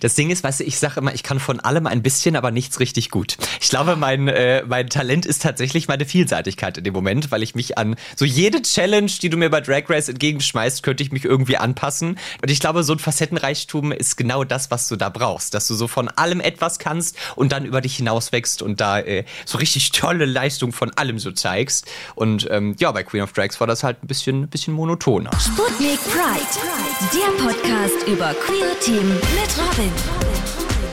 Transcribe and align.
Das 0.00 0.14
Ding 0.14 0.30
ist, 0.30 0.44
weißt 0.44 0.60
du, 0.60 0.64
ich 0.64 0.78
sage 0.78 1.00
immer, 1.00 1.12
ich 1.12 1.24
kann 1.24 1.40
von 1.40 1.58
allem 1.58 1.86
ein 1.88 2.02
bisschen, 2.02 2.36
aber 2.36 2.52
nichts 2.52 2.78
richtig 2.78 3.10
gut. 3.10 3.36
Ich 3.60 3.68
glaube, 3.68 3.96
mein, 3.96 4.28
äh, 4.28 4.62
mein 4.66 4.88
Talent 4.88 5.26
ist 5.26 5.42
tatsächlich 5.42 5.88
meine 5.88 6.04
Vielseitigkeit 6.04 6.78
in 6.78 6.84
dem 6.84 6.94
Moment, 6.94 7.32
weil 7.32 7.42
ich 7.42 7.56
mich 7.56 7.78
an 7.78 7.96
so 8.14 8.24
jede 8.24 8.62
Challenge, 8.62 9.10
die 9.20 9.28
du 9.28 9.36
mir 9.36 9.50
bei 9.50 9.60
Drag 9.60 9.88
Race 9.88 10.08
entgegenschmeißt, 10.08 10.84
könnte 10.84 11.02
ich 11.02 11.10
mich 11.10 11.24
irgendwie 11.24 11.56
anpassen. 11.56 12.18
Und 12.40 12.50
ich 12.50 12.60
glaube, 12.60 12.84
so 12.84 12.92
ein 12.92 13.00
Facettenreichtum 13.00 13.90
ist 13.90 14.16
genau 14.16 14.44
das, 14.44 14.70
was 14.70 14.86
du 14.86 14.94
da 14.94 15.08
brauchst. 15.08 15.54
Dass 15.54 15.66
du 15.66 15.74
so 15.74 15.88
von 15.88 16.08
allem 16.08 16.40
etwas 16.40 16.78
kannst 16.78 17.16
und 17.34 17.50
dann 17.50 17.64
über 17.64 17.80
dich 17.80 17.96
hinauswächst 17.96 18.62
und 18.62 18.80
da 18.80 19.00
äh, 19.00 19.24
so 19.46 19.58
richtig 19.58 19.90
tolle 19.90 20.26
Leistung 20.26 20.72
von 20.72 20.92
allem 20.92 21.18
so 21.18 21.32
zeigst. 21.32 21.86
Und 22.14 22.46
ähm, 22.50 22.76
ja, 22.78 22.92
bei 22.92 23.02
Queen 23.02 23.22
of 23.22 23.32
Drags 23.32 23.58
war 23.58 23.66
das 23.66 23.82
halt 23.82 24.04
ein 24.04 24.06
bisschen, 24.06 24.42
ein 24.42 24.48
bisschen 24.48 24.74
monotoner. 24.74 25.30
Sputnik 25.40 25.98
Pride, 26.04 26.46
der 27.12 27.44
Podcast 27.44 28.06
über 28.06 28.32
Queer 28.34 28.78
Team 28.80 29.08
mit 29.08 29.58
Robin. 29.58 29.87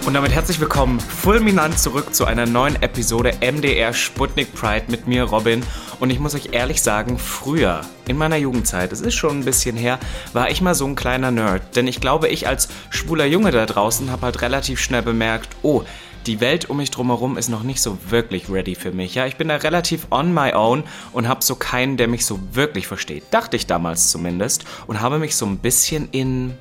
Und 0.05 0.14
damit 0.14 0.32
herzlich 0.32 0.59
willkommen 0.59 1.00
fulminant 1.00 1.80
zurück 1.80 2.13
zu 2.13 2.26
einer 2.26 2.45
neuen 2.45 2.80
Episode 2.84 3.34
MDR 3.41 3.91
Sputnik 3.91 4.53
Pride 4.53 4.86
mit 4.90 5.08
mir, 5.08 5.23
Robin. 5.23 5.63
Und 5.99 6.12
ich 6.12 6.20
muss 6.20 6.36
euch 6.36 6.49
ehrlich 6.52 6.84
sagen, 6.84 7.17
früher, 7.17 7.81
in 8.08 8.16
meiner 8.16 8.38
Jugendzeit, 8.38 8.91
es 8.91 9.02
ist 9.02 9.16
schon 9.16 9.39
ein 9.39 9.45
bisschen 9.45 9.76
her, 9.76 9.98
war 10.31 10.52
ich 10.52 10.62
mal 10.62 10.76
so 10.76 10.86
ein 10.86 10.95
kleiner 10.95 11.31
Nerd. 11.31 11.76
Denn 11.76 11.88
ich 11.88 12.02
glaube, 12.02 12.27
ich 12.27 12.48
als 12.48 12.70
schwuler 12.91 13.26
Junge 13.26 13.50
da 13.50 13.66
draußen 13.66 14.12
habe 14.12 14.27
halt 14.27 14.44
relativ 14.44 14.80
schnell 14.80 15.02
bemerkt, 15.02 15.50
oh, 15.64 15.84
die 16.27 16.39
Welt 16.39 16.70
um 16.70 16.77
mich 16.77 16.91
drumherum 16.91 17.38
ist 17.38 17.50
noch 17.50 17.64
nicht 17.64 17.81
so 17.81 17.98
wirklich 18.09 18.50
ready 18.50 18.75
für 18.75 18.91
mich. 18.91 19.16
Ja, 19.16 19.25
ich 19.25 19.38
bin 19.38 19.48
da 19.48 19.55
relativ 19.58 20.08
on 20.12 20.34
my 20.34 20.53
own 20.53 20.84
und 21.14 21.27
habe 21.27 21.44
so 21.44 21.55
keinen, 21.55 21.98
der 21.98 22.08
mich 22.08 22.25
so 22.25 22.39
wirklich 22.53 22.88
versteht. 22.88 23.23
Dachte 23.31 23.55
ich 23.55 23.67
damals 23.67 24.09
zumindest 24.09 24.66
und 24.88 25.02
habe 25.02 25.20
mich 25.20 25.36
so 25.36 25.45
ein 25.45 25.58
bisschen 25.58 26.09
in 26.12 26.55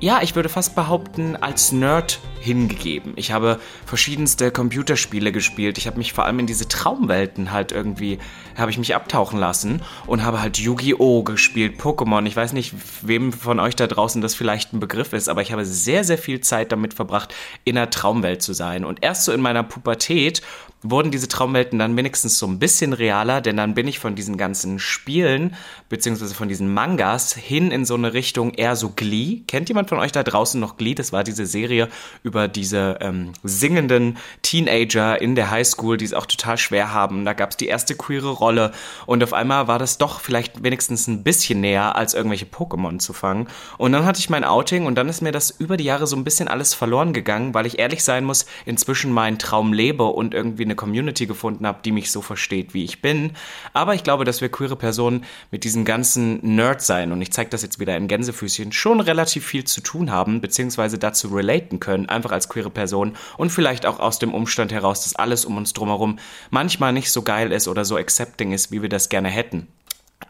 ja, 0.00 0.20
ich 0.22 0.34
würde 0.34 0.48
fast 0.48 0.74
behaupten, 0.74 1.36
als 1.36 1.72
Nerd 1.72 2.20
hingegeben. 2.40 3.12
Ich 3.16 3.32
habe 3.32 3.60
verschiedenste 3.90 4.52
Computerspiele 4.52 5.32
gespielt. 5.32 5.76
Ich 5.76 5.88
habe 5.88 5.98
mich 5.98 6.12
vor 6.12 6.24
allem 6.24 6.38
in 6.38 6.46
diese 6.46 6.68
Traumwelten 6.68 7.50
halt 7.50 7.72
irgendwie, 7.72 8.20
habe 8.56 8.70
ich 8.70 8.78
mich 8.78 8.94
abtauchen 8.94 9.36
lassen 9.36 9.82
und 10.06 10.22
habe 10.22 10.40
halt 10.40 10.58
Yu-Gi-Oh! 10.58 11.24
gespielt, 11.24 11.80
Pokémon. 11.80 12.24
Ich 12.24 12.36
weiß 12.36 12.52
nicht, 12.52 12.72
wem 13.02 13.32
von 13.32 13.58
euch 13.58 13.74
da 13.74 13.88
draußen 13.88 14.22
das 14.22 14.36
vielleicht 14.36 14.72
ein 14.72 14.78
Begriff 14.78 15.12
ist, 15.12 15.28
aber 15.28 15.42
ich 15.42 15.50
habe 15.50 15.64
sehr, 15.64 16.04
sehr 16.04 16.18
viel 16.18 16.40
Zeit 16.40 16.70
damit 16.70 16.94
verbracht, 16.94 17.34
in 17.64 17.76
einer 17.76 17.90
Traumwelt 17.90 18.42
zu 18.42 18.52
sein. 18.52 18.84
Und 18.84 19.02
erst 19.02 19.24
so 19.24 19.32
in 19.32 19.40
meiner 19.40 19.64
Pubertät 19.64 20.40
wurden 20.82 21.10
diese 21.10 21.28
Traumwelten 21.28 21.78
dann 21.78 21.96
wenigstens 21.96 22.38
so 22.38 22.46
ein 22.46 22.58
bisschen 22.58 22.92
realer, 22.92 23.40
denn 23.40 23.56
dann 23.56 23.74
bin 23.74 23.86
ich 23.86 23.98
von 23.98 24.14
diesen 24.14 24.36
ganzen 24.38 24.78
Spielen, 24.78 25.54
beziehungsweise 25.88 26.34
von 26.34 26.48
diesen 26.48 26.72
Mangas 26.72 27.34
hin 27.34 27.70
in 27.70 27.84
so 27.84 27.94
eine 27.94 28.14
Richtung 28.14 28.54
eher 28.54 28.76
so 28.76 28.90
Glee. 28.90 29.42
Kennt 29.46 29.68
jemand 29.68 29.88
von 29.88 29.98
euch 29.98 30.12
da 30.12 30.22
draußen 30.22 30.60
noch 30.60 30.76
Glee? 30.76 30.94
Das 30.94 31.12
war 31.12 31.24
diese 31.24 31.44
Serie 31.44 31.88
über 32.22 32.48
diese 32.48 32.98
ähm, 33.00 33.32
singenden 33.80 34.18
Teenager 34.42 35.20
in 35.20 35.34
der 35.34 35.50
Highschool, 35.50 35.96
die 35.96 36.04
es 36.04 36.14
auch 36.14 36.26
total 36.26 36.58
schwer 36.58 36.92
haben. 36.92 37.24
Da 37.24 37.32
gab 37.32 37.50
es 37.50 37.56
die 37.56 37.66
erste 37.66 37.94
queere 37.94 38.30
Rolle 38.30 38.72
und 39.06 39.22
auf 39.22 39.32
einmal 39.32 39.68
war 39.68 39.78
das 39.78 39.98
doch 39.98 40.20
vielleicht 40.20 40.62
wenigstens 40.62 41.06
ein 41.06 41.22
bisschen 41.22 41.60
näher, 41.60 41.96
als 41.96 42.14
irgendwelche 42.14 42.46
Pokémon 42.46 42.98
zu 42.98 43.12
fangen. 43.12 43.48
Und 43.78 43.92
dann 43.92 44.04
hatte 44.04 44.20
ich 44.20 44.30
mein 44.30 44.44
Outing 44.44 44.86
und 44.86 44.96
dann 44.96 45.08
ist 45.08 45.22
mir 45.22 45.32
das 45.32 45.50
über 45.50 45.76
die 45.76 45.84
Jahre 45.84 46.06
so 46.06 46.16
ein 46.16 46.24
bisschen 46.24 46.48
alles 46.48 46.74
verloren 46.74 47.12
gegangen, 47.12 47.54
weil 47.54 47.66
ich 47.66 47.78
ehrlich 47.78 48.04
sein 48.04 48.24
muss, 48.24 48.46
inzwischen 48.66 49.12
meinen 49.12 49.38
Traum 49.38 49.72
lebe 49.72 50.04
und 50.04 50.34
irgendwie 50.34 50.64
eine 50.64 50.74
Community 50.74 51.26
gefunden 51.26 51.66
habe, 51.66 51.80
die 51.84 51.92
mich 51.92 52.10
so 52.10 52.20
versteht, 52.20 52.74
wie 52.74 52.84
ich 52.84 53.00
bin. 53.00 53.32
Aber 53.72 53.94
ich 53.94 54.04
glaube, 54.04 54.24
dass 54.24 54.40
wir 54.40 54.50
queere 54.50 54.76
Personen 54.76 55.24
mit 55.50 55.64
diesem 55.64 55.84
ganzen 55.84 56.54
Nerd 56.54 56.82
sein, 56.82 57.12
und 57.12 57.22
ich 57.22 57.32
zeige 57.32 57.50
das 57.50 57.62
jetzt 57.62 57.78
wieder 57.78 57.96
in 57.96 58.08
Gänsefüßchen, 58.08 58.72
schon 58.72 59.00
relativ 59.00 59.46
viel 59.46 59.64
zu 59.64 59.80
tun 59.80 60.10
haben, 60.10 60.40
beziehungsweise 60.40 60.98
dazu 60.98 61.28
relaten 61.28 61.80
können, 61.80 62.08
einfach 62.08 62.32
als 62.32 62.48
queere 62.48 62.70
Person 62.70 63.16
und 63.36 63.50
vielleicht 63.50 63.69
auch 63.86 64.00
aus 64.00 64.18
dem 64.18 64.34
Umstand 64.34 64.72
heraus, 64.72 65.04
dass 65.04 65.16
alles 65.16 65.44
um 65.44 65.56
uns 65.56 65.72
drumherum 65.72 66.18
manchmal 66.50 66.92
nicht 66.92 67.10
so 67.10 67.22
geil 67.22 67.52
ist 67.52 67.68
oder 67.68 67.84
so 67.84 67.96
accepting 67.96 68.52
ist, 68.52 68.70
wie 68.72 68.82
wir 68.82 68.88
das 68.88 69.08
gerne 69.08 69.28
hätten. 69.28 69.68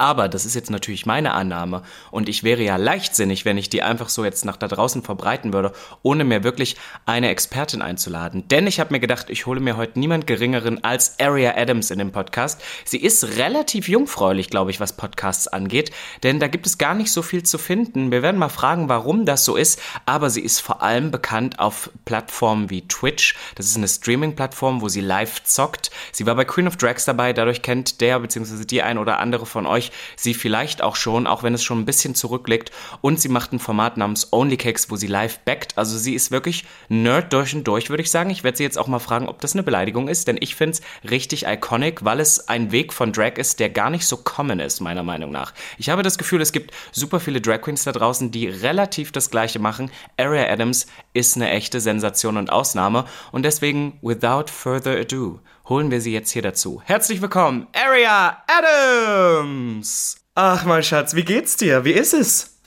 Aber 0.01 0.31
das 0.31 0.47
ist 0.47 0.55
jetzt 0.55 0.71
natürlich 0.71 1.05
meine 1.05 1.35
Annahme 1.35 1.83
und 2.11 2.31
ich 2.31 2.43
wäre 2.43 2.63
ja 2.63 2.77
leichtsinnig, 2.77 3.45
wenn 3.45 3.59
ich 3.59 3.69
die 3.69 3.83
einfach 3.83 4.09
so 4.09 4.25
jetzt 4.25 4.47
nach 4.47 4.57
da 4.57 4.67
draußen 4.67 5.03
verbreiten 5.03 5.53
würde, 5.53 5.73
ohne 6.01 6.25
mir 6.25 6.43
wirklich 6.43 6.77
eine 7.05 7.29
Expertin 7.29 7.83
einzuladen. 7.83 8.49
Denn 8.49 8.67
ich 8.67 8.81
habe 8.81 8.95
mir 8.95 9.01
gedacht, 9.01 9.29
ich 9.29 9.45
hole 9.45 9.61
mir 9.61 9.77
heute 9.77 9.99
niemand 9.99 10.27
geringeren 10.27 10.83
als 10.83 11.21
Aria 11.21 11.55
Adams 11.55 11.91
in 11.91 11.99
den 11.99 12.13
Podcast. 12.13 12.63
Sie 12.87 12.97
ist 12.97 13.37
relativ 13.37 13.91
jungfräulich, 13.91 14.49
glaube 14.49 14.71
ich, 14.71 14.81
was 14.81 14.97
Podcasts 14.97 15.49
angeht, 15.49 15.91
denn 16.23 16.41
da 16.41 16.49
gibt 16.49 16.67
es 16.67 16.79
gar 16.79 16.95
nicht 16.95 17.13
so 17.13 17.21
viel 17.21 17.43
zu 17.43 17.59
finden. 17.59 18.11
Wir 18.11 18.23
werden 18.23 18.39
mal 18.39 18.49
fragen, 18.49 18.89
warum 18.89 19.27
das 19.27 19.45
so 19.45 19.55
ist, 19.55 19.83
aber 20.07 20.31
sie 20.31 20.41
ist 20.41 20.61
vor 20.61 20.83
allem 20.83 21.11
bekannt 21.11 21.59
auf 21.59 21.91
Plattformen 22.07 22.71
wie 22.71 22.89
Twitch. 22.89 23.37
Das 23.55 23.67
ist 23.67 23.77
eine 23.77 23.87
Streaming-Plattform, 23.87 24.81
wo 24.81 24.89
sie 24.89 25.03
live 25.03 25.43
zockt. 25.45 25.91
Sie 26.11 26.25
war 26.25 26.37
bei 26.37 26.47
Queen 26.47 26.69
of 26.69 26.79
Drags 26.79 27.05
dabei, 27.05 27.35
dadurch 27.35 27.61
kennt 27.61 28.01
der 28.01 28.19
bzw. 28.19 28.65
die 28.65 28.81
ein 28.81 28.97
oder 28.97 29.19
andere 29.19 29.45
von 29.45 29.67
euch 29.67 29.90
sie 30.17 30.35
vielleicht 30.35 30.83
auch 30.83 30.97
schon, 30.97 31.27
auch 31.27 31.43
wenn 31.43 31.55
es 31.55 31.63
schon 31.63 31.81
ein 31.81 31.85
bisschen 31.85 32.15
zurückliegt. 32.15 32.71
Und 33.01 33.21
sie 33.21 33.29
macht 33.29 33.53
ein 33.53 33.59
Format 33.59 33.97
namens 33.97 34.33
Only 34.33 34.57
Cakes, 34.57 34.91
wo 34.91 34.97
sie 34.97 35.07
live 35.07 35.41
backt. 35.41 35.77
Also 35.77 35.99
sie 35.99 36.15
ist 36.15 36.31
wirklich 36.31 36.65
Nerd 36.89 37.33
durch 37.33 37.55
und 37.55 37.65
durch, 37.65 37.91
würde 37.91 38.03
ich 38.03 38.11
sagen. 38.11 38.31
Ich 38.31 38.45
werde 38.45 38.57
sie 38.57 38.65
jetzt 38.65 38.79
auch 38.79 38.87
mal 38.87 38.99
fragen, 38.99 39.29
ob 39.29 39.41
das 39.41 39.55
eine 39.55 39.63
Beleidigung 39.63 40.09
ist, 40.09 40.29
denn 40.29 40.39
ich 40.41 40.55
finde 40.55 40.79
es 40.79 41.11
richtig 41.11 41.47
iconic, 41.47 42.05
weil 42.05 42.21
es 42.21 42.49
ein 42.49 42.73
Weg 42.73 42.93
von 42.93 43.13
Drag 43.13 43.37
ist, 43.37 43.61
der 43.61 43.71
gar 43.71 43.91
nicht 43.91 44.07
so 44.07 44.17
common 44.17 44.61
ist, 44.61 44.81
meiner 44.81 45.03
Meinung 45.03 45.31
nach. 45.31 45.53
Ich 45.79 45.89
habe 45.89 46.03
das 46.03 46.19
Gefühl, 46.19 46.41
es 46.41 46.53
gibt 46.53 46.75
super 46.93 47.21
viele 47.21 47.41
Drag 47.41 47.61
Queens 47.61 47.85
da 47.85 47.93
draußen, 47.93 48.31
die 48.31 48.47
relativ 48.49 49.13
das 49.13 49.31
Gleiche 49.31 49.59
machen. 49.59 49.91
Aria 50.17 50.51
Adams 50.51 50.87
ist 51.13 51.37
eine 51.37 51.51
echte 51.51 51.81
Sensation 51.81 52.37
und 52.37 52.51
Ausnahme. 52.51 53.05
Und 53.33 53.45
deswegen, 53.45 53.99
without 54.03 54.47
further 54.51 54.99
ado, 54.99 55.41
holen 55.69 55.91
wir 55.91 56.01
sie 56.01 56.13
jetzt 56.13 56.31
hier 56.31 56.43
dazu. 56.43 56.83
Herzlich 56.85 57.23
willkommen, 57.23 57.67
Aria 57.73 58.43
Adams! 58.47 60.17
Ach, 60.35 60.65
mein 60.65 60.83
Schatz, 60.83 61.15
wie 61.15 61.25
geht's 61.25 61.57
dir? 61.57 61.85
Wie 61.85 61.93
ist 61.93 62.15
es? 62.15 62.59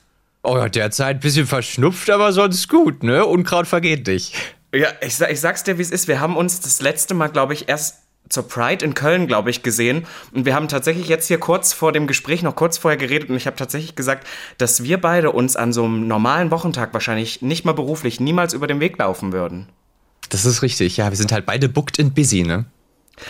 Oh 0.42 0.56
ja, 0.56 0.68
derzeit 0.68 1.16
ein 1.16 1.20
bisschen 1.20 1.46
verschnupft, 1.46 2.10
aber 2.10 2.32
sonst 2.32 2.68
gut, 2.68 3.02
ne? 3.02 3.24
Unkraut 3.24 3.66
vergeht 3.66 4.06
nicht. 4.06 4.34
Ja, 4.74 4.88
ich, 5.00 5.18
ich 5.20 5.40
sag's 5.40 5.64
dir, 5.64 5.78
wie 5.78 5.82
es 5.82 5.90
ist. 5.90 6.08
Wir 6.08 6.20
haben 6.20 6.36
uns 6.36 6.60
das 6.60 6.80
letzte 6.80 7.14
Mal, 7.14 7.28
glaube 7.28 7.54
ich, 7.54 7.68
erst 7.68 7.96
zur 8.28 8.48
Pride 8.48 8.84
in 8.84 8.94
Köln, 8.94 9.26
glaube 9.26 9.50
ich, 9.50 9.62
gesehen. 9.62 10.06
Und 10.32 10.44
wir 10.44 10.54
haben 10.54 10.68
tatsächlich 10.68 11.08
jetzt 11.08 11.28
hier 11.28 11.38
kurz 11.38 11.72
vor 11.72 11.92
dem 11.92 12.06
Gespräch, 12.06 12.42
noch 12.42 12.56
kurz 12.56 12.78
vorher 12.78 12.98
geredet 12.98 13.30
und 13.30 13.36
ich 13.36 13.46
habe 13.46 13.56
tatsächlich 13.56 13.96
gesagt, 13.96 14.26
dass 14.58 14.82
wir 14.82 15.00
beide 15.00 15.30
uns 15.30 15.56
an 15.56 15.72
so 15.72 15.84
einem 15.84 16.06
normalen 16.08 16.50
Wochentag 16.50 16.92
wahrscheinlich 16.92 17.42
nicht 17.42 17.64
mal 17.64 17.72
beruflich 17.72 18.20
niemals 18.20 18.52
über 18.52 18.66
den 18.66 18.80
Weg 18.80 18.98
laufen 18.98 19.32
würden. 19.32 19.68
Das 20.30 20.44
ist 20.44 20.62
richtig, 20.62 20.96
ja. 20.96 21.10
Wir 21.10 21.16
sind 21.16 21.32
halt 21.32 21.46
beide 21.46 21.68
booked 21.68 22.00
and 22.00 22.14
busy, 22.14 22.42
ne? 22.42 22.64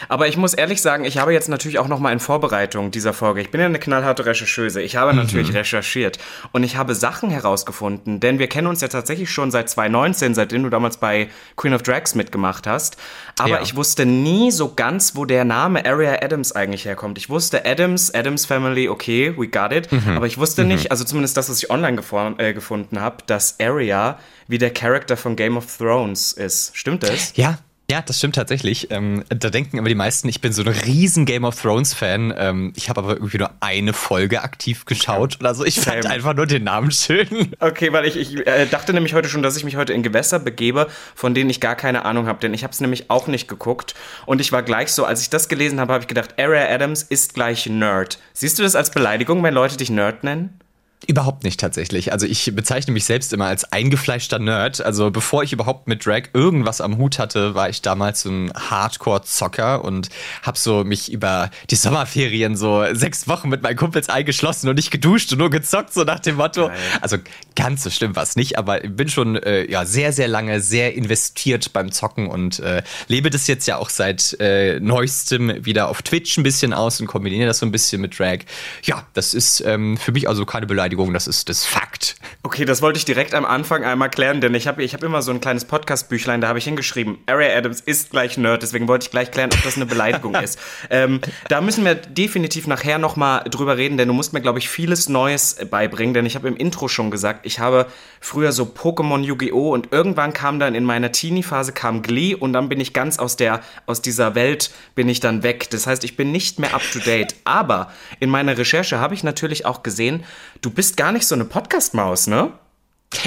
Aber 0.09 0.29
ich 0.29 0.37
muss 0.37 0.55
ehrlich 0.55 0.81
sagen, 0.81 1.05
ich 1.05 1.19
habe 1.19 1.33
jetzt 1.33 1.49
natürlich 1.49 1.79
auch 1.79 1.89
noch 1.89 1.99
mal 1.99 2.13
in 2.13 2.21
Vorbereitung 2.21 2.91
dieser 2.91 3.13
Folge, 3.13 3.41
ich 3.41 3.51
bin 3.51 3.61
ja 3.61 3.67
eine 3.67 3.79
knallharte 3.79 4.27
Rechercheuse, 4.27 4.81
ich 4.81 4.97
habe 4.97 5.15
natürlich 5.15 5.51
mhm. 5.51 5.57
recherchiert 5.57 6.19
und 6.53 6.65
ich 6.65 6.77
habe 6.77 6.95
Sachen 6.95 7.31
herausgefunden, 7.31 8.21
denn 8.21 8.39
wir 8.39 8.49
kennen 8.49 8.67
uns 8.67 8.81
ja 8.81 8.89
tatsächlich 8.89 9.31
schon 9.31 9.51
seit 9.51 9.69
2019, 9.69 10.35
seitdem 10.35 10.63
du 10.63 10.71
damals 10.71 10.97
bei 10.97 11.29
Queen 11.57 11.75
of 11.75 11.83
Drags 11.83 12.15
mitgemacht 12.15 12.67
hast, 12.67 12.97
aber 13.39 13.49
ja. 13.51 13.63
ich 13.63 13.77
wusste 13.77 14.07
nie 14.07 14.51
so 14.51 14.75
ganz, 14.75 15.17
wo 15.17 15.25
der 15.25 15.45
Name 15.45 15.85
Area 15.85 16.23
Adams 16.23 16.53
eigentlich 16.53 16.85
herkommt. 16.85 17.19
Ich 17.19 17.29
wusste 17.29 17.65
Adams, 17.67 18.13
Adams 18.15 18.47
Family, 18.47 18.89
okay, 18.89 19.35
we 19.37 19.49
got 19.49 19.73
it, 19.73 19.91
mhm. 19.93 20.17
aber 20.17 20.27
ich 20.27 20.39
wusste 20.39 20.63
mhm. 20.63 20.69
nicht, 20.69 20.91
also 20.91 21.05
zumindest 21.05 21.37
das, 21.37 21.51
was 21.51 21.63
ich 21.63 21.71
online 21.71 22.01
äh, 22.39 22.53
gefunden 22.53 23.01
habe, 23.01 23.19
dass 23.27 23.61
Area 23.61 24.19
wie 24.49 24.59
der 24.59 24.73
Charakter 24.73 25.17
von 25.17 25.37
Game 25.37 25.57
of 25.57 25.77
Thrones 25.77 26.33
ist. 26.33 26.77
Stimmt 26.77 27.03
das? 27.03 27.33
Ja, 27.37 27.59
ja, 27.91 28.01
das 28.01 28.17
stimmt 28.17 28.37
tatsächlich. 28.37 28.91
Ähm, 28.91 29.25
da 29.29 29.51
denken 29.51 29.79
aber 29.79 29.89
die 29.91 29.95
meisten, 29.95 30.27
ich 30.29 30.41
bin 30.41 30.55
so 30.55 30.63
ein 30.63 30.69
riesen 30.69 31.27
Game 31.27 31.45
of 31.45 31.61
Thrones 31.61 31.93
Fan. 31.93 32.33
Ähm, 32.37 32.73
ich 32.77 32.89
habe 32.89 33.01
aber 33.03 33.13
irgendwie 33.13 33.37
nur 33.37 33.51
eine 33.61 33.93
Folge 33.93 34.43
aktiv 34.43 34.87
geschaut 34.87 35.37
oder 35.39 35.55
so. 35.55 35.67
Ich 35.67 35.75
Same. 35.75 36.03
fand 36.03 36.07
einfach 36.07 36.35
nur 36.35 36.47
den 36.47 36.65
Namen 36.65 36.91
schön. 36.91 37.29
Okay, 37.61 37.93
weil 37.93 38.07
ich, 38.07 38.17
ich 38.17 38.47
äh, 38.47 38.67
dachte 38.67 38.95
nämlich 38.95 39.13
heute 39.13 39.29
schon, 39.29 39.43
dass 39.43 39.57
ich 39.57 39.65
mich 39.65 39.77
heute 39.77 39.93
in 39.93 40.03
Gewässer 40.03 40.39
begebe, 40.39 40.89
von 41.15 41.35
denen 41.35 41.51
ich 41.51 41.61
gar 41.61 41.77
keine 41.77 42.07
Ahnung 42.07 42.27
habe, 42.27 42.41
denn 42.41 42.55
ich 42.55 42.63
habe 42.63 42.73
es 42.73 42.81
nämlich 42.81 43.11
auch 43.11 43.27
nicht 43.27 43.49
geguckt. 43.49 43.95
Und 44.25 44.41
ich 44.41 44.51
war 44.51 44.63
gleich 44.63 44.91
so, 44.91 45.05
als 45.05 45.21
ich 45.21 45.29
das 45.29 45.49
gelesen 45.49 45.79
habe, 45.79 45.93
habe 45.93 46.03
ich 46.03 46.09
gedacht, 46.09 46.39
Area 46.39 46.73
Adams 46.75 47.03
ist 47.03 47.35
gleich 47.35 47.67
Nerd. 47.67 48.19
Siehst 48.33 48.59
du 48.59 48.63
das 48.63 48.77
als 48.77 48.91
Beleidigung, 48.91 49.43
wenn 49.43 49.55
Leute 49.55 49.77
dich 49.77 49.91
Nerd 49.91 50.25
nennen? 50.25 50.59
Überhaupt 51.07 51.45
nicht 51.45 51.61
tatsächlich. 51.61 52.13
Also 52.13 52.27
ich 52.27 52.53
bezeichne 52.55 52.93
mich 52.93 53.05
selbst 53.05 53.33
immer 53.33 53.47
als 53.47 53.71
eingefleischter 53.73 54.39
Nerd. 54.39 54.85
Also 54.85 55.11
bevor 55.11 55.43
ich 55.43 55.53
überhaupt 55.53 55.87
mit 55.87 56.07
Drag 56.07 56.23
irgendwas 56.33 56.81
am 56.81 56.99
Hut 56.99 57.19
hatte, 57.19 57.55
war 57.55 57.69
ich 57.69 57.83
damals 57.83 58.23
so 58.23 58.31
ein 58.31 58.53
Hardcore-Zocker 58.55 59.85
und 59.85 60.09
habe 60.43 60.59
so 60.59 60.85
mich 60.85 61.13
über 61.13 61.51
die 61.71 61.77
Sommerferien 61.77 62.57
so 62.57 62.85
sechs 62.93 63.29
Wochen 63.29 63.49
mit 63.49 63.63
meinen 63.63 63.77
Kumpels 63.77 64.09
eingeschlossen 64.09 64.69
und 64.69 64.77
nicht 64.77 64.91
geduscht 64.91 65.33
und 65.33 65.39
nur 65.39 65.51
gezockt, 65.51 65.93
so 65.93 66.05
nach 66.05 66.21
dem 66.21 66.37
Motto. 66.37 66.69
Geil. 66.69 66.77
Also 67.01 67.19
ganz 67.55 67.83
so 67.83 67.91
schlimm 67.91 68.17
war 68.17 68.23
es 68.23 68.37
nicht, 68.37 68.59
aber 68.59 68.81
bin 68.81 69.09
schon 69.09 69.37
äh, 69.37 69.71
ja 69.71 69.85
sehr, 69.85 70.13
sehr 70.13 70.29
lange 70.29 70.61
sehr 70.61 70.95
investiert 70.95 71.73
beim 71.73 71.93
Zocken 71.93 72.29
und 72.29 72.61
äh, 72.61 72.83
lebe 73.09 73.31
das 73.31 73.47
jetzt 73.47 73.67
ja 73.67 73.77
auch 73.77 73.91
seit 73.91 74.37
äh, 74.41 74.81
neuestem 74.81 75.65
wieder 75.65 75.89
auf 75.89 76.03
Twitch 76.03 76.37
ein 76.39 76.43
bisschen 76.43 76.73
aus 76.73 77.01
und 77.01 77.07
kombiniere 77.07 77.47
das 77.47 77.59
so 77.59 77.67
ein 77.67 77.73
bisschen 77.73 78.01
mit 78.01 78.19
Drag. 78.19 78.39
Ja, 78.83 79.07
das 79.13 79.35
ist 79.35 79.61
ähm, 79.61 79.97
für 79.97 80.13
mich 80.13 80.29
also 80.29 80.47
keine 80.47 80.67
Beleidigung 80.67 80.94
Beleidigung, 80.95 81.13
das 81.13 81.27
ist 81.27 81.49
das 81.49 81.65
Fakt. 81.65 82.15
Okay, 82.45 82.65
das 82.65 82.81
wollte 82.81 82.99
ich 82.99 83.05
direkt 83.05 83.35
am 83.35 83.45
Anfang 83.45 83.85
einmal 83.85 84.11
klären, 84.11 84.41
denn 84.41 84.55
ich 84.55 84.69
habe 84.69 84.83
ich 84.83 84.95
hab 84.95 85.03
immer 85.03 85.23
so 85.23 85.33
ein 85.33 85.41
kleines 85.41 85.65
Podcast-Büchlein, 85.65 86.41
da 86.41 86.49
habe 86.49 86.59
ich 86.59 86.65
hingeschrieben, 86.65 87.19
Area 87.27 87.57
Adams 87.57 87.81
ist 87.81 88.11
gleich 88.11 88.37
Nerd, 88.37 88.63
deswegen 88.63 88.87
wollte 88.87 89.07
ich 89.07 89.11
gleich 89.11 89.31
klären, 89.31 89.51
ob 89.53 89.63
das 89.63 89.77
eine 89.77 89.87
Beleidigung 89.87 90.35
ist. 90.35 90.59
Ähm, 90.91 91.21
da 91.49 91.61
müssen 91.61 91.85
wir 91.85 91.95
definitiv 91.95 92.67
nachher 92.67 92.99
nochmal 92.99 93.45
drüber 93.45 93.77
reden, 93.77 93.97
denn 93.97 94.07
du 94.07 94.15
musst 94.15 94.33
mir, 94.33 94.41
glaube 94.41 94.59
ich, 94.59 94.69
vieles 94.69 95.09
Neues 95.09 95.57
beibringen, 95.71 96.13
denn 96.13 96.27
ich 96.27 96.37
habe 96.37 96.47
im 96.47 96.57
Intro 96.57 96.89
schon 96.89 97.11
gesagt, 97.11 97.47
ich 97.47 97.59
habe 97.59 97.87
früher 98.21 98.53
so 98.53 98.65
Pokémon 98.65 99.23
Yu-Gi-Oh! 99.23 99.73
und 99.73 99.93
irgendwann 99.93 100.33
kam 100.33 100.59
dann 100.59 100.75
in 100.75 100.85
meiner 100.85 101.11
Teenie-Phase 101.11 101.73
kam 101.73 102.03
Glee 102.03 102.35
und 102.35 102.53
dann 102.53 102.69
bin 102.69 102.81
ich 102.81 102.93
ganz 102.93 103.19
aus 103.19 103.37
der, 103.37 103.63
aus 103.87 104.03
dieser 104.03 104.35
Welt 104.35 104.71
bin 104.95 105.09
ich 105.09 105.21
dann 105.21 105.43
weg. 105.43 105.71
Das 105.71 105.87
heißt, 105.87 106.05
ich 106.05 106.17
bin 106.17 106.33
nicht 106.33 106.59
mehr 106.59 106.75
up 106.75 106.83
to 106.93 106.99
date. 106.99 107.35
Aber 107.45 107.91
in 108.21 108.29
meiner 108.29 108.57
Recherche 108.59 108.99
habe 108.99 109.15
ich 109.15 109.25
natürlich 109.25 109.65
auch 109.65 109.83
gesehen, 109.83 110.25
du 110.61 110.71
bist 110.71 110.84
gar 110.93 111.13
nicht 111.13 111.27
so 111.27 111.35
eine 111.35 111.45
Podcast-Maus, 111.45 112.27
ne? 112.27 112.53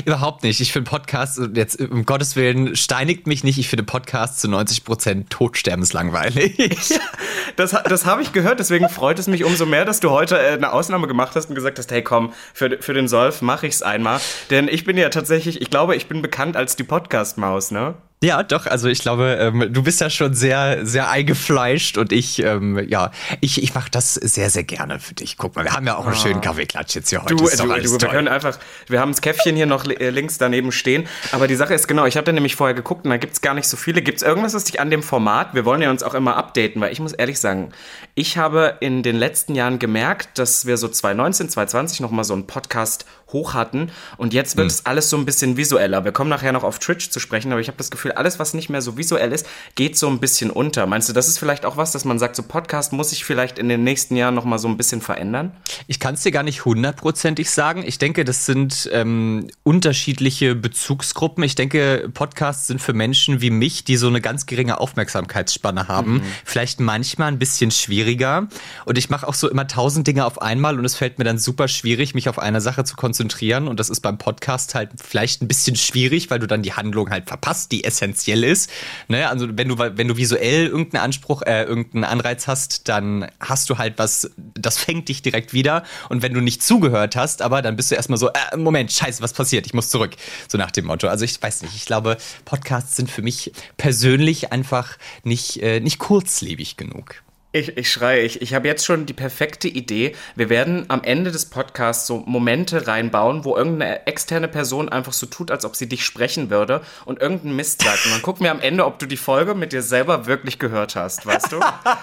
Überhaupt 0.06 0.44
nicht. 0.44 0.60
Ich 0.60 0.74
finde 0.74 0.90
Podcasts, 0.90 1.40
jetzt 1.54 1.80
um 1.80 2.06
Gottes 2.06 2.36
Willen, 2.36 2.76
steinigt 2.76 3.28
mich 3.28 3.44
nicht. 3.44 3.58
Ich 3.58 3.70
finde 3.70 3.84
Podcasts 3.84 4.42
zu 4.42 4.50
90 4.50 4.84
Prozent 4.84 5.30
totsterbenslangweilig. 5.30 7.00
das, 7.56 7.72
das 7.72 8.06
habe 8.06 8.22
ich 8.22 8.34
gehört, 8.34 8.60
deswegen 8.60 8.90
freut 8.90 9.20
es 9.20 9.28
mich 9.28 9.44
umso 9.44 9.66
mehr, 9.66 9.86
dass 9.86 10.00
du 10.00 10.10
heute 10.10 10.38
äh, 10.38 10.54
eine 10.54 10.74
Ausnahme 10.74 11.08
gemacht 11.08 11.36
hast 11.36 11.50
und 11.50 11.56
gesagt 11.56 11.80
hast, 11.80 11.92
hey 11.92 12.02
komm, 12.02 12.34
für, 12.54 12.78
für 12.82 12.94
den 12.94 13.08
Solf 13.08 13.42
mache 13.42 13.68
ich 13.68 13.76
es 13.76 13.82
einmal. 13.82 14.20
Denn 14.50 14.68
ich 14.68 14.84
bin 14.84 14.98
ja 14.98 15.10
tatsächlich, 15.10 15.62
ich 15.62 15.70
glaube, 15.70 15.96
ich 15.96 16.08
bin 16.08 16.22
bekannt 16.22 16.58
als 16.58 16.76
die 16.76 16.84
Podcast-Maus, 16.84 17.72
ne? 17.72 17.96
Ja, 18.24 18.42
doch, 18.42 18.66
also 18.66 18.88
ich 18.88 18.98
glaube, 18.98 19.38
ähm, 19.40 19.72
du 19.72 19.84
bist 19.84 20.02
ja 20.02 20.10
schon 20.10 20.34
sehr, 20.34 20.84
sehr 20.88 21.08
eingefleischt 21.08 22.00
und 22.00 22.12
ich, 22.12 22.42
ähm, 22.42 22.84
ja, 22.90 23.12
ich, 23.42 23.62
ich 23.62 23.76
mache 23.76 23.92
das 23.92 24.16
sehr, 24.16 24.50
sehr 24.50 24.64
gerne 24.64 25.00
für 25.00 25.14
dich. 25.14 25.38
Guck 25.38 25.56
mal, 25.56 25.66
wir 25.66 25.74
haben 25.74 25.86
ja 25.86 25.98
auch 25.98 26.06
einen 26.06 26.16
ah. 26.16 26.20
schönen 26.20 26.42
Kaffeeklatsch 26.42 26.96
jetzt 26.96 27.12
hier 27.12 27.22
heute. 27.22 27.36
Du, 27.36 27.46
du, 27.46 27.48
du 27.48 28.02
wir 28.02 28.08
können 28.10 28.28
einfach, 28.28 28.58
wir 28.88 29.00
haben 29.00 29.12
das 29.12 29.22
Käffchen 29.22 29.56
hier 29.56 29.68
noch 29.68 29.86
äh, 29.86 30.10
links 30.10 30.40
daneben 30.40 30.72
stehen, 30.72 31.08
aber 31.32 31.48
die 31.48 31.54
Sache 31.54 31.76
ist 31.76 31.88
genau, 31.88 32.08
ich 32.08 32.18
habe 32.18 32.26
da 32.26 32.32
nämlich 32.32 32.56
vorher 32.56 32.74
geguckt 32.74 33.06
und 33.06 33.12
da 33.12 33.18
gibt's 33.18 33.42
gar 33.42 33.54
nicht 33.54 33.68
so 33.68 33.78
viele. 33.78 34.02
Gibt's 34.02 34.24
irgendwas, 34.24 34.56
was 34.56 34.64
dich 34.64 34.80
an 34.80 34.90
dem 34.90 35.04
Format, 35.04 35.54
wir 35.54 35.66
wollen 35.66 35.84
ja 35.84 35.92
uns 35.92 36.02
auch 36.02 36.16
immer 36.16 36.38
updaten, 36.38 36.82
weil 36.82 36.92
ich 36.92 37.00
muss 37.00 37.14
ehrlich 37.14 37.40
sagen, 37.40 37.72
ich 38.16 38.36
habe 38.36 38.78
in 38.80 39.04
den 39.04 39.16
letzten 39.16 39.54
Jahren 39.54 39.78
gemerkt, 39.78 40.40
dass 40.40 40.66
wir 40.66 40.78
so 40.78 40.88
2019, 40.88 41.50
2020 41.50 42.00
nochmal 42.00 42.24
so 42.24 42.34
einen 42.34 42.48
Podcast 42.48 43.06
hoch 43.32 43.54
hatten 43.54 43.92
und 44.18 44.34
jetzt 44.34 44.58
wird 44.58 44.66
hm. 44.66 44.74
es 44.74 44.86
alles 44.88 45.12
so 45.12 45.18
ein 45.18 45.26
bisschen 45.26 45.56
visueller. 45.56 46.04
Wir 46.04 46.12
kommen 46.12 46.32
nachher 46.32 46.52
noch 46.52 46.64
auf 46.64 46.80
Twitch 46.80 47.12
zu 47.12 47.20
sprechen, 47.20 47.52
aber 47.52 47.62
ich 47.62 47.68
habe 47.68 47.78
das 47.78 47.92
Gefühl, 47.92 48.07
alles, 48.12 48.40
was 48.40 48.54
nicht 48.54 48.70
mehr 48.70 48.82
so 48.82 48.98
visuell 48.98 49.32
ist, 49.32 49.46
geht 49.76 49.98
so 49.98 50.08
ein 50.08 50.20
bisschen 50.20 50.50
unter. 50.50 50.86
Meinst 50.86 51.10
du, 51.10 51.14
das 51.14 51.28
ist 51.28 51.38
vielleicht 51.38 51.66
auch 51.66 51.78
was, 51.78 51.92
dass 51.92 52.06
man 52.06 52.20
sagt, 52.20 52.36
so 52.36 52.44
Podcast 52.44 52.94
muss 52.94 53.10
sich 53.10 53.26
vielleicht 53.26 53.60
in 53.60 53.70
den 53.70 53.84
nächsten 53.84 54.16
Jahren 54.16 54.36
nochmal 54.36 54.60
so 54.60 54.68
ein 54.68 54.78
bisschen 54.78 55.02
verändern? 55.02 55.52
Ich 55.88 56.00
kann 56.00 56.16
es 56.16 56.24
dir 56.24 56.32
gar 56.32 56.44
nicht 56.44 56.66
hundertprozentig 56.66 57.50
sagen. 57.50 57.84
Ich 57.86 57.98
denke, 57.98 58.24
das 58.24 58.46
sind 58.46 58.90
ähm, 58.94 59.48
unterschiedliche 59.64 60.56
Bezugsgruppen. 60.56 61.44
Ich 61.44 61.56
denke, 61.56 62.10
Podcasts 62.14 62.68
sind 62.68 62.82
für 62.82 62.94
Menschen 62.94 63.42
wie 63.42 63.50
mich, 63.50 63.84
die 63.84 63.98
so 63.98 64.08
eine 64.08 64.22
ganz 64.22 64.46
geringe 64.46 64.80
Aufmerksamkeitsspanne 64.80 65.88
haben, 65.88 66.14
mhm. 66.16 66.22
vielleicht 66.46 66.80
manchmal 66.80 67.30
ein 67.30 67.40
bisschen 67.40 67.72
schwierig 67.72 67.98
schwieriger. 67.98 68.48
Und 68.86 68.98
ich 68.98 69.10
mache 69.10 69.28
auch 69.28 69.34
so 69.34 69.50
immer 69.50 69.68
tausend 69.68 70.08
Dinge 70.08 70.26
auf 70.26 70.42
einmal 70.42 70.78
und 70.78 70.86
es 70.86 70.96
fällt 70.96 71.18
mir 71.18 71.26
dann 71.26 71.38
super 71.38 71.68
schwierig, 71.68 72.14
mich 72.14 72.30
auf 72.30 72.40
eine 72.40 72.62
Sache 72.62 72.84
zu 72.84 72.96
konzentrieren. 72.96 73.68
Und 73.68 73.80
das 73.80 73.90
ist 73.90 74.02
beim 74.02 74.18
Podcast 74.18 74.76
halt 74.76 74.92
vielleicht 75.04 75.42
ein 75.42 75.48
bisschen 75.48 75.76
schwierig, 75.76 76.30
weil 76.30 76.40
du 76.40 76.48
dann 76.48 76.62
die 76.62 76.74
Handlung 76.74 77.10
halt 77.10 77.28
verpasst, 77.28 77.72
die 77.72 77.84
essentiell 77.98 78.44
ist. 78.44 78.70
Ne? 79.08 79.28
Also 79.28 79.48
wenn 79.52 79.68
du, 79.68 79.78
wenn 79.78 80.08
du 80.08 80.18
visuell 80.18 80.68
irgendeinen 80.68 81.04
Anspruch, 81.04 81.42
äh, 81.44 81.64
irgendeinen 81.64 82.04
Anreiz 82.04 82.48
hast, 82.48 82.88
dann 82.88 83.28
hast 83.40 83.70
du 83.70 83.78
halt 83.78 83.96
was, 83.98 84.32
das 84.38 84.78
fängt 84.78 85.10
dich 85.10 85.22
direkt 85.22 85.54
wieder. 85.54 85.84
Und 86.10 86.22
wenn 86.22 86.34
du 86.34 86.42
nicht 86.42 86.64
zugehört 86.64 87.16
hast, 87.16 87.42
aber 87.42 87.62
dann 87.62 87.76
bist 87.76 87.92
du 87.92 87.96
erstmal 87.96 88.18
so, 88.18 88.30
äh, 88.30 88.58
Moment, 88.58 88.92
scheiße, 88.92 89.22
was 89.22 89.34
passiert? 89.34 89.66
Ich 89.66 89.74
muss 89.74 89.90
zurück. 89.90 90.16
So 90.48 90.58
nach 90.58 90.72
dem 90.72 90.86
Motto. 90.86 91.08
Also 91.08 91.26
ich 91.26 91.42
weiß 91.42 91.64
nicht, 91.64 91.76
ich 91.76 91.86
glaube, 91.86 92.18
Podcasts 92.46 92.96
sind 92.96 93.10
für 93.10 93.22
mich 93.22 93.52
persönlich 93.78 94.52
einfach 94.52 94.98
nicht, 95.24 95.62
äh, 95.62 95.80
nicht 95.80 96.00
kurzlebig 96.00 96.78
genug. 96.78 97.24
Ich, 97.54 97.78
ich 97.78 97.90
schreie, 97.90 98.24
ich, 98.24 98.42
ich 98.42 98.54
habe 98.54 98.68
jetzt 98.68 98.86
schon 98.86 99.06
die 99.06 99.14
perfekte 99.14 99.70
Idee. 99.70 100.14
Wir 100.36 100.50
werden 100.50 100.84
am 100.90 101.02
Ende 101.04 101.32
des 101.32 101.46
Podcasts 101.46 102.06
so 102.06 102.18
Momente 102.26 102.88
reinbauen, 102.88 103.46
wo 103.46 103.56
irgendeine 103.56 104.06
externe 104.06 104.50
Person 104.50 104.90
einfach 104.90 105.14
so 105.14 105.28
tut, 105.28 105.50
als 105.50 105.64
ob 105.64 105.78
sie 105.78 105.88
dich 105.88 106.04
sprechen 106.04 106.50
würde 106.50 106.82
und 107.06 107.22
irgendeinen 107.22 107.56
Mist 107.56 107.84
sagt. 107.84 108.06
Und 108.06 108.12
dann 108.12 108.22
gucken 108.22 108.44
wir 108.44 108.52
am 108.52 108.60
Ende, 108.60 108.86
ob 108.86 109.00
du 109.00 109.06
die 109.06 109.16
Folge 109.16 109.56
mit 109.56 109.72
dir 109.72 109.82
selber 109.82 110.26
wirklich 110.26 110.60
gehört 110.60 110.98
hast, 110.98 111.26
weißt 111.26 111.54
du? 111.54 111.60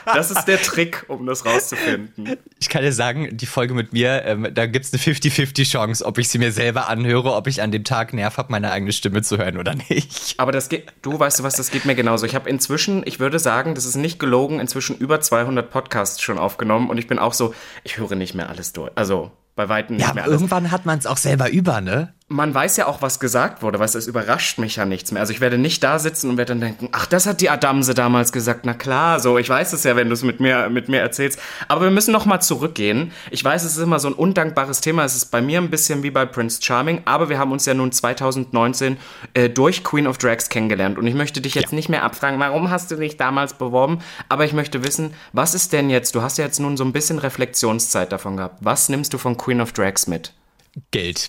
Das 0.07 0.31
ist 0.31 0.47
der 0.47 0.63
Trick, 0.63 1.05
um 1.09 1.27
das 1.27 1.45
rauszufinden. 1.45 2.39
Ich 2.59 2.71
kann 2.71 2.83
dir 2.83 2.93
sagen, 2.93 3.37
die 3.37 3.47
Folge 3.47 3.75
mit 3.75 3.93
mir, 3.93 4.25
ähm, 4.25 4.49
da 4.53 4.65
gibt 4.67 4.87
es 4.87 4.93
eine 4.93 5.03
50-50 5.03 5.71
Chance, 5.71 6.07
ob 6.07 6.19
ich 6.19 6.29
sie 6.31 6.39
mir 6.39 6.53
selber 6.53 6.89
anhöre, 6.89 7.35
ob 7.35 7.47
ich 7.47 7.61
an 7.61 7.71
dem 7.71 7.85
Tag 7.85 8.15
Nerv 8.15 8.39
habe, 8.39 8.51
meine 8.51 8.71
eigene 8.71 8.93
Stimme 8.93 9.23
zu 9.23 9.37
hören 9.37 9.59
oder 9.59 9.75
nicht. 9.91 10.35
Aber 10.39 10.53
das 10.53 10.71
geht, 10.71 10.87
du 11.03 11.19
weißt 11.19 11.41
du 11.41 11.43
was, 11.43 11.57
das 11.57 11.71
geht 11.71 11.85
mir 11.85 11.95
genauso. 11.95 12.25
Ich 12.25 12.35
habe 12.35 12.49
inzwischen, 12.49 13.03
ich 13.05 13.21
würde 13.21 13.39
sagen, 13.39 13.75
das 13.75 13.85
ist 13.85 13.97
nicht 13.97 14.19
gelogen, 14.19 14.61
inzwischen 14.61 14.97
über 14.97 15.21
200 15.35 15.69
Podcasts 15.69 16.23
schon 16.23 16.39
aufgenommen 16.39 16.89
und 16.89 16.99
ich 16.99 17.09
bin 17.09 17.19
auch 17.19 17.33
so, 17.33 17.55
ich 17.83 17.99
höre 17.99 18.15
nicht 18.15 18.35
mehr 18.35 18.49
alles 18.49 18.73
durch. 18.73 18.93
Also 18.95 19.33
bei 19.57 19.69
weitem 19.69 19.97
nicht 19.97 20.07
ja, 20.07 20.15
mehr 20.15 20.25
alles. 20.25 20.35
Irgendwann 20.35 20.71
hat 20.71 20.87
man 20.87 20.99
es 20.99 21.07
auch 21.07 21.17
selber 21.17 21.51
über, 21.51 21.81
ne? 21.81 22.15
Man 22.29 22.55
weiß 22.55 22.79
ja 22.79 22.87
auch, 22.87 23.03
was 23.03 23.21
gesagt 23.21 23.63
wurde, 23.63 23.79
weißt 23.79 23.95
du, 23.95 23.99
es 23.99 24.07
überrascht 24.07 24.59
mich 24.59 24.77
ja 24.77 24.87
nichts 24.87 25.13
mehr. 25.13 25.21
Also 25.21 25.35
ich 25.35 25.43
werde 25.43 25.59
nicht 25.59 25.85
da 25.85 25.99
sitzen 25.99 26.31
und 26.31 26.39
werde 26.39 26.53
dann 26.53 26.61
denken, 26.61 26.89
ach, 26.93 27.05
das 27.05 27.27
hat 27.27 27.43
die 27.43 27.51
Adamse 27.51 27.93
damals 27.93 28.33
gesagt. 28.33 28.65
Na 28.65 28.73
klar, 28.73 29.21
so, 29.21 29.37
ich 29.37 29.47
weiß 29.47 29.75
es 29.75 29.85
ja, 29.85 29.95
wenn 29.95 30.09
du 30.09 30.15
es 30.15 30.23
mit 30.23 30.41
mir, 30.41 30.71
mit 30.71 30.89
mir 30.89 31.01
erzählst. 31.01 31.39
Aber 31.69 31.83
wir 31.83 31.91
müssen 31.91 32.13
noch 32.13 32.25
mal 32.25 32.41
zurückgehen. 32.41 33.13
Ich 33.31 33.45
weiß, 33.45 33.63
es 33.65 33.77
ist 33.77 33.83
immer 33.83 34.01
so 34.01 34.09
ein 34.09 34.15
undankbares 34.15 34.81
Thema. 34.81 35.05
Es 35.05 35.15
ist 35.15 35.27
bei 35.27 35.43
mir 35.43 35.61
ein 35.61 35.69
bisschen 35.69 36.03
wie 36.03 36.11
bei 36.11 36.25
Prince 36.25 36.63
Charming, 36.63 37.03
aber 37.05 37.29
wir 37.29 37.39
haben 37.39 37.53
uns 37.53 37.67
ja 37.67 37.75
nun 37.75 37.93
2019 37.93 38.97
äh, 39.35 39.51
durch 39.51 39.85
Queen 39.85 40.07
of 40.07 40.17
Drags 40.17 40.49
kennengelernt. 40.49 40.97
Und 40.97 41.07
ich 41.07 41.15
möchte 41.15 41.43
dich 41.43 41.55
jetzt 41.55 41.73
ja. 41.73 41.77
nicht 41.77 41.91
mehr 41.91 42.05
abfragen, 42.05 42.41
warum 42.41 42.71
hast 42.71 42.91
du 42.91 42.97
dich 42.97 43.19
damals 43.19 43.53
beworben? 43.53 43.99
Aber 44.31 44.47
ich 44.47 44.55
möchte 44.55 44.83
wissen, 44.83 45.13
was 45.35 45.55
ist 45.55 45.75
denn 45.75 45.91
jetzt, 45.91 46.15
du 46.15 46.23
hast 46.23 46.39
ja 46.39 46.47
jetzt 46.47 46.59
nun 46.59 46.79
so 46.79 46.85
ein 46.85 46.93
bisschen 46.93 47.19
Reflexionszeit 47.19 48.13
davon 48.13 48.39
gehabt. 48.39 48.57
Was 48.61 48.89
nimmst 48.89 49.13
du 49.13 49.19
von 49.19 49.37
Queen 49.37 49.61
of 49.61 49.73
Drags 49.73 50.07
mit? 50.07 50.33
Geld. 50.91 51.29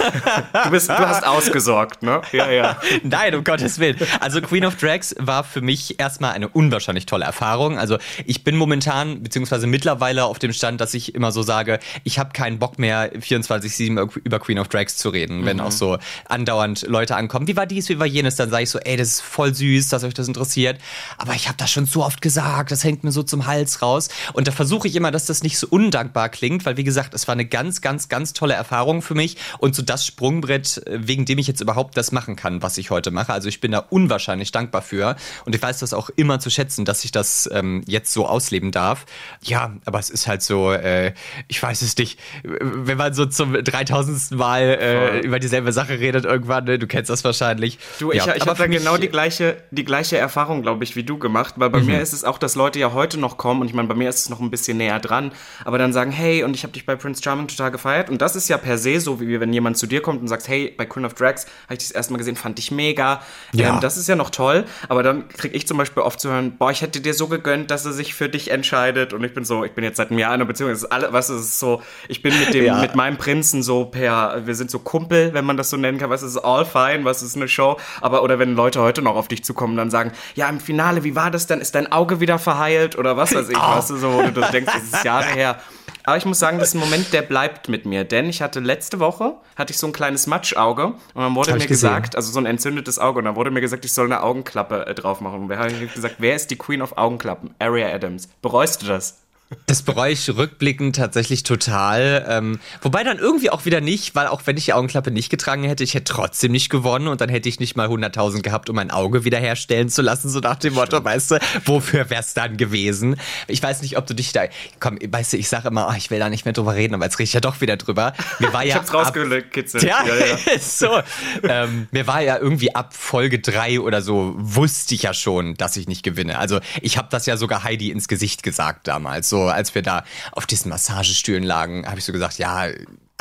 Du, 0.63 0.69
bist, 0.71 0.89
du 0.89 0.97
hast 0.97 1.25
ausgesorgt, 1.25 2.03
ne? 2.03 2.21
Ja, 2.31 2.49
ja. 2.49 2.77
Nein, 3.03 3.35
um 3.35 3.43
Gottes 3.43 3.79
Willen. 3.79 3.97
Also 4.19 4.41
Queen 4.41 4.65
of 4.65 4.75
Drags 4.75 5.15
war 5.19 5.43
für 5.43 5.61
mich 5.61 5.99
erstmal 5.99 6.33
eine 6.33 6.47
unwahrscheinlich 6.47 7.05
tolle 7.05 7.25
Erfahrung. 7.25 7.77
Also 7.77 7.97
ich 8.25 8.43
bin 8.43 8.55
momentan, 8.55 9.23
beziehungsweise 9.23 9.67
mittlerweile 9.67 10.25
auf 10.25 10.39
dem 10.39 10.53
Stand, 10.53 10.81
dass 10.81 10.93
ich 10.93 11.15
immer 11.15 11.31
so 11.31 11.41
sage, 11.41 11.79
ich 12.03 12.19
habe 12.19 12.31
keinen 12.33 12.59
Bock 12.59 12.79
mehr, 12.79 13.13
24-7 13.13 14.19
über 14.23 14.39
Queen 14.39 14.59
of 14.59 14.67
Drags 14.67 14.97
zu 14.97 15.09
reden. 15.09 15.41
Mhm. 15.41 15.45
Wenn 15.45 15.59
auch 15.59 15.71
so 15.71 15.97
andauernd 16.27 16.83
Leute 16.87 17.15
ankommen, 17.15 17.47
wie 17.47 17.55
war 17.55 17.65
dies, 17.65 17.89
wie 17.89 17.99
war 17.99 18.05
jenes, 18.05 18.35
dann 18.35 18.49
sage 18.49 18.63
ich 18.63 18.69
so, 18.69 18.79
ey, 18.79 18.97
das 18.97 19.09
ist 19.09 19.21
voll 19.21 19.53
süß, 19.53 19.89
dass 19.89 20.03
euch 20.03 20.13
das 20.13 20.27
interessiert. 20.27 20.79
Aber 21.17 21.33
ich 21.33 21.47
habe 21.47 21.57
das 21.57 21.71
schon 21.71 21.85
so 21.85 22.03
oft 22.03 22.21
gesagt, 22.21 22.71
das 22.71 22.83
hängt 22.83 23.03
mir 23.03 23.11
so 23.11 23.23
zum 23.23 23.45
Hals 23.45 23.81
raus. 23.81 24.09
Und 24.33 24.47
da 24.47 24.51
versuche 24.51 24.87
ich 24.87 24.95
immer, 24.95 25.11
dass 25.11 25.25
das 25.25 25.43
nicht 25.43 25.57
so 25.57 25.67
undankbar 25.69 26.29
klingt, 26.29 26.65
weil 26.65 26.77
wie 26.77 26.83
gesagt, 26.83 27.13
es 27.13 27.27
war 27.27 27.33
eine 27.33 27.45
ganz, 27.45 27.81
ganz, 27.81 28.09
ganz 28.09 28.33
tolle 28.33 28.53
Erfahrung 28.53 29.01
für 29.01 29.15
mich 29.15 29.37
und 29.59 29.75
so 29.75 29.81
das 29.91 30.05
Sprungbrett, 30.05 30.81
äh, 30.87 30.99
wegen 31.01 31.25
dem 31.25 31.37
ich 31.37 31.47
jetzt 31.47 31.61
überhaupt 31.61 31.97
das 31.97 32.11
machen 32.11 32.35
kann, 32.35 32.61
was 32.61 32.77
ich 32.77 32.89
heute 32.89 33.11
mache. 33.11 33.33
Also 33.33 33.49
ich 33.49 33.59
bin 33.59 33.71
da 33.71 33.79
unwahrscheinlich 33.79 34.51
dankbar 34.51 34.81
für 34.81 35.17
und 35.45 35.53
ich 35.53 35.61
weiß 35.61 35.79
das 35.79 35.93
auch 35.93 36.09
immer 36.15 36.39
zu 36.39 36.49
schätzen, 36.49 36.85
dass 36.85 37.03
ich 37.03 37.11
das 37.11 37.49
ähm, 37.51 37.83
jetzt 37.85 38.13
so 38.13 38.25
ausleben 38.25 38.71
darf. 38.71 39.05
Ja, 39.43 39.75
aber 39.85 39.99
es 39.99 40.09
ist 40.09 40.27
halt 40.27 40.41
so, 40.41 40.71
äh, 40.71 41.13
ich 41.49 41.61
weiß 41.61 41.81
es 41.81 41.97
nicht, 41.97 42.19
wenn 42.43 42.97
man 42.97 43.13
so 43.13 43.25
zum 43.25 43.53
3000. 43.53 44.31
Mal 44.31 44.61
äh, 44.61 45.19
über 45.19 45.39
dieselbe 45.39 45.73
Sache 45.73 45.99
redet 45.99 46.25
irgendwann, 46.25 46.65
ne? 46.65 46.79
du 46.79 46.87
kennst 46.87 47.09
das 47.09 47.23
wahrscheinlich. 47.23 47.79
Du, 47.99 48.11
ich, 48.11 48.23
ja, 48.25 48.35
ich 48.35 48.45
habe 48.45 48.57
da 48.57 48.67
genau 48.67 48.97
die 48.97 49.09
gleiche, 49.09 49.57
die 49.71 49.83
gleiche 49.83 50.17
Erfahrung, 50.17 50.61
glaube 50.61 50.83
ich, 50.83 50.95
wie 50.95 51.03
du 51.03 51.17
gemacht, 51.17 51.55
weil 51.57 51.69
bei 51.69 51.79
mhm. 51.79 51.87
mir 51.87 52.01
ist 52.01 52.13
es 52.13 52.23
auch, 52.23 52.37
dass 52.37 52.55
Leute 52.55 52.79
ja 52.79 52.93
heute 52.93 53.19
noch 53.19 53.37
kommen 53.37 53.61
und 53.61 53.67
ich 53.67 53.73
meine, 53.73 53.87
bei 53.87 53.95
mir 53.95 54.09
ist 54.09 54.19
es 54.19 54.29
noch 54.29 54.39
ein 54.39 54.51
bisschen 54.51 54.77
näher 54.77 54.99
dran, 54.99 55.31
aber 55.65 55.77
dann 55.77 55.91
sagen, 55.91 56.11
hey, 56.11 56.43
und 56.43 56.55
ich 56.55 56.63
habe 56.63 56.73
dich 56.73 56.85
bei 56.85 56.95
Prince 56.95 57.21
Charming 57.21 57.47
total 57.47 57.71
gefeiert 57.71 58.09
und 58.09 58.21
das 58.21 58.35
ist 58.35 58.47
ja 58.47 58.57
per 58.57 58.77
se 58.77 58.99
so, 58.99 59.19
wie 59.19 59.39
wenn 59.39 59.51
jemand 59.51 59.77
zu 59.81 59.87
dir 59.87 60.01
kommt 60.01 60.21
und 60.21 60.27
sagt, 60.27 60.47
hey, 60.47 60.73
bei 60.77 60.85
Queen 60.85 61.05
of 61.05 61.15
Drags 61.15 61.45
habe 61.65 61.73
ich 61.73 61.79
das 61.79 61.91
erste 61.91 62.13
Mal 62.13 62.19
gesehen, 62.19 62.35
fand 62.35 62.59
ich 62.59 62.71
mega. 62.71 63.21
Ja. 63.51 63.69
Ähm, 63.69 63.79
das 63.81 63.97
ist 63.97 64.07
ja 64.07 64.15
noch 64.15 64.29
toll, 64.29 64.65
aber 64.87 65.01
dann 65.01 65.27
kriege 65.29 65.55
ich 65.55 65.67
zum 65.67 65.77
Beispiel 65.77 66.03
oft 66.03 66.19
zu 66.19 66.29
hören, 66.29 66.55
boah, 66.57 66.71
ich 66.71 66.81
hätte 66.81 67.01
dir 67.01 67.13
so 67.13 67.27
gegönnt, 67.27 67.71
dass 67.71 67.85
er 67.85 67.91
sich 67.91 68.13
für 68.13 68.29
dich 68.29 68.51
entscheidet 68.51 69.11
und 69.11 69.23
ich 69.23 69.33
bin 69.33 69.43
so, 69.43 69.65
ich 69.65 69.71
bin 69.71 69.83
jetzt 69.83 69.97
seit 69.97 70.11
einem 70.11 70.19
Jahr 70.19 70.29
in 70.31 70.35
einer 70.35 70.45
Beziehung, 70.45 70.69
es 70.69 70.83
ist 70.83 70.91
alle, 70.91 71.11
was 71.11 71.29
ist 71.29 71.59
so, 71.59 71.81
ich 72.07 72.21
bin 72.21 72.37
mit 72.39 72.53
dem, 72.53 72.65
ja. 72.65 72.79
mit 72.79 72.95
meinem 72.95 73.17
Prinzen 73.17 73.63
so 73.63 73.85
per, 73.85 74.45
wir 74.45 74.53
sind 74.53 74.69
so 74.69 74.79
Kumpel, 74.79 75.33
wenn 75.33 75.45
man 75.45 75.57
das 75.57 75.71
so 75.71 75.77
nennen 75.77 75.97
kann, 75.97 76.11
was 76.11 76.21
ist 76.21 76.37
all 76.37 76.63
fine, 76.63 77.03
was 77.03 77.23
ist 77.23 77.35
eine 77.35 77.47
Show, 77.47 77.77
aber 78.01 78.21
oder 78.21 78.37
wenn 78.37 78.55
Leute 78.55 78.81
heute 78.81 79.01
noch 79.01 79.15
auf 79.15 79.27
dich 79.27 79.43
zukommen 79.43 79.75
dann 79.75 79.89
sagen, 79.89 80.11
ja, 80.35 80.47
im 80.47 80.59
Finale, 80.59 81.03
wie 81.03 81.15
war 81.15 81.31
das 81.31 81.47
denn? 81.47 81.59
Ist 81.59 81.73
dein 81.73 81.91
Auge 81.91 82.19
wieder 82.19 82.37
verheilt 82.37 82.97
oder 82.97 83.17
was 83.17 83.33
weiß 83.33 83.49
ich, 83.49 83.57
oh. 83.57 83.75
was 83.75 83.87
du 83.87 83.97
so, 83.97 84.13
wo 84.13 84.21
du 84.21 84.41
denkst, 84.51 84.71
das 84.71 84.83
ist 84.83 85.03
Jahre 85.03 85.29
her. 85.29 85.59
Aber 86.03 86.17
ich 86.17 86.25
muss 86.25 86.39
sagen, 86.39 86.59
das 86.59 86.69
ist 86.69 86.73
ein 86.75 86.79
Moment, 86.79 87.13
der 87.13 87.21
bleibt 87.21 87.69
mit 87.69 87.85
mir. 87.85 88.03
Denn 88.03 88.29
ich 88.29 88.41
hatte 88.41 88.59
letzte 88.59 88.99
Woche, 88.99 89.35
hatte 89.55 89.71
ich 89.71 89.77
so 89.77 89.87
ein 89.87 89.93
kleines 89.93 90.27
Matschauge 90.27 90.87
und 90.87 90.97
dann 91.15 91.35
wurde 91.35 91.51
Hab 91.51 91.59
mir 91.59 91.67
gesagt, 91.67 92.15
also 92.15 92.31
so 92.31 92.39
ein 92.39 92.45
entzündetes 92.45 92.99
Auge, 92.99 93.19
und 93.19 93.25
dann 93.25 93.35
wurde 93.35 93.51
mir 93.51 93.61
gesagt, 93.61 93.85
ich 93.85 93.93
soll 93.93 94.05
eine 94.05 94.23
Augenklappe 94.23 94.87
äh, 94.87 94.95
drauf 94.95 95.21
machen. 95.21 95.41
Und 95.41 95.49
wer 95.49 95.59
hat 95.59 95.93
gesagt, 95.93 96.15
wer 96.19 96.35
ist 96.35 96.51
die 96.51 96.57
Queen 96.57 96.81
of 96.81 96.97
Augenklappen? 96.97 97.53
Aria 97.59 97.93
Adams. 97.93 98.27
Bereust 98.41 98.81
du 98.81 98.87
das? 98.87 99.20
Das 99.65 99.81
bereue 99.81 100.13
ich 100.13 100.29
rückblickend 100.29 100.95
tatsächlich 100.95 101.43
total. 101.43 102.25
Ähm, 102.27 102.59
wobei 102.81 103.03
dann 103.03 103.19
irgendwie 103.19 103.49
auch 103.49 103.65
wieder 103.65 103.81
nicht, 103.81 104.15
weil 104.15 104.27
auch 104.27 104.41
wenn 104.45 104.55
ich 104.55 104.65
die 104.65 104.73
Augenklappe 104.73 105.11
nicht 105.11 105.29
getragen 105.29 105.63
hätte, 105.63 105.83
ich 105.83 105.93
hätte 105.93 106.13
trotzdem 106.13 106.53
nicht 106.53 106.69
gewonnen 106.69 107.07
und 107.07 107.19
dann 107.19 107.29
hätte 107.29 107.49
ich 107.49 107.59
nicht 107.59 107.75
mal 107.75 107.87
100.000 107.87 108.41
gehabt, 108.41 108.69
um 108.69 108.77
mein 108.77 108.91
Auge 108.91 109.25
wiederherstellen 109.25 109.89
zu 109.89 110.01
lassen, 110.01 110.29
so 110.29 110.39
nach 110.39 110.55
dem 110.55 110.73
Motto, 110.75 111.03
weißt 111.03 111.31
du, 111.31 111.39
wofür 111.65 112.09
wäre 112.09 112.21
es 112.21 112.33
dann 112.33 112.55
gewesen? 112.55 113.17
Ich 113.47 113.61
weiß 113.61 113.81
nicht, 113.81 113.97
ob 113.97 114.07
du 114.07 114.15
dich 114.15 114.31
da, 114.31 114.43
komm, 114.79 114.97
weißt 115.05 115.33
du, 115.33 115.37
ich 115.37 115.49
sage 115.49 115.67
immer, 115.67 115.89
oh, 115.91 115.95
ich 115.97 116.09
will 116.11 116.19
da 116.19 116.29
nicht 116.29 116.45
mehr 116.45 116.53
drüber 116.53 116.75
reden, 116.75 116.95
aber 116.95 117.05
jetzt 117.05 117.19
rede 117.19 117.25
ich 117.25 117.33
ja 117.33 117.41
doch 117.41 117.59
wieder 117.59 117.75
drüber. 117.75 118.13
Mir 118.39 118.53
war 118.53 118.63
ja 118.63 118.69
ich 118.69 118.75
hab's 118.75 118.93
rausgekitzelt. 118.93 119.83
Ja, 119.83 120.05
ja, 120.05 120.15
ja. 120.15 120.37
so. 120.61 121.01
Ähm, 121.43 121.87
mir 121.91 122.07
war 122.07 122.21
ja 122.21 122.37
irgendwie 122.37 122.73
ab 122.73 122.93
Folge 122.95 123.39
3 123.39 123.81
oder 123.81 124.01
so, 124.01 124.33
wusste 124.37 124.95
ich 124.95 125.03
ja 125.03 125.13
schon, 125.13 125.55
dass 125.55 125.75
ich 125.75 125.87
nicht 125.87 126.03
gewinne. 126.03 126.39
Also 126.39 126.59
ich 126.81 126.97
habe 126.97 127.09
das 127.11 127.25
ja 127.25 127.35
sogar 127.35 127.63
Heidi 127.63 127.91
ins 127.91 128.07
Gesicht 128.07 128.43
gesagt 128.43 128.87
damals, 128.87 129.27
so 129.29 129.40
als 129.47 129.75
wir 129.75 129.81
da 129.81 130.03
auf 130.31 130.45
diesen 130.45 130.69
Massagestühlen 130.69 131.43
lagen, 131.43 131.85
habe 131.87 131.99
ich 131.99 132.05
so 132.05 132.11
gesagt, 132.11 132.37
ja, 132.37 132.67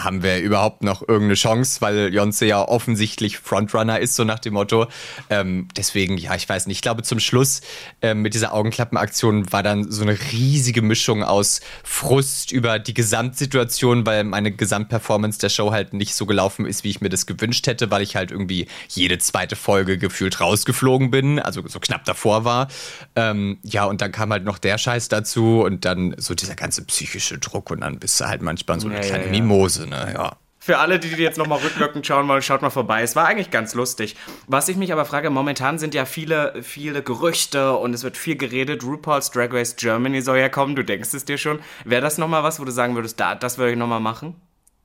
haben 0.04 0.22
wir 0.22 0.38
überhaupt 0.38 0.82
noch 0.82 1.02
irgendeine 1.02 1.34
Chance, 1.34 1.80
weil 1.80 2.12
Jonze 2.12 2.46
ja 2.46 2.66
offensichtlich 2.66 3.38
Frontrunner 3.38 4.00
ist, 4.00 4.16
so 4.16 4.24
nach 4.24 4.38
dem 4.38 4.54
Motto. 4.54 4.86
Ähm, 5.28 5.68
deswegen, 5.76 6.16
ja, 6.16 6.34
ich 6.34 6.48
weiß 6.48 6.66
nicht. 6.66 6.78
Ich 6.78 6.82
glaube, 6.82 7.02
zum 7.02 7.20
Schluss 7.20 7.60
äh, 8.00 8.14
mit 8.14 8.34
dieser 8.34 8.52
Augenklappenaktion 8.52 9.52
war 9.52 9.62
dann 9.62 9.90
so 9.90 10.02
eine 10.02 10.18
riesige 10.32 10.82
Mischung 10.82 11.22
aus 11.22 11.60
Frust 11.84 12.52
über 12.52 12.78
die 12.78 12.94
Gesamtsituation, 12.94 14.06
weil 14.06 14.24
meine 14.24 14.52
Gesamtperformance 14.52 15.38
der 15.38 15.48
Show 15.48 15.72
halt 15.72 15.92
nicht 15.92 16.14
so 16.14 16.26
gelaufen 16.26 16.66
ist, 16.66 16.84
wie 16.84 16.90
ich 16.90 17.00
mir 17.00 17.08
das 17.08 17.26
gewünscht 17.26 17.66
hätte, 17.66 17.90
weil 17.90 18.02
ich 18.02 18.16
halt 18.16 18.30
irgendwie 18.30 18.66
jede 18.88 19.18
zweite 19.18 19.56
Folge 19.56 19.98
gefühlt 19.98 20.40
rausgeflogen 20.40 21.10
bin, 21.10 21.38
also 21.38 21.62
so 21.66 21.80
knapp 21.80 22.04
davor 22.04 22.44
war. 22.44 22.68
Ähm, 23.16 23.58
ja, 23.62 23.84
und 23.84 24.00
dann 24.00 24.12
kam 24.12 24.30
halt 24.30 24.44
noch 24.44 24.58
der 24.58 24.78
Scheiß 24.78 25.08
dazu 25.08 25.62
und 25.62 25.84
dann 25.84 26.14
so 26.16 26.34
dieser 26.34 26.54
ganze 26.54 26.84
psychische 26.84 27.38
Druck 27.38 27.70
und 27.70 27.80
dann 27.82 27.98
bist 27.98 28.20
du 28.20 28.26
halt 28.26 28.42
manchmal 28.42 28.80
so 28.80 28.88
eine 28.88 28.96
ja, 28.96 29.02
kleine 29.02 29.26
ja, 29.26 29.32
ja. 29.32 29.40
Mimose 29.40 29.86
ne, 29.90 30.12
ja. 30.14 30.36
Für 30.62 30.76
alle, 30.76 30.98
die, 30.98 31.08
die 31.08 31.22
jetzt 31.22 31.38
nochmal 31.38 31.60
rückwirkend 31.60 32.06
schauen 32.06 32.28
wollen, 32.28 32.42
schaut 32.42 32.60
mal 32.60 32.68
vorbei. 32.68 33.00
Es 33.00 33.16
war 33.16 33.26
eigentlich 33.26 33.50
ganz 33.50 33.72
lustig. 33.74 34.14
Was 34.46 34.68
ich 34.68 34.76
mich 34.76 34.92
aber 34.92 35.06
frage, 35.06 35.30
momentan 35.30 35.78
sind 35.78 35.94
ja 35.94 36.04
viele, 36.04 36.62
viele 36.62 37.02
Gerüchte 37.02 37.72
und 37.72 37.94
es 37.94 38.02
wird 38.02 38.18
viel 38.18 38.36
geredet. 38.36 38.84
RuPaul's 38.84 39.30
Drag 39.30 39.50
Race 39.52 39.74
Germany 39.76 40.20
soll 40.20 40.36
ja 40.36 40.50
kommen. 40.50 40.76
Du 40.76 40.84
denkst 40.84 41.14
es 41.14 41.24
dir 41.24 41.38
schon. 41.38 41.60
Wäre 41.86 42.02
das 42.02 42.18
nochmal 42.18 42.42
was, 42.42 42.60
wo 42.60 42.64
du 42.64 42.72
sagen 42.72 42.94
würdest, 42.94 43.18
da, 43.18 43.34
das 43.34 43.56
würde 43.56 43.72
ich 43.72 43.78
nochmal 43.78 44.00
machen? 44.00 44.36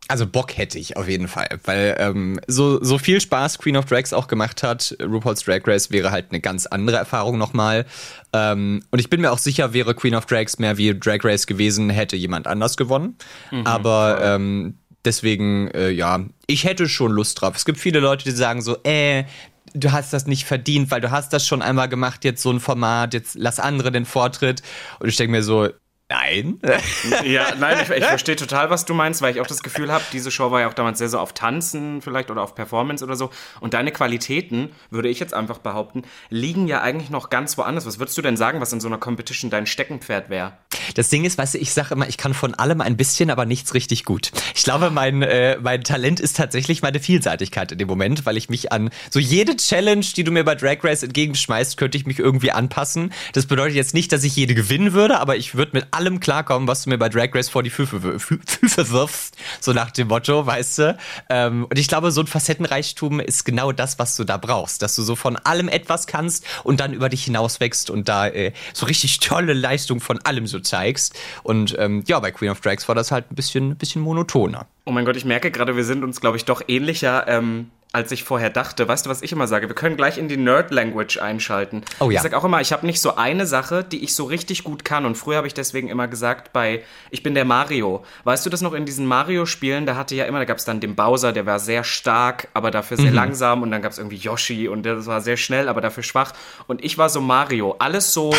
Also 0.07 0.27
Bock 0.27 0.55
hätte 0.55 0.77
ich 0.77 0.97
auf 0.97 1.09
jeden 1.09 1.27
Fall, 1.27 1.47
weil 1.63 1.95
ähm, 1.97 2.39
so, 2.45 2.81
so 2.83 2.99
viel 2.99 3.19
Spaß 3.19 3.57
Queen 3.57 3.75
of 3.75 3.85
Drags 3.85 4.13
auch 4.13 4.27
gemacht 4.27 4.61
hat, 4.61 4.95
RuPaul's 5.01 5.43
Drag 5.43 5.61
Race 5.65 5.89
wäre 5.89 6.11
halt 6.11 6.27
eine 6.29 6.39
ganz 6.41 6.67
andere 6.67 6.97
Erfahrung 6.97 7.39
nochmal. 7.39 7.85
Ähm, 8.31 8.83
und 8.91 8.99
ich 8.99 9.09
bin 9.09 9.21
mir 9.21 9.31
auch 9.31 9.39
sicher, 9.39 9.73
wäre 9.73 9.95
Queen 9.95 10.13
of 10.13 10.27
Drags 10.27 10.59
mehr 10.59 10.77
wie 10.77 10.97
Drag 10.97 11.23
Race 11.23 11.47
gewesen, 11.47 11.89
hätte 11.89 12.15
jemand 12.15 12.45
anders 12.45 12.77
gewonnen. 12.77 13.17
Mhm, 13.49 13.65
Aber 13.65 14.19
ähm, 14.21 14.77
Deswegen, 15.05 15.69
äh, 15.69 15.89
ja, 15.89 16.25
ich 16.47 16.63
hätte 16.63 16.89
schon 16.89 17.11
Lust 17.11 17.39
drauf. 17.39 17.55
Es 17.55 17.65
gibt 17.65 17.79
viele 17.79 17.99
Leute, 17.99 18.25
die 18.25 18.31
sagen 18.31 18.61
so, 18.61 18.77
äh, 18.83 19.25
du 19.73 19.91
hast 19.91 20.13
das 20.13 20.25
nicht 20.25 20.45
verdient, 20.45 20.91
weil 20.91 21.01
du 21.01 21.11
hast 21.11 21.33
das 21.33 21.45
schon 21.45 21.61
einmal 21.61 21.89
gemacht, 21.89 22.25
jetzt 22.25 22.41
so 22.41 22.51
ein 22.51 22.59
Format, 22.59 23.13
jetzt 23.13 23.35
lass 23.35 23.59
andere 23.59 23.91
den 23.91 24.05
Vortritt. 24.05 24.61
Und 24.99 25.09
ich 25.09 25.15
denke 25.15 25.31
mir 25.31 25.43
so, 25.43 25.69
Nein. 26.15 26.59
ja, 27.25 27.55
nein, 27.59 27.77
ich, 27.81 27.89
ich 27.89 28.05
verstehe 28.05 28.35
total, 28.35 28.69
was 28.69 28.85
du 28.85 28.93
meinst, 28.93 29.21
weil 29.21 29.33
ich 29.33 29.41
auch 29.41 29.47
das 29.47 29.63
Gefühl 29.63 29.91
habe, 29.91 30.03
diese 30.13 30.31
Show 30.31 30.51
war 30.51 30.61
ja 30.61 30.69
auch 30.69 30.73
damals 30.73 30.97
sehr 30.99 31.09
so 31.09 31.19
auf 31.19 31.33
Tanzen 31.33 32.01
vielleicht 32.01 32.31
oder 32.31 32.41
auf 32.41 32.55
Performance 32.55 33.03
oder 33.03 33.15
so. 33.15 33.31
Und 33.59 33.73
deine 33.73 33.91
Qualitäten, 33.91 34.69
würde 34.89 35.09
ich 35.09 35.19
jetzt 35.19 35.33
einfach 35.33 35.57
behaupten, 35.57 36.03
liegen 36.29 36.67
ja 36.67 36.81
eigentlich 36.81 37.09
noch 37.09 37.29
ganz 37.29 37.57
woanders. 37.57 37.85
Was 37.85 37.99
würdest 37.99 38.17
du 38.17 38.21
denn 38.21 38.37
sagen, 38.37 38.61
was 38.61 38.71
in 38.71 38.79
so 38.79 38.87
einer 38.87 38.97
Competition 38.97 39.51
dein 39.51 39.65
Steckenpferd 39.65 40.29
wäre? 40.29 40.53
Das 40.93 41.09
Ding 41.09 41.25
ist, 41.25 41.37
weißt 41.37 41.55
du, 41.55 41.57
ich 41.57 41.73
sage 41.73 41.93
immer, 41.93 42.07
ich 42.07 42.17
kann 42.17 42.33
von 42.33 42.53
allem 42.53 42.81
ein 42.81 42.95
bisschen, 42.97 43.29
aber 43.29 43.45
nichts 43.45 43.73
richtig 43.73 44.05
gut. 44.05 44.31
Ich 44.55 44.63
glaube, 44.63 44.91
mein, 44.91 45.21
äh, 45.21 45.57
mein 45.61 45.83
Talent 45.83 46.19
ist 46.19 46.37
tatsächlich 46.37 46.81
meine 46.81 46.99
Vielseitigkeit 46.99 47.71
in 47.71 47.77
dem 47.77 47.87
Moment, 47.87 48.25
weil 48.25 48.37
ich 48.37 48.49
mich 48.49 48.71
an 48.71 48.89
so 49.09 49.19
jede 49.19 49.55
Challenge, 49.55 50.05
die 50.15 50.23
du 50.23 50.31
mir 50.31 50.43
bei 50.43 50.55
Drag 50.55 50.77
Race 50.83 51.03
entgegenschmeißt, 51.03 51.77
könnte 51.77 51.97
ich 51.97 52.05
mich 52.05 52.19
irgendwie 52.19 52.51
anpassen. 52.51 53.11
Das 53.33 53.45
bedeutet 53.45 53.75
jetzt 53.75 53.93
nicht, 53.93 54.11
dass 54.11 54.23
ich 54.23 54.35
jede 54.35 54.55
gewinnen 54.55 54.93
würde, 54.93 55.19
aber 55.19 55.35
ich 55.35 55.55
würde 55.55 55.71
mit 55.73 55.87
allem 55.91 56.04
klarkommen, 56.19 56.67
was 56.67 56.83
du 56.83 56.89
mir 56.89 56.97
bei 56.97 57.09
Drag 57.09 57.33
Race 57.33 57.49
vor 57.49 57.63
die 57.63 57.69
Füße 57.69 58.01
wirfst. 58.91 59.35
So 59.59 59.73
nach 59.73 59.91
dem 59.91 60.07
Motto, 60.07 60.45
weißt 60.45 60.77
du. 60.79 60.97
Ähm, 61.29 61.65
und 61.65 61.77
ich 61.77 61.87
glaube, 61.87 62.11
so 62.11 62.21
ein 62.21 62.27
Facettenreichtum 62.27 63.19
ist 63.19 63.43
genau 63.45 63.71
das, 63.71 63.99
was 63.99 64.15
du 64.15 64.23
da 64.23 64.37
brauchst. 64.37 64.81
Dass 64.81 64.95
du 64.95 65.01
so 65.01 65.15
von 65.15 65.35
allem 65.35 65.67
etwas 65.67 66.07
kannst 66.07 66.45
und 66.63 66.79
dann 66.79 66.93
über 66.93 67.09
dich 67.09 67.23
hinaus 67.25 67.59
wächst 67.59 67.89
und 67.89 68.07
da 68.07 68.27
äh, 68.27 68.53
so 68.73 68.85
richtig 68.85 69.19
tolle 69.19 69.53
Leistung 69.53 69.99
von 69.99 70.19
allem 70.19 70.47
so 70.47 70.59
zeigst. 70.59 71.15
Und 71.43 71.75
ähm, 71.79 72.03
ja, 72.07 72.19
bei 72.19 72.31
Queen 72.31 72.51
of 72.51 72.61
Drags 72.61 72.87
war 72.87 72.95
das 72.95 73.11
halt 73.11 73.31
ein 73.31 73.35
bisschen, 73.35 73.75
bisschen 73.75 74.01
monotoner. 74.01 74.67
Oh 74.85 74.91
mein 74.91 75.05
Gott, 75.05 75.15
ich 75.15 75.25
merke 75.25 75.51
gerade, 75.51 75.75
wir 75.75 75.83
sind 75.83 76.03
uns, 76.03 76.21
glaube 76.21 76.37
ich, 76.37 76.45
doch 76.45 76.61
ähnlicher. 76.67 77.27
Ähm 77.27 77.71
als 77.95 78.11
ich 78.11 78.25
vorher 78.25 78.49
dachte. 78.49 78.89
Weißt 78.89 79.05
du, 79.05 79.09
was 79.09 79.21
ich 79.21 79.31
immer 79.31 79.47
sage? 79.47 79.69
Wir 79.69 79.75
können 79.75 79.95
gleich 79.95 80.17
in 80.17 80.27
die 80.27 80.35
Nerd-Language 80.35 81.17
einschalten. 81.17 81.81
Oh 81.99 82.11
ja. 82.11 82.17
Ich 82.17 82.21
sage 82.21 82.37
auch 82.37 82.43
immer, 82.43 82.59
ich 82.59 82.73
habe 82.73 82.85
nicht 82.85 82.99
so 83.01 83.15
eine 83.15 83.45
Sache, 83.45 83.85
die 83.85 84.03
ich 84.03 84.13
so 84.13 84.25
richtig 84.25 84.65
gut 84.65 84.83
kann. 84.83 85.05
Und 85.05 85.15
früher 85.15 85.37
habe 85.37 85.47
ich 85.47 85.53
deswegen 85.53 85.87
immer 85.87 86.09
gesagt, 86.09 86.51
bei 86.51 86.83
Ich 87.09 87.23
bin 87.23 87.35
der 87.35 87.45
Mario. 87.45 88.03
Weißt 88.25 88.45
du 88.45 88.49
das 88.49 88.59
noch 88.59 88.73
in 88.73 88.85
diesen 88.85 89.05
Mario-Spielen? 89.05 89.85
Da 89.85 89.95
hatte 89.95 90.13
ja 90.13 90.25
immer, 90.25 90.39
da 90.39 90.45
gab 90.45 90.57
es 90.57 90.65
dann 90.65 90.81
den 90.81 90.95
Bowser, 90.95 91.31
der 91.31 91.45
war 91.45 91.59
sehr 91.59 91.85
stark, 91.85 92.49
aber 92.53 92.69
dafür 92.69 92.97
sehr 92.97 93.11
mhm. 93.11 93.15
langsam. 93.15 93.61
Und 93.61 93.71
dann 93.71 93.81
gab 93.81 93.93
es 93.93 93.97
irgendwie 93.97 94.17
Yoshi 94.17 94.67
und 94.67 94.83
der 94.83 95.05
war 95.05 95.21
sehr 95.21 95.37
schnell, 95.37 95.69
aber 95.69 95.79
dafür 95.79 96.03
schwach. 96.03 96.33
Und 96.67 96.83
ich 96.83 96.97
war 96.97 97.07
so 97.07 97.21
Mario. 97.21 97.77
Alles 97.79 98.11
so 98.11 98.33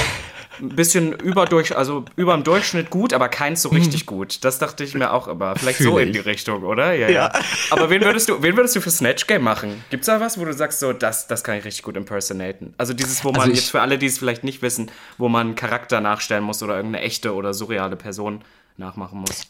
ein 0.60 0.68
bisschen 0.70 1.12
überdurch, 1.12 1.76
also 1.76 2.04
über 2.16 2.34
dem 2.34 2.44
Durchschnitt 2.44 2.90
gut, 2.90 3.14
aber 3.14 3.28
keins 3.30 3.62
so 3.62 3.70
richtig 3.70 4.02
mhm. 4.02 4.06
gut. 4.06 4.44
Das 4.44 4.58
dachte 4.58 4.84
ich 4.84 4.94
mir 4.94 5.12
auch 5.12 5.28
immer. 5.28 5.56
Vielleicht 5.56 5.78
Fühl 5.78 5.86
so 5.86 5.98
ich. 5.98 6.08
in 6.08 6.12
die 6.12 6.18
Richtung, 6.18 6.62
oder? 6.62 6.92
Ja, 6.92 7.08
ja. 7.08 7.32
ja. 7.32 7.32
Aber 7.70 7.88
wen 7.88 8.02
würdest 8.02 8.28
du, 8.28 8.42
wen 8.42 8.54
würdest 8.54 8.76
du 8.76 8.80
für 8.82 8.90
Snatch 8.90 9.26
Game 9.26 9.45
machen? 9.46 9.84
Gibt's 9.90 10.06
da 10.06 10.20
was, 10.20 10.38
wo 10.38 10.44
du 10.44 10.52
sagst, 10.52 10.80
so, 10.80 10.92
das, 10.92 11.26
das 11.26 11.42
kann 11.42 11.56
ich 11.56 11.64
richtig 11.64 11.82
gut 11.82 11.96
impersonaten? 11.96 12.74
Also 12.76 12.92
dieses, 12.92 13.24
wo 13.24 13.32
man 13.32 13.42
also 13.42 13.52
jetzt 13.52 13.70
für 13.70 13.80
alle, 13.80 13.96
die 13.96 14.06
es 14.06 14.18
vielleicht 14.18 14.44
nicht 14.44 14.60
wissen, 14.60 14.90
wo 15.16 15.28
man 15.28 15.54
Charakter 15.54 16.00
nachstellen 16.00 16.44
muss 16.44 16.62
oder 16.62 16.76
irgendeine 16.76 17.04
echte 17.04 17.34
oder 17.34 17.54
surreale 17.54 17.96
Person 17.96 18.42
nachmachen 18.76 19.20
muss. 19.20 19.46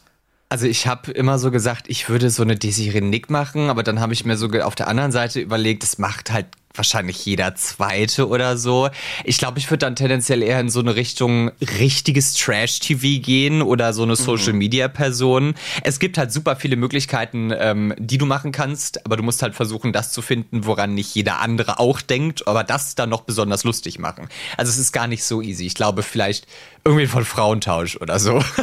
Also 0.49 0.65
ich 0.65 0.87
habe 0.87 1.11
immer 1.11 1.39
so 1.39 1.51
gesagt, 1.51 1.87
ich 1.89 2.07
würde 2.07 2.29
so 2.29 2.41
eine 2.41 2.55
Desiree 2.55 3.01
Nick 3.01 3.29
machen, 3.29 3.69
aber 3.69 3.83
dann 3.83 3.99
habe 3.99 4.13
ich 4.13 4.23
mir 4.23 4.37
so 4.37 4.47
auf 4.47 4.75
der 4.75 4.87
anderen 4.87 5.11
Seite 5.11 5.41
überlegt, 5.41 5.83
das 5.83 5.97
macht 5.97 6.31
halt 6.31 6.45
wahrscheinlich 6.73 7.25
jeder 7.25 7.55
zweite 7.55 8.29
oder 8.29 8.57
so. 8.57 8.89
Ich 9.25 9.39
glaube, 9.39 9.59
ich 9.59 9.69
würde 9.69 9.79
dann 9.79 9.95
tendenziell 9.95 10.41
eher 10.41 10.59
in 10.59 10.69
so 10.69 10.79
eine 10.79 10.95
Richtung 10.95 11.51
richtiges 11.79 12.33
Trash-TV 12.35 13.21
gehen 13.21 13.61
oder 13.61 13.91
so 13.91 14.03
eine 14.03 14.13
mhm. 14.13 14.17
Social-Media-Person. 14.17 15.55
Es 15.83 15.99
gibt 15.99 16.17
halt 16.17 16.31
super 16.31 16.55
viele 16.55 16.77
Möglichkeiten, 16.77 17.51
ähm, 17.53 17.93
die 17.97 18.17
du 18.17 18.25
machen 18.25 18.51
kannst, 18.53 19.05
aber 19.05 19.17
du 19.17 19.23
musst 19.23 19.41
halt 19.41 19.55
versuchen, 19.55 19.91
das 19.91 20.11
zu 20.11 20.21
finden, 20.21 20.65
woran 20.65 20.93
nicht 20.93 21.13
jeder 21.13 21.41
andere 21.41 21.79
auch 21.79 21.99
denkt, 21.99 22.47
aber 22.47 22.63
das 22.63 22.95
dann 22.95 23.09
noch 23.09 23.21
besonders 23.21 23.63
lustig 23.65 23.99
machen. 23.99 24.29
Also 24.55 24.69
es 24.69 24.77
ist 24.77 24.93
gar 24.93 25.07
nicht 25.07 25.23
so 25.25 25.41
easy. 25.41 25.65
Ich 25.65 25.75
glaube, 25.75 26.03
vielleicht 26.03 26.47
irgendwie 26.85 27.07
von 27.07 27.25
Frauentausch 27.25 27.97
oder 27.97 28.19
so. 28.19 28.41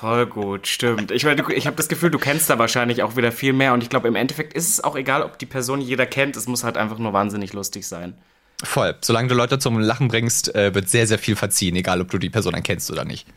Voll 0.00 0.24
gut, 0.24 0.66
stimmt. 0.66 1.10
Ich, 1.10 1.26
ich 1.26 1.66
habe 1.66 1.76
das 1.76 1.88
Gefühl, 1.88 2.10
du 2.10 2.18
kennst 2.18 2.48
da 2.48 2.58
wahrscheinlich 2.58 3.02
auch 3.02 3.16
wieder 3.16 3.32
viel 3.32 3.52
mehr 3.52 3.74
und 3.74 3.82
ich 3.82 3.90
glaube, 3.90 4.08
im 4.08 4.16
Endeffekt 4.16 4.54
ist 4.54 4.70
es 4.70 4.82
auch 4.82 4.96
egal, 4.96 5.22
ob 5.22 5.38
die 5.38 5.44
Person 5.44 5.82
jeder 5.82 6.06
kennt, 6.06 6.38
es 6.38 6.46
muss 6.46 6.64
halt 6.64 6.78
einfach 6.78 6.96
nur 6.96 7.12
wahnsinnig 7.12 7.52
lustig 7.52 7.86
sein. 7.86 8.14
Voll. 8.64 8.94
Solange 9.02 9.28
du 9.28 9.34
Leute 9.34 9.58
zum 9.58 9.78
Lachen 9.78 10.08
bringst, 10.08 10.54
äh, 10.54 10.74
wird 10.74 10.88
sehr, 10.88 11.06
sehr 11.06 11.18
viel 11.18 11.36
verziehen, 11.36 11.76
egal 11.76 12.00
ob 12.00 12.10
du 12.10 12.16
die 12.16 12.30
Person 12.30 12.54
dann 12.54 12.62
kennst 12.62 12.90
oder 12.90 13.04
nicht. 13.04 13.28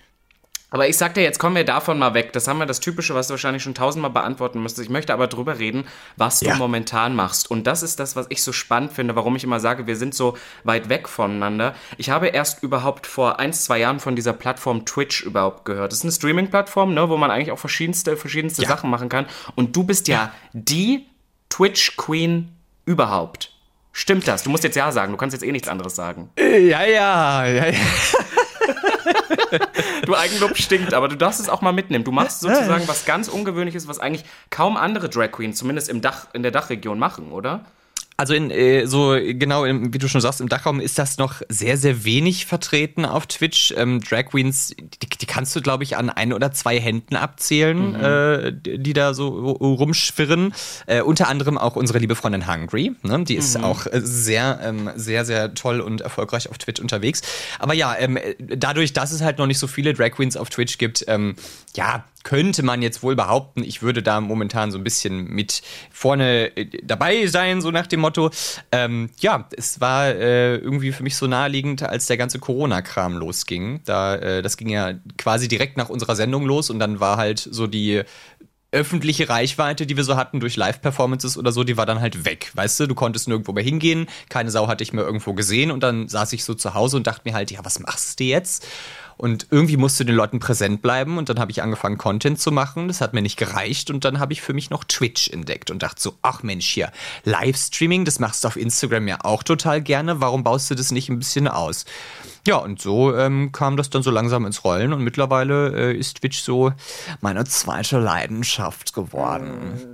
Aber 0.74 0.88
ich 0.90 0.98
sagte, 0.98 1.22
jetzt 1.22 1.38
kommen 1.38 1.56
wir 1.56 1.66
davon 1.66 2.00
mal 2.00 2.16
weg. 2.16 2.34
Das 2.34 2.48
haben 2.48 2.58
wir 2.58 2.66
das 2.66 2.80
Typische, 2.80 3.14
was 3.14 3.28
du 3.28 3.34
wahrscheinlich 3.34 3.62
schon 3.62 3.76
tausendmal 3.76 4.10
beantworten 4.10 4.60
müsstest. 4.60 4.88
Ich 4.88 4.92
möchte 4.92 5.14
aber 5.14 5.28
drüber 5.28 5.60
reden, 5.60 5.86
was 6.18 6.42
ja. 6.42 6.54
du 6.54 6.58
momentan 6.58 7.16
machst. 7.16 7.52
Und 7.52 7.68
das 7.68 7.84
ist 7.84 8.00
das, 8.00 8.16
was 8.16 8.26
ich 8.30 8.42
so 8.42 8.52
spannend 8.52 8.92
finde, 8.92 9.16
warum 9.16 9.36
ich 9.36 9.44
immer 9.44 9.60
sage, 9.60 9.86
wir 9.86 9.96
sind 9.96 10.16
so 10.16 10.36
weit 10.64 10.90
weg 10.90 11.08
voneinander. 11.08 11.76
Ich 11.98 12.10
habe 12.10 12.30
erst 12.30 12.64
überhaupt 12.64 13.06
vor 13.06 13.40
ein, 13.40 13.54
zwei 13.54 13.78
Jahren 13.78 14.00
von 14.00 14.16
dieser 14.16 14.34
Plattform 14.34 14.84
Twitch 14.84 15.22
überhaupt 15.22 15.64
gehört. 15.64 15.92
Das 15.92 16.00
ist 16.00 16.06
eine 16.06 16.12
Streaming-Plattform, 16.12 16.96
ne, 16.96 17.08
wo 17.08 17.18
man 17.18 17.30
eigentlich 17.30 17.52
auch 17.52 17.60
verschiedenste, 17.60 18.18
verschiedenste 18.18 18.64
ja. 18.64 18.68
Sachen 18.68 18.90
machen 18.90 19.10
kann. 19.10 19.28
Und 19.54 19.76
du 19.76 19.84
bist 19.84 20.08
ja, 20.08 20.16
ja. 20.16 20.34
die 20.54 21.06
Twitch-Queen 21.50 22.50
überhaupt. 22.86 23.52
Stimmt 23.92 24.28
das? 24.28 24.42
Du 24.42 24.50
musst 24.50 24.64
jetzt 24.64 24.76
ja 24.76 24.92
sagen, 24.92 25.12
du 25.12 25.20
kannst 25.20 25.36
jetzt 25.36 25.44
eh 25.44 25.52
nichts 25.52 25.68
anderes 25.68 25.96
sagen. 25.96 26.32
Ja, 26.36 26.84
ja, 26.84 27.46
ja, 27.46 27.68
ja. 27.68 27.74
du 30.06 30.16
Eigenlob 30.16 30.58
stinkt, 30.58 30.94
aber 30.94 31.08
du 31.08 31.16
darfst 31.16 31.40
es 31.40 31.50
auch 31.50 31.62
mal 31.62 31.74
mitnehmen. 31.74 32.04
Du 32.04 32.12
machst 32.12 32.42
sozusagen 32.42 32.88
was 32.88 33.06
ganz 33.06 33.28
Ungewöhnliches, 33.28 33.88
was 33.88 34.00
eigentlich 34.00 34.26
kaum 34.50 34.78
andere 34.78 35.10
Drag 35.10 35.32
Queens, 35.32 35.58
zumindest 35.58 35.90
im 35.90 36.02
Dach, 36.02 36.28
in 36.34 36.44
der 36.44 36.52
Dachregion, 36.52 37.00
machen, 37.00 37.32
oder? 37.32 37.66
Also 38.18 38.34
in 38.34 38.52
äh, 38.52 38.86
so 38.86 39.18
genau, 39.20 39.66
im, 39.66 39.94
wie 39.94 39.98
du 39.98 40.08
schon 40.08 40.22
sagst, 40.22 40.42
im 40.42 40.50
Dachraum 40.50 40.80
ist 40.80 41.00
das 41.00 41.18
noch 41.18 41.42
sehr, 41.50 41.78
sehr 41.78 42.06
wenig 42.06 42.46
vertreten 42.46 43.06
auf 43.06 43.28
Twitch. 43.28 43.74
Ähm, 43.76 44.02
Drag 44.02 44.26
Queens, 44.26 44.76
die, 44.78 45.10
die 45.10 45.26
kannst 45.26 45.56
du, 45.56 45.62
glaube 45.62 45.84
ich, 45.84 45.98
an 45.98 46.10
ein 46.10 46.34
oder 46.34 46.52
zwei 46.52 46.80
Händen 46.80 47.16
abzählen, 47.16 47.92
mhm. 47.92 48.04
äh, 48.04 48.78
die 48.78 48.94
da 48.94 49.14
so 49.14 49.30
rumschwirren. 49.52 50.54
Äh, 50.86 51.02
unter 51.02 51.28
anderem 51.28 51.58
auch 51.58 51.76
unsere 51.76 52.00
liebe 52.00 52.16
Freundin 52.16 52.48
Hungry. 52.48 52.94
Ne? 53.02 53.24
Die 53.24 53.36
ist 53.36 53.58
mhm. 53.58 53.64
auch 53.64 53.88
äh, 53.88 54.02
sehr, 54.04 54.60
ähm, 54.64 54.92
sehr, 54.96 55.26
sehr 55.26 55.54
toll 55.54 55.82
und 55.82 56.02
erfolgreich 56.02 56.50
auf 56.50 56.58
Twitch 56.58 56.82
unterwegs. 56.82 57.22
Aber 57.60 57.74
ja, 57.74 57.96
ähm, 57.98 58.20
dadurch, 58.40 58.94
dass 58.94 59.12
es 59.12 59.22
halt 59.22 59.38
noch 59.38 59.48
nicht 59.48 59.60
so 59.60 59.68
viele 59.68 59.94
Drag 59.94 60.12
Queens 60.12 60.38
auf 60.38 60.50
Twitch 60.50 60.78
gibt, 60.78 61.04
ähm, 61.08 61.36
ja, 61.76 62.06
könnte 62.24 62.64
man 62.64 62.82
jetzt 62.82 63.04
wohl 63.04 63.16
behaupten, 63.16 63.64
ich 63.64 63.82
würde 63.82 64.02
da 64.02 64.22
momentan 64.22 64.72
so 64.72 64.78
ein 64.78 64.84
bisschen 64.84 65.26
mit 65.26 65.62
vorne 65.92 66.56
äh, 66.58 66.66
dabei 66.84 67.28
sein, 67.28 67.62
so 67.62 67.72
nach 67.72 67.88
dem 67.88 68.00
Motto. 68.00 68.32
Ähm, 68.72 69.10
ja, 69.20 69.48
es 69.56 69.80
war 69.82 70.08
äh, 70.08 70.56
irgendwie 70.56 70.92
für 70.92 71.04
mich 71.04 71.16
so 71.16 71.28
naheliegend, 71.28 71.84
als 71.84 72.08
der 72.08 72.18
ganze 72.18 72.40
Corona-Kram 72.40 73.18
losging. 73.18 73.82
Da, 73.86 74.16
äh, 74.16 74.42
das 74.42 74.58
ging 74.58 74.70
ja 74.70 74.94
quasi 75.18 75.48
direkt 75.48 75.78
nach 75.78 75.90
unserer 75.90 76.16
Sendung 76.16 76.46
los 76.46 76.70
und 76.70 76.80
dann 76.80 77.00
war 77.00 77.18
halt 77.18 77.40
so 77.40 77.68
die 77.68 78.04
öffentliche 78.74 79.30
Reichweite, 79.30 79.86
die 79.86 79.96
wir 79.96 80.04
so 80.04 80.18
hatten 80.18 80.40
durch 80.40 80.58
Live-Performances 80.58 81.38
oder 81.38 81.52
so, 81.52 81.64
die 81.64 81.78
war 81.78 81.86
dann 81.86 82.02
halt 82.02 82.26
weg. 82.26 82.52
Weißt 82.56 82.80
du, 82.80 82.88
du 82.88 82.96
konntest 82.96 83.28
nirgendwo 83.28 83.54
mehr 83.54 83.64
hingehen, 83.64 84.08
keine 84.30 84.50
Sau 84.50 84.68
hatte 84.68 84.84
ich 84.84 84.94
mehr 84.94 85.06
irgendwo 85.06 85.34
gesehen 85.34 85.70
und 85.70 85.84
dann 85.84 86.08
saß 86.10 86.34
ich 86.34 86.44
so 86.44 86.56
zu 86.56 86.74
Hause 86.74 86.98
und 86.98 87.06
dachte 87.06 87.22
mir 87.26 87.36
halt, 87.36 87.52
ja, 87.52 87.60
was 87.64 87.80
machst 87.80 88.20
du 88.20 88.24
jetzt? 88.24 88.66
Und 89.24 89.48
irgendwie 89.52 89.78
musste 89.78 90.04
den 90.04 90.16
Leuten 90.16 90.40
präsent 90.40 90.82
bleiben 90.82 91.18
und 91.18 91.30
dann 91.30 91.40
habe 91.40 91.50
ich 91.50 91.64
angefangen, 91.64 91.98
Content 91.98 92.42
zu 92.42 92.52
machen. 92.52 92.90
Das 92.90 93.00
hat 93.00 93.14
mir 93.14 93.22
nicht 93.22 93.38
gereicht 93.38 93.90
und 93.90 94.04
dann 94.04 94.20
habe 94.20 94.34
ich 94.34 94.42
für 94.42 94.52
mich 94.52 94.70
noch 94.70 94.84
Twitch 94.84 95.30
entdeckt 95.30 95.72
und 95.72 95.82
dachte 95.82 96.02
so, 96.02 96.16
ach 96.22 96.44
Mensch, 96.44 96.68
hier, 96.68 96.92
Livestreaming, 97.24 98.04
das 98.04 98.20
machst 98.20 98.44
du 98.44 98.50
auf 98.50 98.58
Instagram 98.58 99.08
ja 99.08 99.20
auch 99.24 99.42
total 99.42 99.82
gerne. 99.82 100.20
Warum 100.20 100.44
baust 100.44 100.70
du 100.70 100.76
das 100.76 100.92
nicht 100.92 101.08
ein 101.08 101.20
bisschen 101.20 101.48
aus? 101.48 101.86
Ja, 102.46 102.58
und 102.58 102.82
so 102.82 103.16
ähm, 103.16 103.54
kam 103.54 103.78
das 103.78 103.90
dann 103.90 104.04
so 104.04 104.12
langsam 104.12 104.46
ins 104.46 104.66
Rollen 104.66 104.92
und 104.92 105.02
mittlerweile 105.02 105.94
äh, 105.94 105.98
ist 105.98 106.18
Twitch 106.18 106.42
so 106.42 106.74
meine 107.22 107.46
zweite 107.46 108.00
Leidenschaft 108.00 108.94
geworden. 108.94 109.93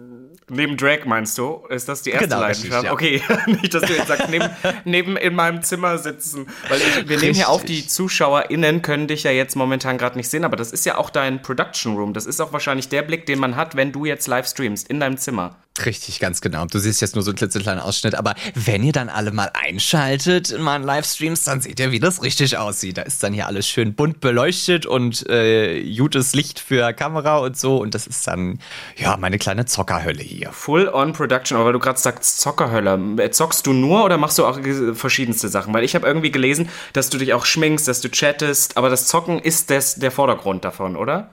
Neben 0.50 0.78
Drag 0.78 1.06
meinst 1.06 1.38
du? 1.38 1.66
Ist 1.70 1.88
das 1.88 2.02
die 2.02 2.12
erste 2.12 2.28
genau, 2.28 2.42
Leidenschaft? 2.42 2.86
Ja. 2.86 2.92
Okay, 2.92 3.22
nicht, 3.48 3.74
dass 3.74 3.84
du 3.84 3.94
jetzt 3.94 4.08
sagst, 4.08 4.30
neben, 4.30 4.50
neben 4.86 5.18
in 5.18 5.36
meinem 5.36 5.62
Zimmer 5.62 5.98
sitzen. 5.98 6.48
Weil 6.68 6.80
ich, 6.80 7.10
wir 7.10 7.18
nehmen 7.18 7.36
hier 7.36 7.50
auf, 7.50 7.64
die 7.64 7.86
ZuschauerInnen 7.88 8.82
können 8.82 9.08
dich 9.08 9.24
ja 9.24 9.32
jetzt 9.32 9.56
momentan 9.56 9.98
gerade 9.98 10.18
nicht 10.18 10.30
sehen, 10.30 10.44
aber 10.44 10.56
das 10.56 10.72
ist 10.72 10.86
ja 10.86 10.98
auch 10.98 11.10
dein 11.10 11.42
Production 11.42 11.96
Room. 11.96 12.14
Das 12.14 12.26
ist 12.26 12.40
auch 12.42 12.54
wahrscheinlich 12.54 12.90
der 12.90 13.02
Blick, 13.02 13.26
den 13.26 13.40
man 13.40 13.56
hat, 13.56 13.76
wenn 13.76 13.92
du 13.92 14.06
jetzt 14.06 14.28
live 14.28 14.48
streamst, 14.48 14.90
in 14.90 15.00
deinem 15.00 15.18
Zimmer. 15.18 15.58
Richtig, 15.86 16.20
ganz 16.20 16.42
genau. 16.42 16.66
Du 16.66 16.80
siehst 16.80 17.02
jetzt 17.02 17.16
nur 17.16 17.24
so 17.24 17.32
einen 17.32 17.38
klitzekleinen 17.38 17.82
Ausschnitt, 17.82 18.16
aber 18.16 18.36
wenn 18.56 18.84
ihr 18.84 18.92
dann 18.92 19.10
alle 19.10 19.32
mal 19.32 19.52
einschaltet 19.54 20.52
in 20.52 20.62
meinen 20.62 20.84
Livestreams, 20.84 21.44
dann 21.44 21.62
seht 21.62 21.80
ihr, 21.80 21.92
wie 21.92 22.00
das 22.00 22.22
richtig 22.22 22.58
aussieht. 22.58 22.98
Da 22.98 23.04
ist 23.04 23.24
dann 23.24 23.34
hier 23.34 23.48
alles 23.48 23.68
schön 23.68 23.94
bunt 23.94 24.20
beleuchtet 24.20 24.86
und 24.86 25.28
äh, 25.30 25.84
gutes 25.96 26.34
Licht 26.34 26.60
für 26.60 26.94
Kamera 26.94 27.38
und 27.38 27.58
so. 27.58 27.78
Und 27.78 27.96
das 27.96 28.08
ist 28.08 28.28
dann, 28.28 28.60
ja, 28.98 29.18
meine 29.18 29.38
kleine 29.38 29.66
Zockerhölle 29.66 30.24
hier. 30.24 30.52
Full-on-Production, 30.52 31.58
aber 31.58 31.68
weil 31.68 31.74
du 31.74 31.80
gerade 31.80 32.00
sagst 32.00 32.40
Zockerhölle. 32.40 33.00
Äh, 33.18 33.32
zockst 33.32 33.66
du 33.66 33.74
nur 33.74 34.04
oder 34.04 34.18
machst 34.18 34.38
du 34.38 34.46
auch 34.46 34.60
verschiedenste 34.94 35.50
Sachen? 35.50 35.74
Weil 35.74 35.84
ich 35.84 35.96
habe 35.96 36.08
irgendwie 36.08 36.32
gelesen, 36.32 36.70
dass 36.94 37.10
du 37.10 37.18
dich 37.18 37.34
auch 37.34 37.46
schminkst, 37.46 37.88
dass 37.88 38.02
du 38.02 38.10
chattest, 38.10 38.78
aber 38.78 38.90
das 38.90 39.06
Zocken 39.06 39.40
ist 39.40 39.70
das, 39.70 39.96
der 39.96 40.12
Vordergrund 40.12 40.66
davon, 40.66 40.96
oder? 40.96 41.30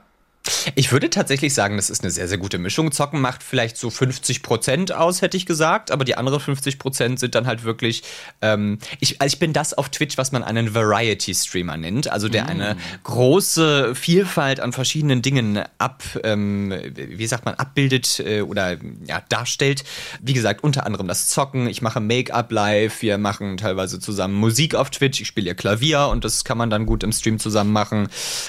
Ich 0.74 0.92
würde 0.92 1.10
tatsächlich 1.10 1.54
sagen, 1.54 1.76
das 1.76 1.90
ist 1.90 2.02
eine 2.02 2.10
sehr, 2.10 2.28
sehr 2.28 2.38
gute 2.38 2.58
Mischung. 2.58 2.92
Zocken 2.92 3.20
macht 3.20 3.42
vielleicht 3.42 3.76
so 3.76 3.90
50 3.90 4.42
Prozent 4.42 4.92
aus, 4.92 5.22
hätte 5.22 5.36
ich 5.36 5.46
gesagt, 5.46 5.90
aber 5.90 6.04
die 6.04 6.16
anderen 6.16 6.40
50 6.40 6.78
Prozent 6.78 7.18
sind 7.18 7.34
dann 7.34 7.46
halt 7.46 7.64
wirklich. 7.64 8.02
Ähm, 8.42 8.78
ich, 9.00 9.20
also 9.20 9.34
ich 9.34 9.38
bin 9.38 9.52
das 9.52 9.74
auf 9.74 9.88
Twitch, 9.88 10.18
was 10.18 10.32
man 10.32 10.42
einen 10.42 10.74
Variety-Streamer 10.74 11.76
nennt, 11.76 12.08
also 12.08 12.28
der 12.28 12.44
mm. 12.44 12.48
eine 12.48 12.76
große 13.02 13.94
Vielfalt 13.94 14.60
an 14.60 14.72
verschiedenen 14.72 15.22
Dingen 15.22 15.62
ab, 15.78 16.02
ähm, 16.22 16.72
wie 16.94 17.26
sagt 17.26 17.44
man, 17.44 17.54
abbildet 17.54 18.20
äh, 18.20 18.42
oder 18.42 18.76
ja, 19.06 19.22
darstellt. 19.28 19.84
Wie 20.20 20.32
gesagt, 20.32 20.62
unter 20.62 20.86
anderem 20.86 21.08
das 21.08 21.28
Zocken. 21.28 21.66
Ich 21.68 21.82
mache 21.82 22.00
Make-up 22.00 22.52
live, 22.52 23.02
wir 23.02 23.18
machen 23.18 23.56
teilweise 23.56 24.00
zusammen 24.00 24.34
Musik 24.34 24.74
auf 24.74 24.90
Twitch. 24.90 25.20
Ich 25.20 25.28
spiele 25.28 25.48
ja 25.48 25.54
Klavier 25.54 26.08
und 26.08 26.24
das 26.24 26.44
kann 26.44 26.58
man 26.58 26.70
dann 26.70 26.86
gut 26.86 27.02
im 27.02 27.12
Stream 27.12 27.38
zusammen 27.38 27.72
machen. 27.72 28.08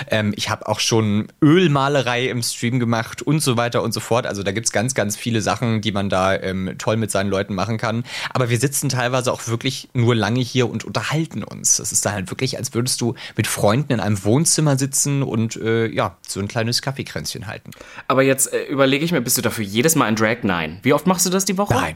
Ähm, 0.10 0.34
ich 0.36 0.50
habe 0.50 0.68
auch 0.68 0.80
schon 0.80 1.28
Ölmal 1.42 1.87
Malerei 1.88 2.28
im 2.28 2.44
Stream 2.44 2.80
gemacht 2.80 3.22
und 3.22 3.40
so 3.42 3.56
weiter 3.56 3.82
und 3.82 3.94
so 3.94 4.02
fort. 4.02 4.28
Also 4.28 4.44
da 4.44 4.52
gibt 4.52 4.66
es 4.66 4.74
ganz, 4.74 4.94
ganz 4.94 5.16
viele 5.16 5.40
Sachen, 5.40 5.80
die 5.80 5.94
man 5.94 6.10
da 6.10 6.36
ähm, 6.36 6.76
toll 6.78 6.98
mit 6.98 7.12
seinen 7.12 7.30
Leuten 7.30 7.56
machen 7.56 7.78
kann. 7.78 8.04
Aber 8.32 8.50
wir 8.50 8.60
sitzen 8.60 8.90
teilweise 8.90 9.32
auch 9.32 9.48
wirklich 9.48 9.88
nur 9.94 10.14
lange 10.14 10.42
hier 10.42 10.70
und 10.70 10.84
unterhalten 10.84 11.46
uns. 11.46 11.78
Das 11.78 11.94
ist 11.94 12.06
dann 12.06 12.12
halt 12.12 12.30
wirklich, 12.30 12.58
als 12.58 12.74
würdest 12.74 13.00
du 13.00 13.16
mit 13.38 13.48
Freunden 13.48 13.94
in 13.94 14.00
einem 14.02 14.22
Wohnzimmer 14.26 14.78
sitzen 14.78 15.24
und 15.24 15.56
äh, 15.56 15.88
ja, 15.88 16.18
so 16.28 16.42
ein 16.42 16.50
kleines 16.50 16.82
Kaffeekränzchen 16.82 17.48
halten. 17.48 17.72
Aber 18.10 18.22
jetzt 18.22 18.52
äh, 18.52 18.66
überlege 18.66 19.06
ich 19.06 19.14
mir, 19.14 19.22
bist 19.22 19.38
du 19.38 19.42
dafür 19.42 19.64
jedes 19.64 19.96
Mal 19.96 20.06
ein 20.06 20.18
Drag? 20.18 20.40
Nein. 20.42 20.80
Wie 20.84 20.92
oft 20.92 21.08
machst 21.08 21.26
du 21.26 21.30
das 21.30 21.46
die 21.46 21.58
Woche? 21.58 21.74
Nein. 21.74 21.96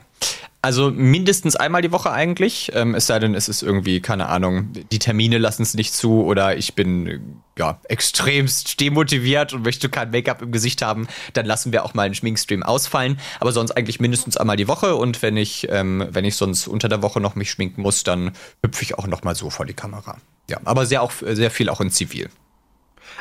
Also 0.64 0.92
mindestens 0.92 1.56
einmal 1.56 1.82
die 1.82 1.92
Woche 1.92 2.12
eigentlich. 2.12 2.72
Ähm, 2.76 2.94
es 2.94 3.08
sei 3.08 3.18
denn, 3.18 3.34
es 3.34 3.50
ist 3.50 3.64
irgendwie, 3.64 4.00
keine 4.00 4.28
Ahnung, 4.28 4.72
die 4.92 5.00
Termine 5.00 5.40
lassen 5.40 5.64
es 5.64 5.74
nicht 5.74 5.94
zu 5.94 6.24
oder 6.24 6.56
ich 6.56 6.76
bin 6.76 7.42
ja 7.58 7.80
extremst 7.90 8.80
demotiviert 8.80 9.54
und 9.54 9.64
möchte 9.64 9.90
kein 9.90 10.12
Make-up 10.12 10.42
im 10.44 10.52
Gesicht 10.52 10.84
haben, 10.84 11.08
dann 11.34 11.48
lassen 11.48 11.72
wir 11.72 11.84
auch 11.84 11.96
mal 11.96 12.04
einen 12.04 12.14
Schminkstream 12.14 12.62
ausfallen. 12.62 13.20
Aber 13.40 13.52
sonst 13.52 13.72
eigentlich 13.72 14.00
mindestens 14.00 14.38
einmal 14.38 14.56
die 14.56 14.68
Woche 14.68 14.96
und 14.96 15.24
wenn 15.24 15.36
ich, 15.36 15.68
ähm, 15.72 16.08
wenn 16.12 16.26
ich 16.26 16.36
sonst 16.36 16.68
unter 16.68 16.90
der 16.90 17.02
Woche 17.02 17.20
noch 17.20 17.34
mich 17.34 17.50
schminken 17.50 17.82
muss, 17.82 18.04
dann 18.04 18.32
hüpfe 18.64 18.84
ich 18.84 18.98
auch 19.00 19.08
noch 19.08 19.24
mal 19.24 19.36
so 19.36 19.50
vor 19.50 19.66
die 19.66 19.74
Kamera. 19.74 20.18
Ja, 20.48 20.60
aber 20.64 20.86
sehr 20.86 21.02
auch 21.02 21.12
sehr 21.26 21.50
viel 21.50 21.70
auch 21.70 21.82
in 21.82 21.90
Zivil. 21.90 22.30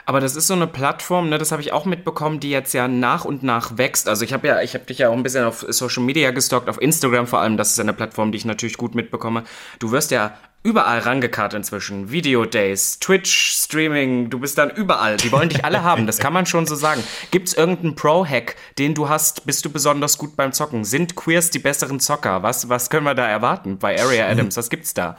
Aber 0.07 0.21
das 0.21 0.37
ist 0.37 0.47
so 0.47 0.55
eine 0.55 0.67
Plattform, 0.67 1.29
ne, 1.29 1.39
das 1.39 1.53
habe 1.53 1.63
ich 1.63 1.73
auch 1.73 1.85
mitbekommen, 1.85 2.41
die 2.41 2.51
jetzt 2.51 2.73
ja 2.73 2.89
nach 2.89 3.25
und 3.25 3.43
nach 3.43 3.79
wächst. 3.79 4.09
Also 4.09 4.25
ich 4.25 4.33
habe 4.33 4.49
ja, 4.49 4.61
ich 4.63 4.75
habe 4.75 4.85
dich 4.85 4.99
ja 4.99 5.09
auch 5.09 5.15
ein 5.15 5.23
bisschen 5.23 5.45
auf 5.45 5.65
Social 5.69 6.03
Media 6.03 6.31
gestalkt, 6.31 6.69
auf 6.69 6.81
Instagram 6.81 7.27
vor 7.27 7.41
allem. 7.41 7.57
Das 7.57 7.73
ist 7.73 7.81
eine 7.81 7.93
Plattform, 7.93 8.33
die 8.33 8.39
ich 8.39 8.45
natürlich 8.45 8.77
gut 8.77 8.95
mitbekomme. 8.95 9.45
Du 9.79 9.93
wirst 9.93 10.11
ja 10.11 10.33
überall 10.63 10.99
rangekarrt 10.99 11.55
inzwischen. 11.55 12.11
Video 12.11 12.45
Days, 12.45 12.99
Twitch, 12.99 13.53
Streaming, 13.53 14.29
du 14.29 14.41
bist 14.41 14.59
dann 14.59 14.71
überall. 14.71 15.17
Die 15.17 15.33
wollen 15.33 15.49
dich 15.49 15.65
alle 15.65 15.83
haben, 15.85 16.07
das 16.07 16.19
kann 16.19 16.33
man 16.33 16.47
schon 16.47 16.67
so 16.67 16.75
sagen. 16.75 17.03
Gibt's 17.31 17.55
irgendeinen 17.55 17.95
Pro-Hack, 17.95 18.57
den 18.79 18.95
du 18.95 19.09
hast? 19.09 19.47
Bist 19.47 19.65
du 19.65 19.71
besonders 19.71 20.19
gut 20.19 20.37
beim 20.37 20.53
Zocken? 20.53 20.85
Sind 20.85 21.17
Queers 21.17 21.51
die 21.51 21.59
besseren 21.59 22.01
Zocker? 22.01 22.43
Was, 22.43 22.69
was 22.69 22.91
können 22.91 23.05
wir 23.05 23.15
da 23.15 23.27
erwarten 23.27 23.79
bei 23.79 24.01
Area 24.01 24.29
Adams? 24.29 24.57
Was 24.57 24.69
gibt's 24.69 24.93
da? 24.93 25.17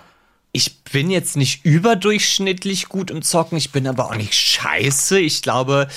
Ich 0.53 0.83
bin 0.83 1.09
jetzt 1.09 1.37
nicht 1.37 1.63
überdurchschnittlich 1.63 2.89
gut 2.89 3.09
im 3.09 3.21
Zocken, 3.21 3.57
ich 3.57 3.71
bin 3.71 3.87
aber 3.87 4.07
auch 4.07 4.15
nicht 4.15 4.33
scheiße. 4.33 5.19
Ich 5.19 5.41
glaube, 5.41 5.87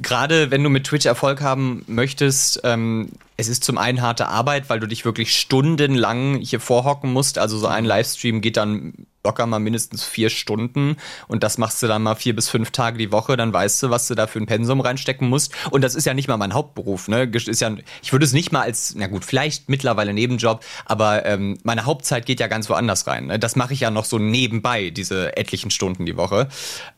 gerade 0.00 0.50
wenn 0.50 0.62
du 0.62 0.70
mit 0.70 0.84
Twitch 0.84 1.04
Erfolg 1.04 1.42
haben 1.42 1.84
möchtest, 1.86 2.60
ähm, 2.64 3.10
es 3.36 3.48
ist 3.48 3.64
zum 3.64 3.76
einen 3.76 4.00
harte 4.00 4.28
Arbeit, 4.28 4.68
weil 4.70 4.80
du 4.80 4.86
dich 4.86 5.04
wirklich 5.04 5.36
stundenlang 5.36 6.40
hier 6.40 6.58
vorhocken 6.58 7.12
musst. 7.12 7.38
Also 7.38 7.58
so 7.58 7.66
ein 7.66 7.84
Livestream 7.84 8.40
geht 8.40 8.56
dann 8.56 8.94
locker 9.28 9.46
mal 9.46 9.58
mindestens 9.58 10.04
vier 10.04 10.30
Stunden 10.30 10.96
und 11.26 11.42
das 11.42 11.58
machst 11.58 11.82
du 11.82 11.86
dann 11.86 12.02
mal 12.02 12.14
vier 12.14 12.34
bis 12.34 12.48
fünf 12.48 12.70
Tage 12.70 12.96
die 12.96 13.12
Woche, 13.12 13.36
dann 13.36 13.52
weißt 13.52 13.82
du, 13.82 13.90
was 13.90 14.08
du 14.08 14.14
da 14.14 14.26
für 14.26 14.38
ein 14.38 14.46
Pensum 14.46 14.80
reinstecken 14.80 15.28
musst. 15.28 15.52
Und 15.70 15.82
das 15.82 15.94
ist 15.94 16.06
ja 16.06 16.14
nicht 16.14 16.28
mal 16.28 16.38
mein 16.38 16.54
Hauptberuf, 16.54 17.08
ne? 17.08 17.24
Ist 17.24 17.60
ja, 17.60 17.76
ich 18.02 18.12
würde 18.12 18.24
es 18.24 18.32
nicht 18.32 18.52
mal 18.52 18.62
als, 18.62 18.94
na 18.96 19.06
gut, 19.06 19.24
vielleicht 19.26 19.68
mittlerweile 19.68 20.14
Nebenjob, 20.14 20.64
aber 20.86 21.26
ähm, 21.26 21.58
meine 21.62 21.84
Hauptzeit 21.84 22.24
geht 22.24 22.40
ja 22.40 22.46
ganz 22.46 22.70
woanders 22.70 23.06
rein. 23.06 23.26
Ne? 23.26 23.38
Das 23.38 23.54
mache 23.54 23.74
ich 23.74 23.80
ja 23.80 23.90
noch 23.90 24.06
so 24.06 24.18
nebenbei, 24.18 24.88
diese 24.88 25.36
etlichen 25.36 25.70
Stunden 25.70 26.06
die 26.06 26.16
Woche. 26.16 26.48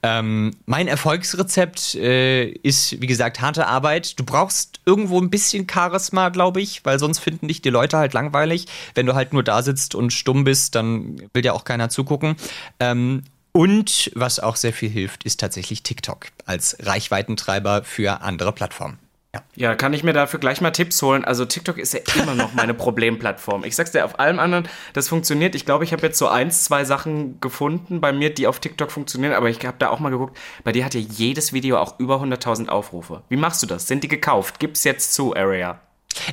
Ähm, 0.04 0.52
mein 0.66 0.86
Erfolgsrezept 0.86 1.96
äh, 1.96 2.46
ist, 2.46 3.00
wie 3.00 3.06
gesagt, 3.08 3.40
harte 3.40 3.66
Arbeit. 3.66 4.20
Du 4.20 4.24
brauchst 4.24 4.80
irgendwo 4.86 5.20
ein 5.20 5.30
bisschen 5.30 5.66
Charisma, 5.68 6.28
glaube 6.28 6.60
ich, 6.60 6.84
weil 6.84 7.00
sonst 7.00 7.18
finden 7.18 7.48
dich 7.48 7.60
die 7.60 7.70
Leute 7.70 7.98
halt 7.98 8.12
langweilig. 8.12 8.66
Wenn 8.94 9.06
du 9.06 9.14
halt 9.14 9.32
nur 9.32 9.42
da 9.42 9.62
sitzt 9.62 9.96
und 9.96 10.12
stumm 10.12 10.44
bist, 10.44 10.76
dann 10.76 11.20
will 11.32 11.44
ja 11.44 11.52
auch 11.54 11.64
keiner 11.64 11.88
zugucken 11.88 12.19
gucken. 12.20 12.36
Ähm, 12.78 13.22
und 13.52 14.12
was 14.14 14.38
auch 14.38 14.56
sehr 14.56 14.72
viel 14.72 14.90
hilft, 14.90 15.24
ist 15.24 15.40
tatsächlich 15.40 15.82
TikTok 15.82 16.26
als 16.46 16.76
Reichweitentreiber 16.80 17.82
für 17.82 18.20
andere 18.22 18.52
Plattformen. 18.52 18.98
Ja. 19.32 19.42
ja, 19.54 19.74
kann 19.76 19.92
ich 19.92 20.02
mir 20.02 20.12
dafür 20.12 20.40
gleich 20.40 20.60
mal 20.60 20.72
Tipps 20.72 21.00
holen? 21.02 21.24
Also 21.24 21.44
TikTok 21.44 21.78
ist 21.78 21.94
ja 21.94 22.00
immer 22.20 22.34
noch 22.34 22.52
meine 22.52 22.74
Problemplattform. 22.74 23.62
Ich 23.62 23.76
sag's 23.76 23.92
dir, 23.92 24.04
auf 24.04 24.18
allem 24.18 24.40
anderen, 24.40 24.68
das 24.92 25.08
funktioniert. 25.08 25.54
Ich 25.54 25.64
glaube, 25.64 25.84
ich 25.84 25.92
habe 25.92 26.02
jetzt 26.02 26.18
so 26.18 26.26
eins, 26.26 26.64
zwei 26.64 26.84
Sachen 26.84 27.40
gefunden 27.40 28.00
bei 28.00 28.12
mir, 28.12 28.34
die 28.34 28.48
auf 28.48 28.58
TikTok 28.58 28.90
funktionieren, 28.90 29.32
aber 29.32 29.48
ich 29.48 29.64
habe 29.64 29.76
da 29.78 29.90
auch 29.90 30.00
mal 30.00 30.10
geguckt, 30.10 30.36
bei 30.64 30.72
dir 30.72 30.84
hat 30.84 30.94
ja 30.94 31.00
jedes 31.00 31.52
Video 31.52 31.78
auch 31.78 32.00
über 32.00 32.16
100.000 32.20 32.68
Aufrufe. 32.68 33.22
Wie 33.28 33.36
machst 33.36 33.62
du 33.62 33.68
das? 33.68 33.86
Sind 33.86 34.02
die 34.02 34.08
gekauft? 34.08 34.58
Gib's 34.58 34.82
jetzt 34.82 35.14
zu, 35.14 35.36
Area. 35.36 35.80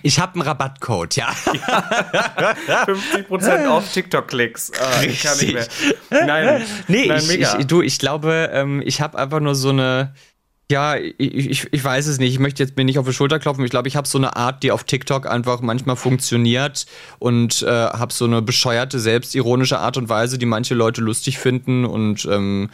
Ich 0.04 0.20
habe 0.20 0.34
einen 0.34 0.42
Rabattcode, 0.42 1.16
ja. 1.16 1.30
ja 1.46 2.84
50% 2.86 3.68
auf 3.68 3.92
TikTok-Klicks. 3.92 4.72
Ah, 4.80 5.04
ich 5.04 5.22
kann 5.22 5.38
nicht 5.38 5.54
mehr. 5.54 5.68
Nein, 6.10 6.66
nee, 6.88 7.08
nein, 7.08 7.22
ich, 7.22 7.28
mega. 7.28 7.60
Ich, 7.60 7.68
du, 7.68 7.82
ich 7.82 8.00
glaube, 8.00 8.50
ähm, 8.54 8.82
ich 8.86 9.02
habe 9.02 9.18
einfach 9.18 9.40
nur 9.40 9.56
so 9.56 9.70
eine 9.70 10.14
Ja, 10.70 10.98
ich, 10.98 11.16
ich, 11.18 11.68
ich 11.72 11.84
weiß 11.84 12.08
es 12.08 12.20
nicht. 12.20 12.34
Ich 12.34 12.40
möchte 12.40 12.62
jetzt 12.62 12.76
mir 12.76 12.84
nicht 12.84 13.00
auf 13.00 13.06
die 13.06 13.14
Schulter 13.14 13.40
klopfen. 13.40 13.64
Ich 13.64 13.72
glaube, 13.72 13.88
ich 13.88 13.96
habe 13.96 14.06
so 14.06 14.18
eine 14.18 14.36
Art, 14.36 14.64
die 14.64 14.74
auf 14.74 14.84
TikTok 14.84 15.26
einfach 15.26 15.62
manchmal 15.62 15.96
funktioniert 15.96 16.86
und 17.20 17.62
äh, 17.62 17.68
habe 17.68 18.12
so 18.12 18.26
eine 18.26 18.42
bescheuerte, 18.42 19.00
selbstironische 19.00 19.80
Art 19.80 19.96
und 19.96 20.10
Weise, 20.10 20.38
die 20.38 20.46
manche 20.46 20.76
Leute 20.76 21.00
lustig 21.00 21.40
finden. 21.40 21.86
Und 21.86 22.26
ähm, 22.30 22.70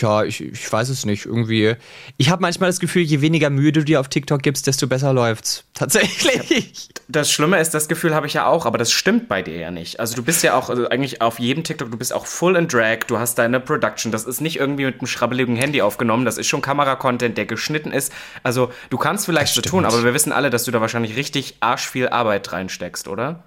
ja, 0.00 0.24
ich, 0.24 0.40
ich 0.40 0.72
weiß 0.72 0.88
es 0.88 1.06
nicht. 1.06 1.24
Irgendwie. 1.26 1.76
Ich 2.16 2.30
habe 2.30 2.42
manchmal 2.42 2.68
das 2.68 2.80
Gefühl, 2.80 3.02
je 3.02 3.20
weniger 3.20 3.48
Mühe 3.48 3.70
du 3.70 3.84
dir 3.84 4.00
auf 4.00 4.08
TikTok 4.08 4.42
gibst, 4.42 4.66
desto 4.66 4.88
besser 4.88 5.12
läuft's. 5.12 5.62
Tatsächlich. 5.74 6.88
Das 7.06 7.30
Schlimme 7.30 7.60
ist, 7.60 7.74
das 7.74 7.86
Gefühl 7.86 8.12
habe 8.12 8.26
ich 8.26 8.34
ja 8.34 8.46
auch, 8.46 8.66
aber 8.66 8.78
das 8.78 8.90
stimmt 8.90 9.28
bei 9.28 9.42
dir 9.42 9.56
ja 9.56 9.70
nicht. 9.70 10.00
Also 10.00 10.16
du 10.16 10.24
bist 10.24 10.42
ja 10.42 10.54
auch 10.54 10.68
also 10.68 10.88
eigentlich 10.88 11.22
auf 11.22 11.38
jedem 11.38 11.62
TikTok, 11.62 11.92
du 11.92 11.96
bist 11.96 12.12
auch 12.12 12.26
full 12.26 12.56
in 12.56 12.66
Drag, 12.66 13.04
du 13.06 13.20
hast 13.20 13.36
deine 13.36 13.60
Production. 13.60 14.10
Das 14.10 14.24
ist 14.24 14.40
nicht 14.40 14.56
irgendwie 14.58 14.86
mit 14.86 14.98
einem 14.98 15.06
schrabbeligen 15.06 15.54
Handy 15.54 15.82
aufgenommen, 15.82 16.24
das 16.24 16.38
ist 16.38 16.48
schon 16.48 16.62
Kameracontent 16.62 17.35
der 17.36 17.46
geschnitten 17.46 17.92
ist. 17.92 18.12
Also 18.42 18.72
du 18.90 18.98
kannst 18.98 19.26
vielleicht 19.26 19.54
so 19.54 19.60
tun, 19.60 19.84
aber 19.84 20.04
wir 20.04 20.14
wissen 20.14 20.32
alle, 20.32 20.50
dass 20.50 20.64
du 20.64 20.70
da 20.70 20.80
wahrscheinlich 20.80 21.16
richtig 21.16 21.56
arsch 21.60 21.88
viel 21.88 22.08
Arbeit 22.08 22.52
reinsteckst, 22.52 23.08
oder? 23.08 23.44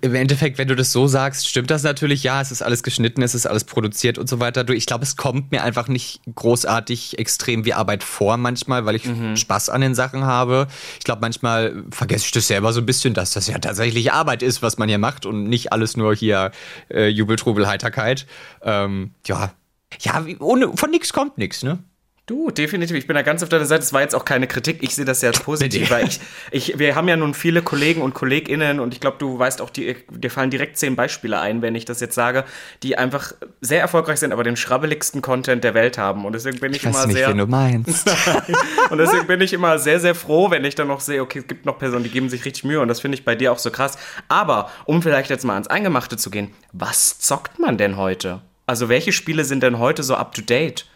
im 0.00 0.14
Endeffekt, 0.14 0.58
wenn 0.58 0.68
du 0.68 0.74
das 0.74 0.92
so 0.92 1.06
sagst, 1.06 1.48
stimmt 1.48 1.70
das 1.70 1.82
natürlich. 1.82 2.22
Ja, 2.22 2.40
es 2.40 2.50
ist 2.50 2.62
alles 2.62 2.82
geschnitten, 2.82 3.22
es 3.22 3.34
ist 3.34 3.46
alles 3.46 3.64
produziert 3.64 4.18
und 4.18 4.28
so 4.28 4.40
weiter. 4.40 4.66
Ich 4.70 4.86
glaube, 4.86 5.04
es 5.04 5.16
kommt 5.16 5.52
mir 5.52 5.62
einfach 5.62 5.88
nicht 5.88 6.20
großartig 6.34 7.18
extrem 7.18 7.64
wie 7.64 7.74
Arbeit 7.74 8.02
vor 8.02 8.36
manchmal, 8.36 8.86
weil 8.86 8.96
ich 8.96 9.04
mhm. 9.04 9.36
Spaß 9.36 9.68
an 9.68 9.82
den 9.82 9.94
Sachen 9.94 10.24
habe. 10.24 10.68
Ich 10.98 11.04
glaube, 11.04 11.20
manchmal 11.20 11.84
vergesse 11.90 12.24
ich 12.24 12.32
das 12.32 12.46
selber 12.46 12.72
so 12.72 12.80
ein 12.80 12.86
bisschen, 12.86 13.12
dass 13.12 13.32
das 13.32 13.48
ja 13.48 13.58
tatsächlich 13.58 14.12
Arbeit 14.12 14.42
ist, 14.42 14.62
was 14.62 14.78
man 14.78 14.88
hier 14.88 14.98
macht 14.98 15.26
und 15.26 15.44
nicht 15.44 15.72
alles 15.72 15.96
nur 15.96 16.14
hier 16.14 16.52
äh, 16.90 17.08
Jubel, 17.08 17.36
Trubel, 17.36 17.66
Heiterkeit. 17.66 18.26
Ähm, 18.62 19.12
ja, 19.26 19.52
ja, 20.00 20.24
ohne, 20.40 20.76
von 20.76 20.90
nichts 20.90 21.12
kommt 21.12 21.38
nichts, 21.38 21.62
ne? 21.62 21.78
Du, 22.26 22.50
definitiv. 22.50 22.96
Ich 22.96 23.06
bin 23.06 23.14
da 23.14 23.22
ganz 23.22 23.44
auf 23.44 23.48
deiner 23.48 23.66
Seite. 23.66 23.84
Es 23.84 23.92
war 23.92 24.00
jetzt 24.00 24.12
auch 24.12 24.24
keine 24.24 24.48
Kritik. 24.48 24.78
Ich 24.82 24.96
sehe 24.96 25.04
das 25.04 25.22
ja 25.22 25.28
als 25.28 25.38
positiv, 25.38 25.92
weil 25.92 26.08
ich, 26.08 26.18
ich, 26.50 26.76
wir 26.76 26.96
haben 26.96 27.06
ja 27.06 27.16
nun 27.16 27.34
viele 27.34 27.62
Kollegen 27.62 28.02
und 28.02 28.14
KollegInnen 28.14 28.80
und 28.80 28.92
ich 28.92 28.98
glaube, 28.98 29.16
du 29.20 29.38
weißt 29.38 29.60
auch, 29.62 29.70
die, 29.70 29.94
dir 30.10 30.28
fallen 30.28 30.50
direkt 30.50 30.76
zehn 30.76 30.96
Beispiele 30.96 31.38
ein, 31.38 31.62
wenn 31.62 31.76
ich 31.76 31.84
das 31.84 32.00
jetzt 32.00 32.16
sage, 32.16 32.44
die 32.82 32.98
einfach 32.98 33.32
sehr 33.60 33.80
erfolgreich 33.80 34.18
sind, 34.18 34.32
aber 34.32 34.42
den 34.42 34.56
schrabbeligsten 34.56 35.22
Content 35.22 35.62
der 35.62 35.74
Welt 35.74 35.98
haben. 35.98 36.24
Und 36.24 36.32
deswegen 36.32 36.58
bin 36.58 36.72
ich, 36.72 36.78
ich 36.78 36.84
immer 36.86 37.06
nicht, 37.06 37.16
sehr. 37.16 37.28
Wen 37.28 37.38
du 37.38 37.46
meinst. 37.46 38.10
und 38.90 38.98
deswegen 38.98 39.28
bin 39.28 39.40
ich 39.40 39.52
immer 39.52 39.78
sehr, 39.78 40.00
sehr 40.00 40.16
froh, 40.16 40.50
wenn 40.50 40.64
ich 40.64 40.74
dann 40.74 40.88
noch 40.88 41.00
sehe, 41.00 41.22
okay, 41.22 41.38
es 41.38 41.46
gibt 41.46 41.64
noch 41.64 41.78
Personen, 41.78 42.02
die 42.02 42.10
geben 42.10 42.28
sich 42.28 42.44
richtig 42.44 42.64
Mühe 42.64 42.80
und 42.80 42.88
das 42.88 42.98
finde 42.98 43.16
ich 43.16 43.24
bei 43.24 43.36
dir 43.36 43.52
auch 43.52 43.58
so 43.58 43.70
krass. 43.70 43.98
Aber 44.26 44.68
um 44.84 45.00
vielleicht 45.00 45.30
jetzt 45.30 45.44
mal 45.44 45.52
ans 45.52 45.68
Eingemachte 45.68 46.16
zu 46.16 46.30
gehen, 46.30 46.50
was 46.72 47.20
zockt 47.20 47.60
man 47.60 47.78
denn 47.78 47.96
heute? 47.96 48.40
Also 48.66 48.88
welche 48.88 49.12
Spiele 49.12 49.44
sind 49.44 49.62
denn 49.62 49.78
heute 49.78 50.02
so 50.02 50.16
up 50.16 50.34
to 50.34 50.42
date? 50.42 50.86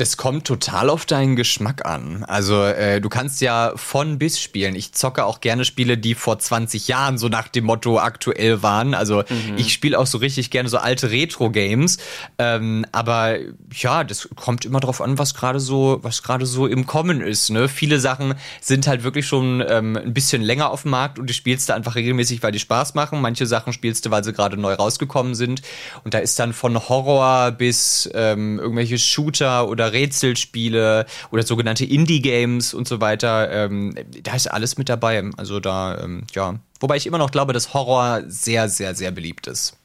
Das 0.00 0.16
kommt 0.16 0.46
total 0.46 0.88
auf 0.88 1.04
deinen 1.04 1.36
Geschmack 1.36 1.84
an. 1.84 2.24
Also 2.24 2.64
äh, 2.64 3.02
du 3.02 3.10
kannst 3.10 3.42
ja 3.42 3.74
von 3.76 4.18
bis 4.18 4.40
spielen. 4.40 4.74
Ich 4.74 4.92
zocke 4.94 5.26
auch 5.26 5.42
gerne 5.42 5.66
Spiele, 5.66 5.98
die 5.98 6.14
vor 6.14 6.38
20 6.38 6.88
Jahren 6.88 7.18
so 7.18 7.28
nach 7.28 7.48
dem 7.48 7.66
Motto 7.66 7.98
aktuell 7.98 8.62
waren. 8.62 8.94
Also 8.94 9.24
mhm. 9.28 9.58
ich 9.58 9.74
spiele 9.74 9.98
auch 9.98 10.06
so 10.06 10.16
richtig 10.16 10.50
gerne 10.50 10.70
so 10.70 10.78
alte 10.78 11.10
Retro-Games. 11.10 11.98
Ähm, 12.38 12.86
aber 12.92 13.40
ja, 13.74 14.02
das 14.02 14.30
kommt 14.36 14.64
immer 14.64 14.80
drauf 14.80 15.02
an, 15.02 15.18
was 15.18 15.34
gerade 15.34 15.60
so, 15.60 15.98
was 16.00 16.22
gerade 16.22 16.46
so 16.46 16.66
im 16.66 16.86
Kommen 16.86 17.20
ist. 17.20 17.50
Ne? 17.50 17.68
Viele 17.68 18.00
Sachen 18.00 18.36
sind 18.62 18.86
halt 18.86 19.02
wirklich 19.02 19.26
schon 19.26 19.62
ähm, 19.68 19.98
ein 19.98 20.14
bisschen 20.14 20.40
länger 20.40 20.70
auf 20.70 20.84
dem 20.84 20.92
Markt 20.92 21.18
und 21.18 21.28
die 21.28 21.34
spielst 21.34 21.68
du 21.68 21.74
einfach 21.74 21.94
regelmäßig, 21.94 22.42
weil 22.42 22.52
die 22.52 22.58
Spaß 22.58 22.94
machen. 22.94 23.20
Manche 23.20 23.44
Sachen 23.44 23.74
spielst 23.74 24.06
du, 24.06 24.10
weil 24.10 24.24
sie 24.24 24.32
gerade 24.32 24.56
neu 24.56 24.72
rausgekommen 24.72 25.34
sind. 25.34 25.60
Und 26.04 26.14
da 26.14 26.20
ist 26.20 26.38
dann 26.38 26.54
von 26.54 26.88
Horror 26.88 27.50
bis 27.50 28.08
ähm, 28.14 28.58
irgendwelche 28.58 28.98
Shooter 28.98 29.68
oder 29.68 29.89
Rätselspiele 29.92 31.06
oder 31.30 31.42
sogenannte 31.42 31.84
Indie-Games 31.84 32.74
und 32.74 32.88
so 32.88 33.00
weiter. 33.00 33.50
Ähm, 33.50 33.94
da 34.22 34.34
ist 34.34 34.46
alles 34.46 34.78
mit 34.78 34.88
dabei. 34.88 35.22
Also 35.36 35.60
da, 35.60 35.98
ähm, 35.98 36.24
ja. 36.34 36.56
Wobei 36.80 36.96
ich 36.96 37.06
immer 37.06 37.18
noch 37.18 37.30
glaube, 37.30 37.52
dass 37.52 37.74
Horror 37.74 38.22
sehr, 38.26 38.68
sehr, 38.68 38.94
sehr 38.94 39.10
beliebt 39.10 39.46
ist. 39.46 39.76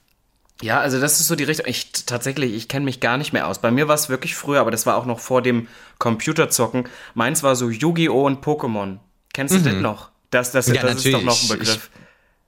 Ja, 0.61 0.79
also 0.79 1.01
das 1.01 1.19
ist 1.19 1.27
so 1.27 1.35
die 1.35 1.43
Richtung. 1.43 1.65
Ich 1.67 1.91
tatsächlich, 2.05 2.53
ich 2.53 2.67
kenne 2.67 2.85
mich 2.85 3.01
gar 3.01 3.17
nicht 3.17 3.33
mehr 3.33 3.47
aus. 3.47 3.59
Bei 3.59 3.71
mir 3.71 3.87
war 3.87 3.95
es 3.95 4.07
wirklich 4.07 4.35
früher, 4.35 4.61
aber 4.61 4.71
das 4.71 4.85
war 4.85 4.95
auch 4.95 5.05
noch 5.05 5.19
vor 5.19 5.41
dem 5.41 5.67
Computerzocken. 5.99 6.87
Meins 7.13 7.43
war 7.43 7.55
so 7.55 7.69
Yu-Gi-Oh! 7.69 8.25
und 8.25 8.43
Pokémon. 8.43 8.99
Kennst 9.33 9.53
du 9.53 9.59
mhm. 9.59 9.63
das 9.63 9.75
noch? 9.75 10.09
Das, 10.31 10.51
das, 10.51 10.67
ja, 10.67 10.81
das 10.81 11.03
ist 11.05 11.13
doch 11.13 11.21
noch 11.21 11.41
ein 11.41 11.47
Begriff. 11.49 11.89
Ich, 11.93 12.04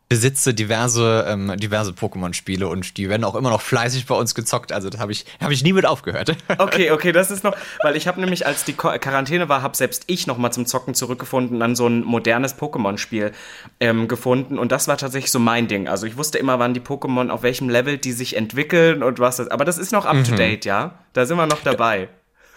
besitze 0.10 0.54
diverse, 0.54 1.26
ähm, 1.28 1.54
diverse 1.58 1.92
Pokémon-Spiele 1.92 2.68
und 2.68 2.98
die 2.98 3.10
werden 3.10 3.26
auch 3.26 3.36
immer 3.36 3.50
noch 3.50 3.62
fleißig 3.62 4.06
bei 4.06 4.16
uns 4.16 4.36
gezockt. 4.36 4.72
Also 4.72 4.90
da 4.90 5.00
habe 5.00 5.12
ich, 5.12 5.26
hab 5.42 5.52
ich 5.52 5.64
nie 5.64 5.74
mit 5.74 5.86
aufgehört. 5.86 6.36
Okay, 6.60 6.92
okay, 6.92 7.12
das 7.12 7.30
ist 7.30 7.44
noch, 7.44 7.56
weil 7.82 7.96
ich 7.96 8.08
habe 8.08 8.20
nämlich, 8.20 8.46
als 8.46 8.64
die 8.64 8.74
Quarantäne 8.74 9.48
war, 9.48 9.62
habe 9.62 9.76
selbst 9.76 10.04
ich 10.08 10.28
noch 10.28 10.38
mal 10.38 10.52
zum 10.52 10.66
Zocken 10.66 10.96
zurückgefunden, 10.96 11.60
dann 11.60 11.76
so 11.76 11.88
ein 11.88 12.04
modernes 12.04 12.58
Pokémon-Spiel 12.58 13.32
ähm, 13.80 14.08
gefunden 14.08 14.58
und 14.58 14.72
das 14.72 14.88
war 14.88 14.98
tatsächlich 14.98 15.32
so 15.32 15.40
mein 15.40 15.68
Ding. 15.68 15.88
Also 15.88 16.08
ich 16.08 16.18
wusste 16.18 16.38
immer, 16.38 16.58
wann 16.60 16.74
die 16.74 16.80
Pokémon, 16.80 17.30
auf 17.30 17.44
welchem 17.44 17.70
Level 17.70 17.98
die 17.98 18.12
sich 18.12 18.36
entwickeln 18.36 19.04
und 19.04 19.20
was 19.20 19.38
das, 19.38 19.50
aber 19.50 19.66
das 19.66 19.78
ist 19.78 19.92
noch 19.92 20.06
up-to-date, 20.06 20.66
mhm. 20.66 20.70
ja? 20.70 21.00
Da 21.14 21.26
sind 21.26 21.38
wir 21.38 21.48
noch 21.48 21.62
dabei. 21.64 22.10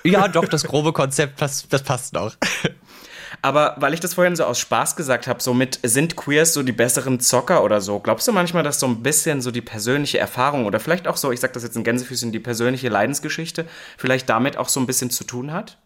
Ja, 0.05 0.29
doch, 0.29 0.47
das 0.47 0.65
grobe 0.65 0.93
Konzept, 0.93 1.41
das, 1.41 1.69
das 1.69 1.83
passt 1.83 2.15
noch. 2.15 2.37
Aber 3.43 3.77
weil 3.79 3.95
ich 3.95 4.01
das 4.01 4.15
vorhin 4.15 4.37
so 4.37 4.45
aus 4.45 4.59
Spaß 4.59 4.97
gesagt 4.97 5.27
habe, 5.27 5.43
so 5.43 5.55
mit 5.55 5.79
sind 5.83 6.17
Queers 6.17 6.55
so 6.55 6.63
die 6.63 6.73
besseren 6.73 7.21
Zocker 7.21 7.63
oder 7.65 7.81
so, 7.81 8.01
glaubst 8.01 8.27
du 8.29 8.33
manchmal, 8.33 8.63
dass 8.63 8.81
so 8.81 8.87
ein 8.87 9.03
bisschen 9.03 9.41
so 9.43 9.51
die 9.51 9.61
persönliche 9.61 10.19
Erfahrung 10.19 10.67
oder 10.67 10.81
vielleicht 10.81 11.07
auch 11.07 11.17
so, 11.17 11.33
ich 11.33 11.41
sag 11.41 11.53
das 11.53 11.63
jetzt 11.63 11.77
in 11.77 11.85
Gänsefüßchen, 11.85 12.33
die 12.33 12.41
persönliche 12.41 12.89
Leidensgeschichte 12.89 13.67
vielleicht 13.97 14.29
damit 14.29 14.57
auch 14.57 14.69
so 14.69 14.81
ein 14.81 14.87
bisschen 14.87 15.11
zu 15.11 15.25
tun 15.25 15.53
hat? 15.53 15.79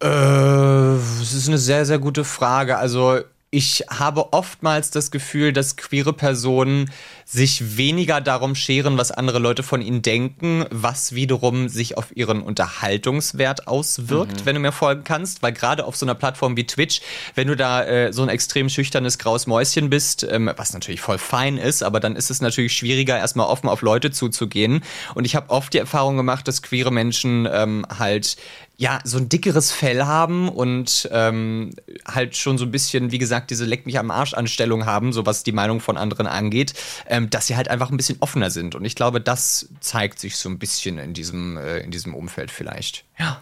Äh, 0.00 0.06
das 0.06 1.32
ist 1.34 1.48
eine 1.48 1.58
sehr, 1.58 1.84
sehr 1.84 1.98
gute 1.98 2.24
Frage. 2.24 2.78
Also 2.78 3.20
ich 3.50 3.84
habe 3.88 4.32
oftmals 4.32 4.90
das 4.90 5.10
Gefühl, 5.10 5.52
dass 5.52 5.76
queere 5.76 6.12
Personen 6.12 6.90
sich 7.30 7.76
weniger 7.76 8.22
darum 8.22 8.54
scheren, 8.54 8.96
was 8.96 9.10
andere 9.10 9.38
Leute 9.38 9.62
von 9.62 9.82
ihnen 9.82 10.00
denken, 10.00 10.64
was 10.70 11.14
wiederum 11.14 11.68
sich 11.68 11.98
auf 11.98 12.16
ihren 12.16 12.40
Unterhaltungswert 12.40 13.68
auswirkt, 13.68 14.40
mhm. 14.40 14.46
wenn 14.46 14.54
du 14.54 14.60
mir 14.62 14.72
folgen 14.72 15.04
kannst. 15.04 15.42
Weil 15.42 15.52
gerade 15.52 15.84
auf 15.84 15.94
so 15.94 16.06
einer 16.06 16.14
Plattform 16.14 16.56
wie 16.56 16.66
Twitch, 16.66 17.02
wenn 17.34 17.48
du 17.48 17.54
da 17.54 17.84
äh, 17.84 18.14
so 18.14 18.22
ein 18.22 18.30
extrem 18.30 18.70
schüchternes 18.70 19.18
graues 19.18 19.46
Mäuschen 19.46 19.90
bist, 19.90 20.26
ähm, 20.28 20.50
was 20.56 20.72
natürlich 20.72 21.02
voll 21.02 21.18
fein 21.18 21.58
ist, 21.58 21.82
aber 21.82 22.00
dann 22.00 22.16
ist 22.16 22.30
es 22.30 22.40
natürlich 22.40 22.72
schwieriger, 22.72 23.18
erstmal 23.18 23.46
offen 23.46 23.68
auf 23.68 23.82
Leute 23.82 24.10
zuzugehen. 24.10 24.82
Und 25.14 25.26
ich 25.26 25.36
habe 25.36 25.50
oft 25.50 25.74
die 25.74 25.78
Erfahrung 25.78 26.16
gemacht, 26.16 26.48
dass 26.48 26.62
queere 26.62 26.90
Menschen 26.90 27.46
ähm, 27.52 27.84
halt 27.98 28.38
ja, 28.80 29.00
so 29.02 29.18
ein 29.18 29.28
dickeres 29.28 29.72
Fell 29.72 30.04
haben 30.04 30.48
und 30.48 31.08
ähm, 31.10 31.70
halt 32.06 32.36
schon 32.36 32.58
so 32.58 32.64
ein 32.64 32.70
bisschen, 32.70 33.10
wie 33.10 33.18
gesagt, 33.18 33.50
diese 33.50 33.64
Leck 33.64 33.86
mich 33.86 33.98
am 33.98 34.12
Arsch 34.12 34.34
Anstellung 34.34 34.86
haben, 34.86 35.12
so 35.12 35.26
was 35.26 35.42
die 35.42 35.50
Meinung 35.50 35.80
von 35.80 35.96
anderen 35.96 36.28
angeht. 36.28 36.74
Ähm, 37.08 37.17
ähm, 37.18 37.30
dass 37.30 37.46
sie 37.46 37.56
halt 37.56 37.68
einfach 37.68 37.90
ein 37.90 37.96
bisschen 37.96 38.18
offener 38.20 38.50
sind. 38.50 38.74
Und 38.74 38.84
ich 38.84 38.94
glaube, 38.94 39.20
das 39.20 39.68
zeigt 39.80 40.18
sich 40.18 40.36
so 40.36 40.48
ein 40.48 40.58
bisschen 40.58 40.98
in 40.98 41.12
diesem, 41.12 41.56
äh, 41.56 41.78
in 41.80 41.90
diesem 41.90 42.14
Umfeld 42.14 42.50
vielleicht. 42.50 43.04
Ja. 43.18 43.40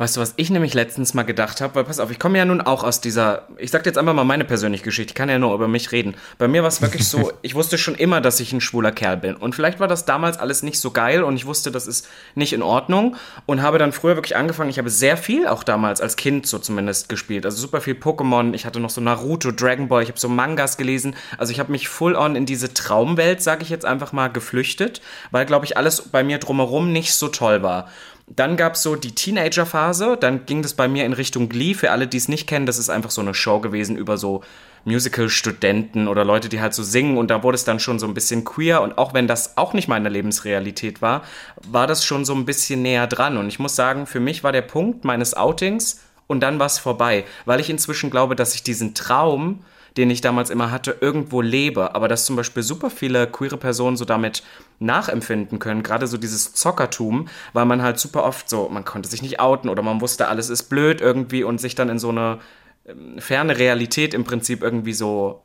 Weißt 0.00 0.16
du, 0.16 0.22
was 0.22 0.32
ich 0.36 0.48
nämlich 0.48 0.72
letztens 0.72 1.12
mal 1.12 1.24
gedacht 1.24 1.60
habe? 1.60 1.74
Weil 1.74 1.84
pass 1.84 2.00
auf, 2.00 2.10
ich 2.10 2.18
komme 2.18 2.38
ja 2.38 2.46
nun 2.46 2.62
auch 2.62 2.84
aus 2.84 3.02
dieser, 3.02 3.46
ich 3.58 3.70
sag 3.70 3.84
jetzt 3.84 3.98
einfach 3.98 4.14
mal 4.14 4.24
meine 4.24 4.46
persönliche 4.46 4.82
Geschichte, 4.82 5.10
ich 5.10 5.14
kann 5.14 5.28
ja 5.28 5.38
nur 5.38 5.52
über 5.52 5.68
mich 5.68 5.92
reden. 5.92 6.14
Bei 6.38 6.48
mir 6.48 6.62
war 6.62 6.68
es 6.68 6.80
wirklich 6.80 7.06
so, 7.06 7.32
ich 7.42 7.54
wusste 7.54 7.76
schon 7.76 7.96
immer, 7.96 8.22
dass 8.22 8.40
ich 8.40 8.54
ein 8.54 8.62
schwuler 8.62 8.92
Kerl 8.92 9.18
bin. 9.18 9.36
Und 9.36 9.54
vielleicht 9.54 9.78
war 9.78 9.88
das 9.88 10.06
damals 10.06 10.38
alles 10.38 10.62
nicht 10.62 10.80
so 10.80 10.90
geil 10.90 11.22
und 11.22 11.36
ich 11.36 11.44
wusste, 11.44 11.70
das 11.70 11.86
ist 11.86 12.08
nicht 12.34 12.54
in 12.54 12.62
Ordnung 12.62 13.16
und 13.44 13.60
habe 13.60 13.76
dann 13.76 13.92
früher 13.92 14.16
wirklich 14.16 14.36
angefangen, 14.36 14.70
ich 14.70 14.78
habe 14.78 14.88
sehr 14.88 15.18
viel 15.18 15.46
auch 15.46 15.64
damals 15.64 16.00
als 16.00 16.16
Kind 16.16 16.46
so 16.46 16.58
zumindest 16.58 17.10
gespielt. 17.10 17.44
Also 17.44 17.58
super 17.58 17.82
viel 17.82 17.92
Pokémon, 17.92 18.54
ich 18.54 18.64
hatte 18.64 18.80
noch 18.80 18.88
so 18.88 19.02
Naruto, 19.02 19.50
Dragon 19.50 19.88
Ball, 19.88 20.02
ich 20.02 20.08
habe 20.08 20.18
so 20.18 20.30
Mangas 20.30 20.78
gelesen. 20.78 21.14
Also 21.36 21.52
ich 21.52 21.60
habe 21.60 21.72
mich 21.72 21.90
full 21.90 22.16
on 22.16 22.36
in 22.36 22.46
diese 22.46 22.72
Traumwelt, 22.72 23.42
sage 23.42 23.64
ich 23.64 23.68
jetzt 23.68 23.84
einfach 23.84 24.12
mal, 24.12 24.28
geflüchtet, 24.28 25.02
weil, 25.30 25.44
glaube 25.44 25.66
ich, 25.66 25.76
alles 25.76 26.08
bei 26.08 26.24
mir 26.24 26.38
drumherum 26.38 26.90
nicht 26.90 27.12
so 27.12 27.28
toll 27.28 27.62
war. 27.62 27.90
Dann 28.36 28.56
gab 28.56 28.74
es 28.74 28.82
so 28.82 28.94
die 28.94 29.12
Teenager-Phase, 29.12 30.16
dann 30.18 30.46
ging 30.46 30.62
das 30.62 30.74
bei 30.74 30.86
mir 30.86 31.04
in 31.04 31.12
Richtung 31.12 31.48
Glee. 31.48 31.74
Für 31.74 31.90
alle, 31.90 32.06
die 32.06 32.16
es 32.16 32.28
nicht 32.28 32.46
kennen, 32.46 32.64
das 32.64 32.78
ist 32.78 32.88
einfach 32.88 33.10
so 33.10 33.20
eine 33.20 33.34
Show 33.34 33.58
gewesen 33.58 33.96
über 33.96 34.16
so 34.16 34.42
Musical-Studenten 34.84 36.06
oder 36.06 36.24
Leute, 36.24 36.48
die 36.48 36.60
halt 36.60 36.72
so 36.72 36.84
singen. 36.84 37.18
Und 37.18 37.28
da 37.30 37.42
wurde 37.42 37.56
es 37.56 37.64
dann 37.64 37.80
schon 37.80 37.98
so 37.98 38.06
ein 38.06 38.14
bisschen 38.14 38.44
queer. 38.44 38.82
Und 38.82 38.98
auch 38.98 39.14
wenn 39.14 39.26
das 39.26 39.56
auch 39.56 39.72
nicht 39.72 39.88
meine 39.88 40.08
Lebensrealität 40.08 41.02
war, 41.02 41.22
war 41.68 41.88
das 41.88 42.04
schon 42.04 42.24
so 42.24 42.32
ein 42.34 42.44
bisschen 42.44 42.82
näher 42.82 43.08
dran. 43.08 43.36
Und 43.36 43.48
ich 43.48 43.58
muss 43.58 43.74
sagen, 43.74 44.06
für 44.06 44.20
mich 44.20 44.44
war 44.44 44.52
der 44.52 44.62
Punkt 44.62 45.04
meines 45.04 45.34
Outings 45.34 46.00
und 46.28 46.38
dann 46.40 46.60
war 46.60 46.66
es 46.66 46.78
vorbei, 46.78 47.24
weil 47.44 47.58
ich 47.58 47.68
inzwischen 47.68 48.10
glaube, 48.10 48.36
dass 48.36 48.54
ich 48.54 48.62
diesen 48.62 48.94
Traum 48.94 49.64
den 49.96 50.10
ich 50.10 50.20
damals 50.20 50.50
immer 50.50 50.70
hatte, 50.70 50.96
irgendwo 51.00 51.40
lebe. 51.40 51.94
Aber 51.94 52.08
dass 52.08 52.26
zum 52.26 52.36
Beispiel 52.36 52.62
super 52.62 52.90
viele 52.90 53.26
queere 53.26 53.56
Personen 53.56 53.96
so 53.96 54.04
damit 54.04 54.42
nachempfinden 54.78 55.58
können, 55.58 55.82
gerade 55.82 56.06
so 56.06 56.16
dieses 56.16 56.54
Zockertum, 56.54 57.28
weil 57.52 57.66
man 57.66 57.82
halt 57.82 57.98
super 57.98 58.24
oft 58.24 58.48
so, 58.48 58.68
man 58.68 58.84
konnte 58.84 59.08
sich 59.08 59.22
nicht 59.22 59.40
outen 59.40 59.68
oder 59.68 59.82
man 59.82 60.00
wusste, 60.00 60.28
alles 60.28 60.50
ist 60.50 60.64
blöd 60.64 61.00
irgendwie 61.00 61.44
und 61.44 61.60
sich 61.60 61.74
dann 61.74 61.88
in 61.88 61.98
so 61.98 62.10
eine 62.10 62.38
ähm, 62.86 63.18
ferne 63.18 63.58
Realität 63.58 64.14
im 64.14 64.24
Prinzip 64.24 64.62
irgendwie 64.62 64.94
so 64.94 65.42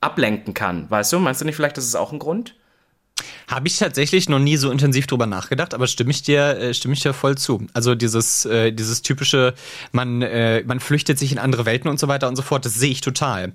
ablenken 0.00 0.54
kann. 0.54 0.90
Weißt 0.90 1.12
du? 1.12 1.18
Meinst 1.18 1.40
du 1.40 1.44
nicht 1.44 1.56
vielleicht, 1.56 1.76
das 1.76 1.84
ist 1.84 1.96
auch 1.96 2.12
ein 2.12 2.18
Grund? 2.18 2.54
Habe 3.48 3.68
ich 3.68 3.78
tatsächlich 3.78 4.28
noch 4.28 4.38
nie 4.38 4.56
so 4.56 4.70
intensiv 4.70 5.06
drüber 5.06 5.26
nachgedacht, 5.26 5.74
aber 5.74 5.86
stimme 5.86 6.10
ich 6.10 6.22
dir, 6.22 6.58
äh, 6.58 6.74
stimme 6.74 6.94
ich 6.94 7.00
dir 7.00 7.12
voll 7.12 7.36
zu. 7.36 7.66
Also 7.72 7.94
dieses, 7.94 8.44
äh, 8.44 8.72
dieses 8.72 9.02
typische, 9.02 9.54
man, 9.92 10.22
äh, 10.22 10.62
man 10.64 10.80
flüchtet 10.80 11.18
sich 11.18 11.32
in 11.32 11.38
andere 11.38 11.66
Welten 11.66 11.90
und 11.90 11.98
so 11.98 12.08
weiter 12.08 12.28
und 12.28 12.36
so 12.36 12.42
fort, 12.42 12.64
das 12.64 12.74
sehe 12.74 12.90
ich 12.90 13.00
total. 13.00 13.52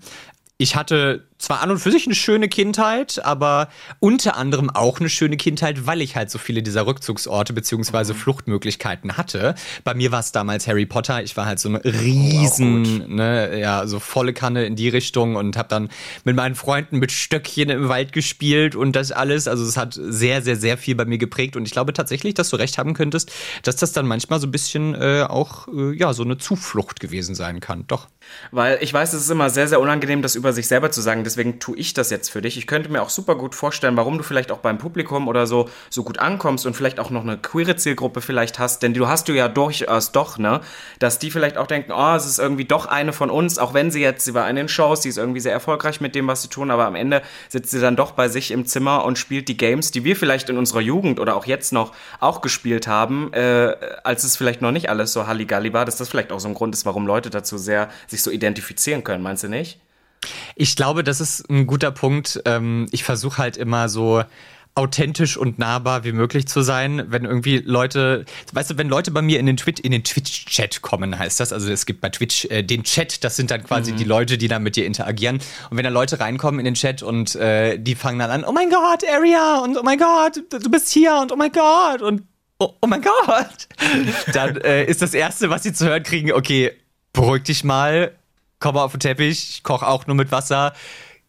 Ich 0.57 0.75
hatte 0.75 1.25
zwar 1.37 1.61
an 1.61 1.71
und 1.71 1.79
für 1.79 1.91
sich 1.91 2.05
eine 2.05 2.15
schöne 2.15 2.47
Kindheit, 2.47 3.23
aber 3.25 3.67
unter 3.99 4.37
anderem 4.37 4.69
auch 4.69 4.99
eine 4.99 5.09
schöne 5.09 5.35
Kindheit, 5.37 5.85
weil 5.85 6.01
ich 6.01 6.15
halt 6.15 6.31
so 6.31 6.37
viele 6.37 6.63
dieser 6.63 6.87
Rückzugsorte 6.87 7.51
beziehungsweise 7.53 8.13
mhm. 8.13 8.17
Fluchtmöglichkeiten 8.17 9.17
hatte. 9.17 9.55
Bei 9.83 9.93
mir 9.93 10.11
war 10.11 10.21
es 10.21 10.31
damals 10.31 10.67
Harry 10.67 10.85
Potter. 10.85 11.21
Ich 11.23 11.35
war 11.35 11.45
halt 11.45 11.59
so 11.59 11.69
ein 11.69 11.75
riesen, 11.75 13.03
oh, 13.03 13.07
ne, 13.07 13.59
ja, 13.59 13.85
so 13.85 13.99
volle 13.99 14.33
Kanne 14.33 14.65
in 14.65 14.75
die 14.75 14.89
Richtung 14.89 15.35
und 15.35 15.57
habe 15.57 15.67
dann 15.67 15.89
mit 16.23 16.35
meinen 16.35 16.55
Freunden 16.55 16.99
mit 16.99 17.11
Stöckchen 17.11 17.69
im 17.69 17.89
Wald 17.89 18.13
gespielt 18.13 18.75
und 18.75 18.95
das 18.95 19.11
alles. 19.11 19.47
Also 19.47 19.65
es 19.65 19.75
hat 19.75 19.93
sehr, 19.93 20.41
sehr, 20.41 20.55
sehr 20.55 20.77
viel 20.77 20.95
bei 20.95 21.05
mir 21.05 21.17
geprägt 21.17 21.57
und 21.57 21.65
ich 21.65 21.71
glaube 21.71 21.91
tatsächlich, 21.91 22.33
dass 22.33 22.49
du 22.49 22.55
recht 22.55 22.77
haben 22.77 22.93
könntest, 22.93 23.31
dass 23.63 23.75
das 23.75 23.91
dann 23.91 24.07
manchmal 24.07 24.39
so 24.39 24.47
ein 24.47 24.51
bisschen 24.51 24.95
äh, 24.95 25.25
auch, 25.27 25.67
äh, 25.67 25.93
ja, 25.97 26.13
so 26.13 26.23
eine 26.23 26.37
Zuflucht 26.37 27.01
gewesen 27.01 27.35
sein 27.35 27.59
kann. 27.59 27.85
Doch. 27.87 28.07
Weil 28.51 28.79
ich 28.81 28.93
weiß, 28.93 29.13
es 29.13 29.23
ist 29.23 29.29
immer 29.29 29.49
sehr, 29.49 29.67
sehr 29.67 29.81
unangenehm, 29.81 30.21
das 30.21 30.35
über 30.35 30.53
sich 30.53 30.67
selber 30.67 30.91
zu 30.91 31.01
sagen 31.01 31.24
deswegen 31.25 31.59
tue 31.59 31.77
ich 31.77 31.93
das 31.93 32.09
jetzt 32.09 32.29
für 32.29 32.41
dich. 32.41 32.57
Ich 32.57 32.67
könnte 32.67 32.89
mir 32.89 33.01
auch 33.01 33.09
super 33.09 33.35
gut 33.35 33.55
vorstellen, 33.55 33.97
warum 33.97 34.17
du 34.17 34.23
vielleicht 34.23 34.51
auch 34.51 34.59
beim 34.59 34.77
Publikum 34.77 35.27
oder 35.27 35.47
so 35.47 35.69
so 35.89 36.03
gut 36.03 36.19
ankommst 36.19 36.65
und 36.65 36.75
vielleicht 36.75 36.99
auch 36.99 37.09
noch 37.09 37.23
eine 37.23 37.37
queere 37.37 37.75
Zielgruppe 37.75 38.21
vielleicht 38.21 38.59
hast, 38.59 38.83
denn 38.83 38.93
du 38.93 39.07
hast 39.07 39.27
du 39.27 39.33
ja 39.33 39.47
durchaus 39.47 40.11
doch, 40.11 40.37
ne, 40.37 40.61
dass 40.99 41.19
die 41.19 41.31
vielleicht 41.31 41.57
auch 41.57 41.67
denken, 41.67 41.91
oh, 41.91 42.15
es 42.15 42.25
ist 42.25 42.39
irgendwie 42.39 42.65
doch 42.65 42.85
eine 42.85 43.13
von 43.13 43.29
uns, 43.29 43.57
auch 43.57 43.73
wenn 43.73 43.91
sie 43.91 44.01
jetzt, 44.01 44.25
sie 44.25 44.33
war 44.33 44.49
in 44.49 44.55
den 44.55 44.67
Shows, 44.67 45.01
sie 45.01 45.09
ist 45.09 45.17
irgendwie 45.17 45.39
sehr 45.39 45.53
erfolgreich 45.53 46.01
mit 46.01 46.15
dem, 46.15 46.27
was 46.27 46.41
sie 46.41 46.49
tun, 46.49 46.71
aber 46.71 46.85
am 46.85 46.95
Ende 46.95 47.21
sitzt 47.49 47.71
sie 47.71 47.79
dann 47.79 47.95
doch 47.95 48.11
bei 48.11 48.27
sich 48.29 48.51
im 48.51 48.65
Zimmer 48.65 49.05
und 49.05 49.17
spielt 49.17 49.47
die 49.47 49.57
Games, 49.57 49.91
die 49.91 50.03
wir 50.03 50.15
vielleicht 50.15 50.49
in 50.49 50.57
unserer 50.57 50.81
Jugend 50.81 51.19
oder 51.19 51.35
auch 51.35 51.45
jetzt 51.45 51.73
noch 51.73 51.93
auch 52.19 52.41
gespielt 52.41 52.87
haben, 52.87 53.33
äh, 53.33 53.75
als 54.03 54.23
es 54.23 54.37
vielleicht 54.37 54.61
noch 54.61 54.71
nicht 54.71 54.89
alles 54.89 55.13
so 55.13 55.27
Halligalli 55.27 55.73
war, 55.73 55.85
dass 55.85 55.97
das 55.97 56.09
vielleicht 56.09 56.31
auch 56.31 56.39
so 56.39 56.47
ein 56.47 56.53
Grund 56.53 56.75
ist, 56.75 56.85
warum 56.85 57.07
Leute 57.07 57.29
dazu 57.29 57.57
sehr 57.57 57.89
sich 58.07 58.21
so 58.21 58.31
identifizieren 58.31 59.03
können, 59.03 59.23
meinst 59.23 59.43
du 59.43 59.47
nicht? 59.47 59.79
Ich 60.55 60.75
glaube, 60.75 61.03
das 61.03 61.21
ist 61.21 61.49
ein 61.49 61.67
guter 61.67 61.91
Punkt. 61.91 62.41
Ähm, 62.45 62.87
ich 62.91 63.03
versuche 63.03 63.37
halt 63.37 63.57
immer 63.57 63.89
so 63.89 64.23
authentisch 64.75 65.37
und 65.37 65.57
nahbar 65.57 66.03
wie 66.03 66.11
möglich 66.11 66.47
zu 66.47 66.61
sein, 66.61 67.05
wenn 67.07 67.23
irgendwie 67.23 67.59
Leute, 67.59 68.25
weißt 68.51 68.71
du, 68.71 68.77
wenn 68.77 68.89
Leute 68.89 69.09
bei 69.11 69.21
mir 69.21 69.39
in 69.39 69.45
den 69.45 69.55
Twitch 69.55 69.81
in 69.81 69.91
den 69.91 70.03
Twitch 70.03 70.45
Chat 70.45 70.81
kommen, 70.81 71.17
heißt 71.17 71.39
das, 71.39 71.53
also 71.53 71.71
es 71.71 71.85
gibt 71.85 72.01
bei 72.01 72.09
Twitch 72.09 72.45
äh, 72.45 72.61
den 72.61 72.83
Chat, 72.83 73.23
das 73.23 73.37
sind 73.37 73.51
dann 73.51 73.63
quasi 73.63 73.93
mhm. 73.93 73.97
die 73.97 74.03
Leute, 74.03 74.37
die 74.37 74.49
dann 74.49 74.63
mit 74.63 74.75
dir 74.75 74.85
interagieren 74.85 75.39
und 75.69 75.77
wenn 75.77 75.85
da 75.85 75.89
Leute 75.89 76.19
reinkommen 76.19 76.59
in 76.59 76.65
den 76.65 76.73
Chat 76.73 77.03
und 77.03 77.35
äh, 77.35 77.77
die 77.79 77.95
fangen 77.95 78.19
dann 78.19 78.29
an, 78.29 78.43
oh 78.43 78.51
mein 78.51 78.69
Gott, 78.69 79.03
Area 79.09 79.59
und 79.59 79.77
oh 79.77 79.83
mein 79.83 79.97
Gott, 79.97 80.43
du 80.49 80.69
bist 80.69 80.91
hier 80.91 81.15
und 81.21 81.31
oh 81.31 81.37
mein 81.37 81.53
Gott 81.53 82.01
und 82.01 82.23
oh, 82.59 82.73
oh 82.81 82.87
mein 82.87 83.01
Gott, 83.01 83.69
dann 84.33 84.57
äh, 84.57 84.83
ist 84.83 85.01
das 85.01 85.13
erste, 85.13 85.49
was 85.49 85.63
sie 85.63 85.71
zu 85.71 85.85
hören 85.85 86.03
kriegen, 86.03 86.33
okay, 86.33 86.73
beruhig 87.13 87.43
dich 87.43 87.63
mal, 87.63 88.11
komme 88.59 88.81
auf 88.81 88.91
den 88.91 88.99
Teppich, 88.99 89.49
ich 89.49 89.63
koche 89.63 89.87
auch 89.87 90.07
nur 90.07 90.15
mit 90.15 90.31
Wasser. 90.31 90.73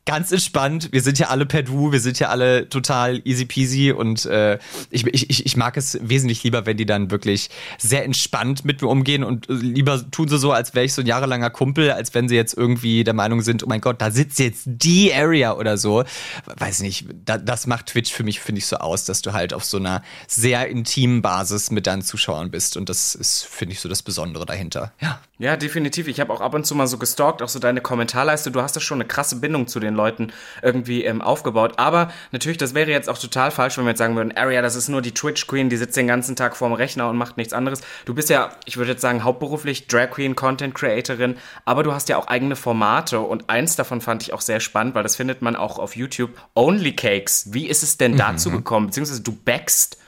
Ganz 0.06 0.30
entspannt. 0.30 0.90
Wir 0.92 1.02
sind 1.02 1.18
ja 1.18 1.30
alle 1.30 1.46
per 1.46 1.64
Du, 1.64 1.90
wir 1.90 1.98
sind 1.98 2.20
ja 2.20 2.28
alle 2.28 2.68
total 2.68 3.20
easy 3.24 3.44
peasy 3.44 3.90
und 3.90 4.24
äh, 4.24 4.58
ich, 4.90 5.04
ich, 5.04 5.44
ich 5.44 5.56
mag 5.56 5.76
es 5.76 5.98
wesentlich 6.00 6.44
lieber, 6.44 6.64
wenn 6.64 6.76
die 6.76 6.86
dann 6.86 7.10
wirklich 7.10 7.50
sehr 7.76 8.04
entspannt 8.04 8.64
mit 8.64 8.80
mir 8.82 8.86
umgehen 8.88 9.24
und 9.24 9.46
lieber 9.48 10.08
tun 10.12 10.28
sie 10.28 10.38
so, 10.38 10.52
als 10.52 10.76
wäre 10.76 10.84
ich 10.84 10.94
so 10.94 11.02
ein 11.02 11.08
jahrelanger 11.08 11.50
Kumpel, 11.50 11.90
als 11.90 12.14
wenn 12.14 12.28
sie 12.28 12.36
jetzt 12.36 12.56
irgendwie 12.56 13.02
der 13.02 13.14
Meinung 13.14 13.42
sind, 13.42 13.64
oh 13.64 13.66
mein 13.66 13.80
Gott, 13.80 14.00
da 14.00 14.12
sitzt 14.12 14.38
jetzt 14.38 14.62
die 14.66 15.12
Area 15.12 15.54
oder 15.54 15.76
so. 15.76 16.04
Weiß 16.56 16.82
nicht, 16.82 17.06
da, 17.24 17.36
das 17.36 17.66
macht 17.66 17.86
Twitch 17.86 18.12
für 18.12 18.22
mich, 18.22 18.38
finde 18.38 18.60
ich, 18.60 18.66
so 18.66 18.76
aus, 18.76 19.06
dass 19.06 19.22
du 19.22 19.32
halt 19.32 19.52
auf 19.52 19.64
so 19.64 19.78
einer 19.78 20.04
sehr 20.28 20.68
intimen 20.68 21.20
Basis 21.20 21.72
mit 21.72 21.88
deinen 21.88 22.02
Zuschauern 22.02 22.52
bist 22.52 22.76
und 22.76 22.88
das 22.88 23.16
ist, 23.16 23.42
finde 23.42 23.72
ich, 23.72 23.80
so 23.80 23.88
das 23.88 24.02
Besondere 24.02 24.46
dahinter. 24.46 24.92
Ja. 25.00 25.20
Ja, 25.38 25.58
definitiv. 25.58 26.08
Ich 26.08 26.18
habe 26.18 26.32
auch 26.32 26.40
ab 26.40 26.54
und 26.54 26.64
zu 26.64 26.74
mal 26.74 26.86
so 26.86 26.96
gestalkt, 26.96 27.42
auch 27.42 27.48
so 27.50 27.58
deine 27.58 27.82
Kommentarleiste. 27.82 28.50
Du 28.50 28.62
hast 28.62 28.74
da 28.74 28.80
schon 28.80 28.96
eine 28.96 29.06
krasse 29.06 29.36
Bindung 29.36 29.66
zu 29.66 29.80
den 29.80 29.94
Leuten 29.96 30.32
irgendwie 30.62 31.04
ähm, 31.04 31.20
aufgebaut. 31.20 31.74
Aber 31.78 32.12
natürlich, 32.32 32.58
das 32.58 32.74
wäre 32.74 32.90
jetzt 32.90 33.08
auch 33.08 33.18
total 33.18 33.50
falsch, 33.50 33.76
wenn 33.78 33.84
wir 33.84 33.90
jetzt 33.90 33.98
sagen 33.98 34.16
würden, 34.16 34.36
Aria, 34.36 34.62
das 34.62 34.76
ist 34.76 34.88
nur 34.88 35.02
die 35.02 35.12
Twitch 35.12 35.46
Queen, 35.46 35.68
die 35.68 35.76
sitzt 35.76 35.96
den 35.96 36.06
ganzen 36.06 36.36
Tag 36.36 36.56
vorm 36.56 36.72
Rechner 36.72 37.08
und 37.08 37.16
macht 37.16 37.36
nichts 37.36 37.52
anderes. 37.52 37.80
Du 38.04 38.14
bist 38.14 38.30
ja, 38.30 38.50
ich 38.64 38.76
würde 38.76 38.92
jetzt 38.92 39.02
sagen, 39.02 39.24
hauptberuflich 39.24 39.88
Drag 39.88 40.10
Queen, 40.10 40.36
Content 40.36 40.74
Creatorin, 40.74 41.36
aber 41.64 41.82
du 41.82 41.92
hast 41.92 42.08
ja 42.08 42.16
auch 42.18 42.28
eigene 42.28 42.56
Formate 42.56 43.20
und 43.20 43.50
eins 43.50 43.76
davon 43.76 44.00
fand 44.00 44.22
ich 44.22 44.32
auch 44.32 44.40
sehr 44.40 44.60
spannend, 44.60 44.94
weil 44.94 45.02
das 45.02 45.16
findet 45.16 45.42
man 45.42 45.56
auch 45.56 45.78
auf 45.78 45.96
YouTube. 45.96 46.30
Only 46.54 46.94
Cakes. 46.94 47.52
Wie 47.52 47.66
ist 47.66 47.82
es 47.82 47.96
denn 47.96 48.12
mhm. 48.12 48.18
dazu 48.18 48.50
gekommen? 48.50 48.86
Beziehungsweise 48.86 49.22
du 49.22 49.32
backst 49.32 49.98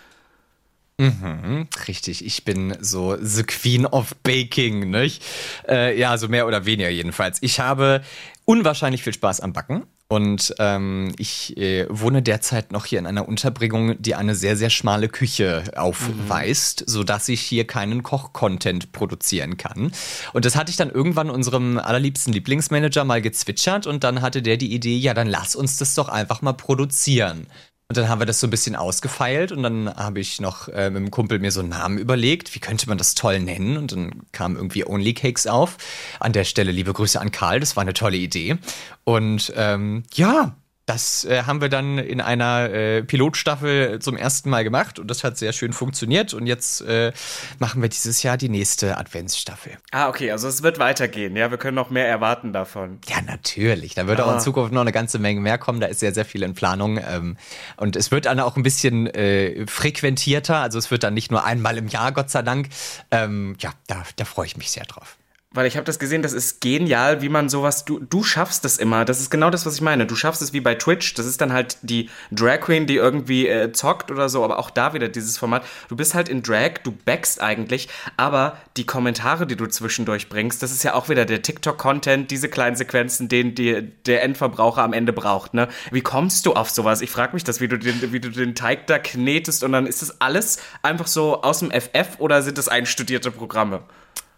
Mhm, 0.99 1.69
richtig, 1.87 2.25
ich 2.25 2.45
bin 2.45 2.77
so 2.81 3.17
the 3.21 3.45
Queen 3.45 3.87
of 3.87 4.17
Baking, 4.25 4.91
nicht? 4.91 5.23
Äh, 5.69 5.99
ja, 5.99 6.19
so 6.19 6.27
mehr 6.27 6.47
oder 6.47 6.67
weniger 6.67 6.91
jedenfalls. 6.91 7.39
Ich 7.41 7.61
habe 7.61 8.03
unwahrscheinlich 8.45 9.05
viel 9.05 9.13
Spaß 9.13 9.41
am 9.41 9.53
Backen. 9.53 9.85
Und 10.11 10.55
ähm, 10.59 11.13
ich 11.19 11.55
äh, 11.59 11.87
wohne 11.91 12.23
derzeit 12.23 12.73
noch 12.73 12.87
hier 12.87 12.99
in 12.99 13.07
einer 13.07 13.29
Unterbringung, 13.29 14.01
die 14.01 14.15
eine 14.15 14.35
sehr, 14.35 14.57
sehr 14.57 14.71
schmale 14.71 15.11
Küche 15.11 15.65
aufweist, 15.77 16.81
mhm. 16.81 16.91
sodass 16.91 17.29
ich 17.29 17.43
hier 17.43 17.67
keinen 17.67 18.03
Koch-Content 18.03 18.93
produzieren 18.93 19.59
kann. 19.59 19.93
Und 20.33 20.47
das 20.47 20.57
hatte 20.57 20.71
ich 20.71 20.79
dann 20.79 20.89
irgendwann 20.89 21.29
unserem 21.29 21.77
allerliebsten 21.77 22.33
Lieblingsmanager 22.33 23.05
mal 23.05 23.21
gezwitschert 23.21 23.87
und 23.87 24.03
dann 24.03 24.23
hatte 24.23 24.41
der 24.41 24.57
die 24.57 24.73
Idee, 24.73 24.97
ja, 24.97 25.13
dann 25.13 25.27
lass 25.27 25.55
uns 25.55 25.77
das 25.77 25.95
doch 25.95 26.09
einfach 26.09 26.41
mal 26.41 26.55
produzieren. 26.55 27.47
Und 27.91 27.97
dann 27.97 28.11
haben 28.11 28.21
wir 28.21 28.27
das 28.27 28.39
so 28.39 28.47
ein 28.47 28.51
bisschen 28.51 28.77
ausgefeilt 28.77 29.51
und 29.51 29.63
dann 29.63 29.89
habe 29.97 30.21
ich 30.21 30.43
noch 30.43 30.69
äh, 30.69 30.91
mit 30.91 31.03
dem 31.03 31.11
Kumpel 31.11 31.39
mir 31.39 31.51
so 31.51 31.61
einen 31.61 31.71
Namen 31.71 31.97
überlegt, 31.97 32.55
wie 32.55 32.59
könnte 32.59 32.87
man 32.87 32.99
das 32.99 33.15
toll 33.15 33.41
nennen? 33.41 33.79
Und 33.79 33.93
dann 33.93 34.27
kam 34.31 34.57
irgendwie 34.57 34.87
Only 34.87 35.15
Cakes 35.15 35.47
auf. 35.47 35.79
An 36.21 36.35
der 36.35 36.45
Stelle 36.45 36.71
liebe 36.71 36.93
Grüße 36.93 37.19
an 37.19 37.31
Karl, 37.31 37.61
das 37.61 37.77
war 37.77 37.81
eine 37.81 37.95
tolle 37.95 38.19
Idee. 38.19 38.59
Und 39.05 39.55
ähm, 39.57 40.03
ja, 40.13 40.55
das 40.89 41.27
äh, 41.27 41.43
haben 41.43 41.61
wir 41.61 41.69
dann 41.69 41.99
in 41.99 42.23
einer 42.23 42.71
äh, 42.71 43.03
Pilotstaffel 43.03 43.99
zum 43.99 44.17
ersten 44.17 44.49
Mal 44.49 44.65
gemacht 44.65 44.99
und 44.99 45.09
das 45.11 45.23
hat 45.23 45.37
sehr 45.37 45.53
schön 45.53 45.75
funktioniert. 45.75 46.33
Und 46.33 46.47
jetzt 46.47 46.81
äh, 46.81 47.13
machen 47.59 47.83
wir 47.83 47.91
dieses 47.91 48.23
Jahr 48.23 48.39
die 48.39 48.49
nächste 48.49 48.97
Adventsstaffel. 48.97 49.73
Ah, 49.91 50.09
okay, 50.09 50.31
also 50.31 50.49
es 50.49 50.63
wird 50.63 50.79
weitergehen, 50.79 51.37
ja. 51.37 51.51
Wir 51.51 51.59
können 51.59 51.75
noch 51.75 51.91
mehr 51.91 52.09
erwarten 52.09 52.55
davon. 52.55 53.01
Ja, 53.07 53.21
natürlich. 53.21 53.95
Da 53.95 54.07
wird 54.07 54.21
ah. 54.21 54.25
auch 54.25 54.31
in 54.31 54.37
ah. 54.37 54.41
Zukunft 54.41 54.73
noch 54.73 54.81
eine 54.81 54.93
ganze 54.93 55.19
Menge 55.19 55.41
mehr 55.41 55.59
kommen. 55.59 55.81
Da 55.81 55.89
ist 55.89 56.01
sehr, 56.01 56.15
sehr 56.15 56.25
viel 56.25 56.43
in 56.43 56.55
Planung. 56.55 56.99
Ähm, 56.99 57.37
und 57.77 57.95
es 57.95 58.11
wird 58.11 58.25
dann 58.25 58.41
auch 58.41 58.57
ein 58.57 58.63
bisschen 58.63 59.09
äh, 59.09 59.67
frequentierter. 59.67 60.57
Also 60.57 60.79
es 60.79 60.91
wird 60.91 61.03
dann 61.03 61.13
nicht 61.13 61.31
nur 61.31 61.45
einmal 61.45 61.77
im 61.77 61.89
Jahr, 61.89 62.13
Gott 62.13 62.31
sei 62.31 62.41
Dank. 62.41 62.71
Ähm, 63.11 63.57
ja, 63.61 63.73
da, 63.89 64.05
da 64.17 64.25
freue 64.25 64.47
ich 64.47 64.57
mich 64.57 64.71
sehr 64.71 64.85
drauf 64.85 65.19
weil 65.51 65.67
ich 65.67 65.77
habe 65.77 65.85
das 65.85 65.99
gesehen, 65.99 66.21
das 66.21 66.35
ist 66.35 66.61
genial, 66.61 67.23
wie 67.23 67.31
man 67.31 67.49
sowas, 67.49 67.87
du, 67.87 67.99
du 68.01 68.23
schaffst 68.23 68.67
das 68.67 68.77
immer. 68.77 69.07
Das 69.07 69.19
ist 69.19 69.31
genau 69.31 69.49
das, 69.49 69.65
was 69.65 69.77
ich 69.77 69.81
meine. 69.81 70.05
Du 70.05 70.15
schaffst 70.15 70.43
es 70.43 70.53
wie 70.53 70.61
bei 70.61 70.75
Twitch. 70.75 71.15
Das 71.15 71.25
ist 71.25 71.41
dann 71.41 71.55
halt 71.55 71.79
die 71.81 72.11
Drag 72.31 72.61
Queen, 72.61 72.87
die 72.87 72.97
irgendwie 72.97 73.49
äh, 73.49 73.73
zockt 73.73 74.11
oder 74.11 74.29
so, 74.29 74.45
aber 74.45 74.59
auch 74.59 74.69
da 74.69 74.93
wieder 74.93 75.09
dieses 75.09 75.39
Format. 75.39 75.65
Du 75.89 75.97
bist 75.97 76.15
halt 76.15 76.29
in 76.29 76.43
Drag, 76.43 76.83
du 76.85 76.93
backst 76.93 77.41
eigentlich, 77.41 77.89
aber 78.19 78.59
die 78.77 78.85
Kommentare, 78.85 79.47
die 79.47 79.57
du 79.57 79.67
zwischendurch 79.67 80.29
bringst, 80.29 80.63
das 80.63 80.71
ist 80.71 80.83
ja 80.83 80.93
auch 80.93 81.09
wieder 81.09 81.25
der 81.25 81.41
TikTok-Content, 81.41 82.31
diese 82.31 82.51
kleinen 82.51 82.77
Sequenzen, 82.77 83.31
den 83.31 83.55
die, 83.55 83.91
der 84.05 84.23
Endverbraucher 84.25 84.83
am 84.83 84.93
Ende 84.93 85.15
braucht. 85.15 85.55
Ne? 85.55 85.69
Wie 85.91 86.03
kommst 86.03 86.45
du 86.45 86.53
auf 86.53 86.69
sowas? 86.69 87.01
Ich 87.01 87.11
frage 87.11 87.33
mich 87.33 87.45
das, 87.45 87.63
wie 87.63 87.69
du, 87.69 87.79
den, 87.79 88.13
wie 88.13 88.21
du 88.21 88.29
den 88.29 88.55
Teig 88.55 88.87
da 88.87 88.99
knetest 88.99 89.65
und 89.65 89.73
dann 89.73 89.87
ist 89.87 90.03
das 90.03 90.21
alles 90.21 90.59
einfach 90.83 91.07
so 91.07 91.41
aus 91.41 91.61
dem 91.61 91.71
FF 91.71 92.19
oder 92.19 92.43
sind 92.43 92.59
das 92.59 92.69
einstudierte 92.69 93.31
Programme? 93.31 93.83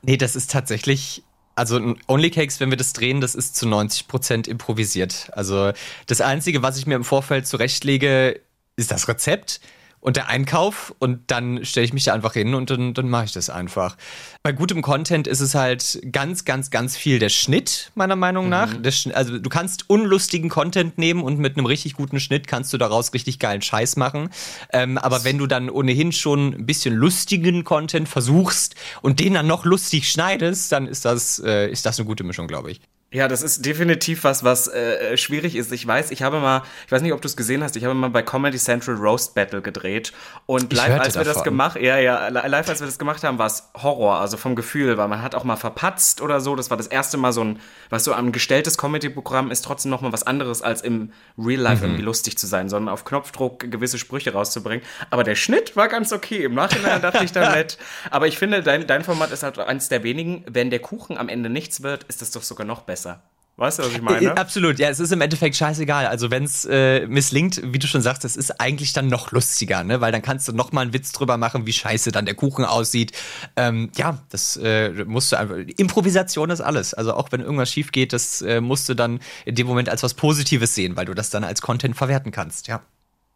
Nee, 0.02 0.16
das 0.16 0.36
ist 0.36 0.50
tatsächlich 0.50 1.22
also 1.60 1.94
Only 2.08 2.30
Cakes, 2.30 2.58
wenn 2.60 2.70
wir 2.70 2.78
das 2.78 2.94
drehen, 2.94 3.20
das 3.20 3.34
ist 3.34 3.54
zu 3.54 3.68
90 3.68 4.08
Prozent 4.08 4.48
improvisiert. 4.48 5.30
Also 5.32 5.72
das 6.06 6.22
Einzige, 6.22 6.62
was 6.62 6.78
ich 6.78 6.86
mir 6.86 6.94
im 6.94 7.04
Vorfeld 7.04 7.46
zurechtlege, 7.46 8.40
ist 8.76 8.90
das 8.90 9.08
Rezept 9.08 9.60
und 10.00 10.16
der 10.16 10.28
Einkauf 10.28 10.94
und 10.98 11.30
dann 11.30 11.64
stelle 11.64 11.84
ich 11.84 11.92
mich 11.92 12.04
da 12.04 12.14
einfach 12.14 12.32
hin 12.32 12.54
und 12.54 12.70
dann, 12.70 12.94
dann 12.94 13.08
mache 13.08 13.26
ich 13.26 13.32
das 13.32 13.50
einfach. 13.50 13.96
Bei 14.42 14.52
gutem 14.52 14.80
Content 14.80 15.26
ist 15.26 15.40
es 15.40 15.54
halt 15.54 16.00
ganz, 16.10 16.44
ganz, 16.44 16.70
ganz 16.70 16.96
viel 16.96 17.18
der 17.18 17.28
Schnitt, 17.28 17.92
meiner 17.94 18.16
Meinung 18.16 18.48
nach. 18.48 18.72
Mhm. 18.72 19.12
also 19.12 19.38
du 19.38 19.50
kannst 19.50 19.90
unlustigen 19.90 20.48
Content 20.48 20.96
nehmen 20.96 21.22
und 21.22 21.38
mit 21.38 21.56
einem 21.56 21.66
richtig 21.66 21.94
guten 21.94 22.18
Schnitt 22.18 22.46
kannst 22.46 22.72
du 22.72 22.78
daraus 22.78 23.12
richtig 23.12 23.38
geilen 23.38 23.62
Scheiß 23.62 23.96
machen. 23.96 24.30
Ähm, 24.72 24.96
aber 24.96 25.24
wenn 25.24 25.38
du 25.38 25.46
dann 25.46 25.68
ohnehin 25.68 26.12
schon 26.12 26.54
ein 26.54 26.66
bisschen 26.66 26.94
lustigen 26.94 27.64
Content 27.64 28.08
versuchst 28.08 28.74
und 29.02 29.20
den 29.20 29.34
dann 29.34 29.46
noch 29.46 29.64
lustig 29.64 30.10
schneidest, 30.10 30.72
dann 30.72 30.86
ist 30.86 31.04
das, 31.04 31.38
äh, 31.40 31.70
ist 31.70 31.84
das 31.84 31.98
eine 31.98 32.06
gute 32.06 32.24
Mischung, 32.24 32.46
glaube 32.46 32.70
ich. 32.70 32.80
Ja, 33.12 33.26
das 33.26 33.42
ist 33.42 33.66
definitiv 33.66 34.22
was, 34.22 34.44
was 34.44 34.68
äh, 34.68 35.16
schwierig 35.16 35.56
ist. 35.56 35.72
Ich 35.72 35.84
weiß, 35.84 36.12
ich 36.12 36.22
habe 36.22 36.38
mal, 36.38 36.62
ich 36.86 36.92
weiß 36.92 37.02
nicht, 37.02 37.12
ob 37.12 37.20
du 37.20 37.26
es 37.26 37.36
gesehen 37.36 37.64
hast, 37.64 37.74
ich 37.74 37.84
habe 37.84 37.92
mal 37.92 38.08
bei 38.08 38.22
Comedy 38.22 38.56
Central 38.56 38.94
Roast 38.94 39.34
Battle 39.34 39.60
gedreht 39.62 40.12
und 40.46 40.72
live, 40.72 41.00
als 41.00 41.16
wir 41.16 41.24
das 41.24 41.42
gemacht, 41.42 41.76
ja, 41.80 41.98
ja, 41.98 42.28
live, 42.28 42.68
als 42.68 42.78
wir 42.78 42.86
das 42.86 43.00
gemacht 43.00 43.24
haben, 43.24 43.38
war 43.38 43.48
es 43.48 43.68
Horror, 43.74 44.20
also 44.20 44.36
vom 44.36 44.54
Gefühl, 44.54 44.96
weil 44.96 45.08
man 45.08 45.22
hat 45.22 45.34
auch 45.34 45.42
mal 45.42 45.56
verpatzt 45.56 46.20
oder 46.20 46.40
so. 46.40 46.54
Das 46.54 46.70
war 46.70 46.76
das 46.76 46.86
erste 46.86 47.16
Mal 47.16 47.32
so 47.32 47.42
ein, 47.42 47.58
was 47.88 48.04
so 48.04 48.12
ein 48.12 48.30
gestelltes 48.30 48.78
Comedy-Programm 48.78 49.50
ist 49.50 49.62
trotzdem 49.62 49.90
noch 49.90 50.02
mal 50.02 50.12
was 50.12 50.22
anderes 50.22 50.62
als 50.62 50.80
im 50.80 51.12
Real 51.36 51.60
Life 51.60 51.78
mhm. 51.78 51.90
irgendwie 51.90 52.04
lustig 52.04 52.38
zu 52.38 52.46
sein, 52.46 52.68
sondern 52.68 52.94
auf 52.94 53.04
Knopfdruck 53.04 53.72
gewisse 53.72 53.98
Sprüche 53.98 54.34
rauszubringen. 54.34 54.86
Aber 55.10 55.24
der 55.24 55.34
Schnitt 55.34 55.74
war 55.74 55.88
ganz 55.88 56.12
okay. 56.12 56.44
Im 56.44 56.54
Nachhinein 56.54 57.02
dachte 57.02 57.24
ich 57.24 57.32
dann 57.32 57.52
nett. 57.56 57.76
Aber 58.12 58.28
ich 58.28 58.38
finde, 58.38 58.62
dein, 58.62 58.86
dein 58.86 59.02
Format 59.02 59.32
ist 59.32 59.42
halt 59.42 59.58
eines 59.58 59.88
der 59.88 60.04
wenigen. 60.04 60.44
Wenn 60.48 60.70
der 60.70 60.78
Kuchen 60.78 61.18
am 61.18 61.28
Ende 61.28 61.50
nichts 61.50 61.82
wird, 61.82 62.04
ist 62.04 62.22
das 62.22 62.30
doch 62.30 62.44
sogar 62.44 62.64
noch 62.64 62.82
besser 62.82 62.99
besser. 63.00 63.22
Weißt 63.56 63.78
du, 63.78 63.82
was 63.82 63.92
ich 63.92 64.00
meine? 64.02 64.36
Absolut, 64.38 64.78
ja, 64.78 64.88
es 64.88 65.00
ist 65.00 65.12
im 65.12 65.20
Endeffekt 65.20 65.54
scheißegal. 65.54 66.06
Also 66.06 66.30
wenn 66.30 66.44
es 66.44 66.64
äh, 66.64 67.06
misslingt, 67.06 67.60
wie 67.62 67.78
du 67.78 67.86
schon 67.86 68.00
sagst, 68.00 68.24
das 68.24 68.36
ist 68.36 68.58
eigentlich 68.58 68.94
dann 68.94 69.08
noch 69.08 69.32
lustiger, 69.32 69.84
ne? 69.84 70.00
Weil 70.00 70.12
dann 70.12 70.22
kannst 70.22 70.48
du 70.48 70.52
noch 70.52 70.72
mal 70.72 70.80
einen 70.82 70.94
Witz 70.94 71.12
drüber 71.12 71.36
machen, 71.36 71.66
wie 71.66 71.72
scheiße 71.72 72.10
dann 72.10 72.24
der 72.24 72.34
Kuchen 72.34 72.64
aussieht. 72.64 73.12
Ähm, 73.56 73.90
ja, 73.96 74.18
das 74.30 74.56
äh, 74.56 75.04
musst 75.04 75.32
du 75.32 75.36
einfach. 75.36 75.56
Improvisation 75.76 76.48
ist 76.48 76.62
alles. 76.62 76.94
Also 76.94 77.12
auch 77.14 77.32
wenn 77.32 77.42
irgendwas 77.42 77.70
schief 77.70 77.92
geht, 77.92 78.14
das 78.14 78.40
äh, 78.40 78.62
musst 78.62 78.88
du 78.88 78.94
dann 78.94 79.20
in 79.44 79.54
dem 79.54 79.66
Moment 79.66 79.90
als 79.90 80.02
was 80.02 80.14
Positives 80.14 80.74
sehen, 80.74 80.96
weil 80.96 81.04
du 81.04 81.14
das 81.14 81.28
dann 81.28 81.44
als 81.44 81.60
Content 81.60 81.96
verwerten 81.96 82.32
kannst, 82.32 82.66
ja. 82.68 82.80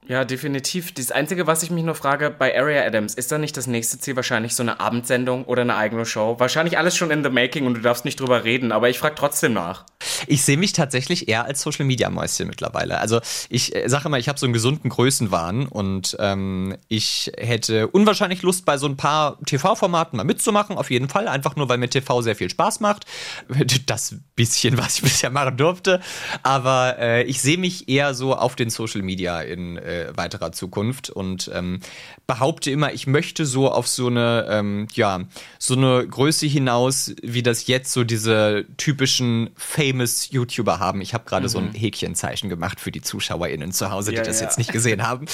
Ja, 0.07 0.27
definitiv. 0.27 0.93
Das 0.93 1.11
Einzige, 1.11 1.47
was 1.47 1.63
ich 1.63 1.71
mich 1.71 1.83
nur 1.83 1.95
frage, 1.95 2.31
bei 2.31 2.59
Area 2.59 2.85
Adams, 2.85 3.15
ist 3.15 3.33
da 3.33 3.39
nicht 3.39 3.57
das 3.57 3.67
nächste 3.67 3.99
Ziel 3.99 4.15
wahrscheinlich 4.17 4.55
so 4.55 4.63
eine 4.63 4.79
Abendsendung 4.79 5.45
oder 5.47 5.63
eine 5.63 5.77
eigene 5.77 6.05
Show? 6.05 6.37
Wahrscheinlich 6.39 6.77
alles 6.77 6.95
schon 6.95 7.11
in 7.11 7.25
the 7.25 7.31
making 7.31 7.67
und 7.67 7.73
du 7.73 7.81
darfst 7.81 8.05
nicht 8.05 8.21
drüber 8.21 8.45
reden, 8.45 8.71
aber 8.71 8.91
ich 8.91 8.99
frage 8.99 9.15
trotzdem 9.15 9.55
nach. 9.55 9.87
Ich 10.27 10.43
sehe 10.43 10.59
mich 10.59 10.75
tatsächlich 10.75 11.29
eher 11.29 11.47
als 11.47 11.63
Social 11.63 11.87
Media 11.87 12.11
Mäuschen 12.11 12.49
mittlerweile. 12.49 12.99
Also 12.99 13.21
ich 13.49 13.75
äh, 13.75 13.89
sage 13.89 14.09
immer, 14.09 14.19
ich 14.19 14.29
habe 14.29 14.39
so 14.39 14.45
einen 14.45 14.53
gesunden 14.53 14.91
Größenwahn 14.91 15.69
und 15.69 16.19
ähm, 16.21 16.77
ich 16.89 17.33
hätte 17.39 17.89
unwahrscheinlich 17.89 18.43
Lust, 18.43 18.67
bei 18.67 18.77
so 18.77 18.87
ein 18.87 18.99
paar 18.99 19.39
TV-Formaten 19.47 20.19
mal 20.19 20.25
mitzumachen, 20.25 20.77
auf 20.77 20.91
jeden 20.91 21.09
Fall. 21.09 21.29
Einfach 21.29 21.57
nur, 21.57 21.71
weil 21.71 21.79
mir 21.79 21.89
TV 21.89 22.21
sehr 22.21 22.37
viel 22.37 22.51
Spaß 22.51 22.81
macht. 22.81 23.07
Das 23.87 24.15
bisschen, 24.37 24.79
was 24.79 24.97
ich 24.97 25.03
bisher 25.03 25.31
machen 25.31 25.57
durfte. 25.57 26.01
Aber 26.43 26.97
äh, 26.99 27.23
ich 27.25 27.41
sehe 27.41 27.59
mich 27.59 27.89
eher 27.89 28.15
so 28.15 28.35
auf 28.35 28.57
den 28.57 28.71
Social 28.71 29.03
Media 29.03 29.41
in 29.41 29.77
äh, 29.77 29.94
weiterer 30.15 30.53
Zukunft 30.53 31.11
und 31.11 31.51
ähm, 31.53 31.81
behaupte 32.27 32.71
immer, 32.71 32.93
ich 32.93 33.07
möchte 33.07 33.47
so 33.47 33.71
auf 33.71 33.87
so 33.87 34.07
eine, 34.09 34.47
ähm, 34.49 34.87
ja, 34.95 35.21
so 35.59 35.75
eine 35.75 36.07
Größe 36.07 36.47
hinaus, 36.47 37.15
wie 37.23 37.43
das 37.43 37.67
jetzt 37.67 37.93
so 37.93 38.05
diese 38.05 38.67
typischen 38.77 39.51
famous 39.57 40.31
YouTuber 40.31 40.79
haben. 40.79 41.01
Ich 41.01 41.15
habe 41.15 41.25
gerade 41.25 41.45
mhm. 41.45 41.51
so 41.51 41.59
ein 41.59 41.69
mhm. 41.69 41.75
Häkchenzeichen 41.75 42.49
gemacht 42.49 42.81
für 42.81 42.91
die 42.91 43.03
ZuschauerInnen 43.03 43.73
zu 43.73 43.91
Hause, 43.91 44.11
die 44.11 44.17
ja, 44.19 44.25
das 44.25 44.41
ja. 44.41 44.47
jetzt 44.47 44.59
nicht 44.59 44.73
gesehen 44.73 45.07
haben. 45.07 45.27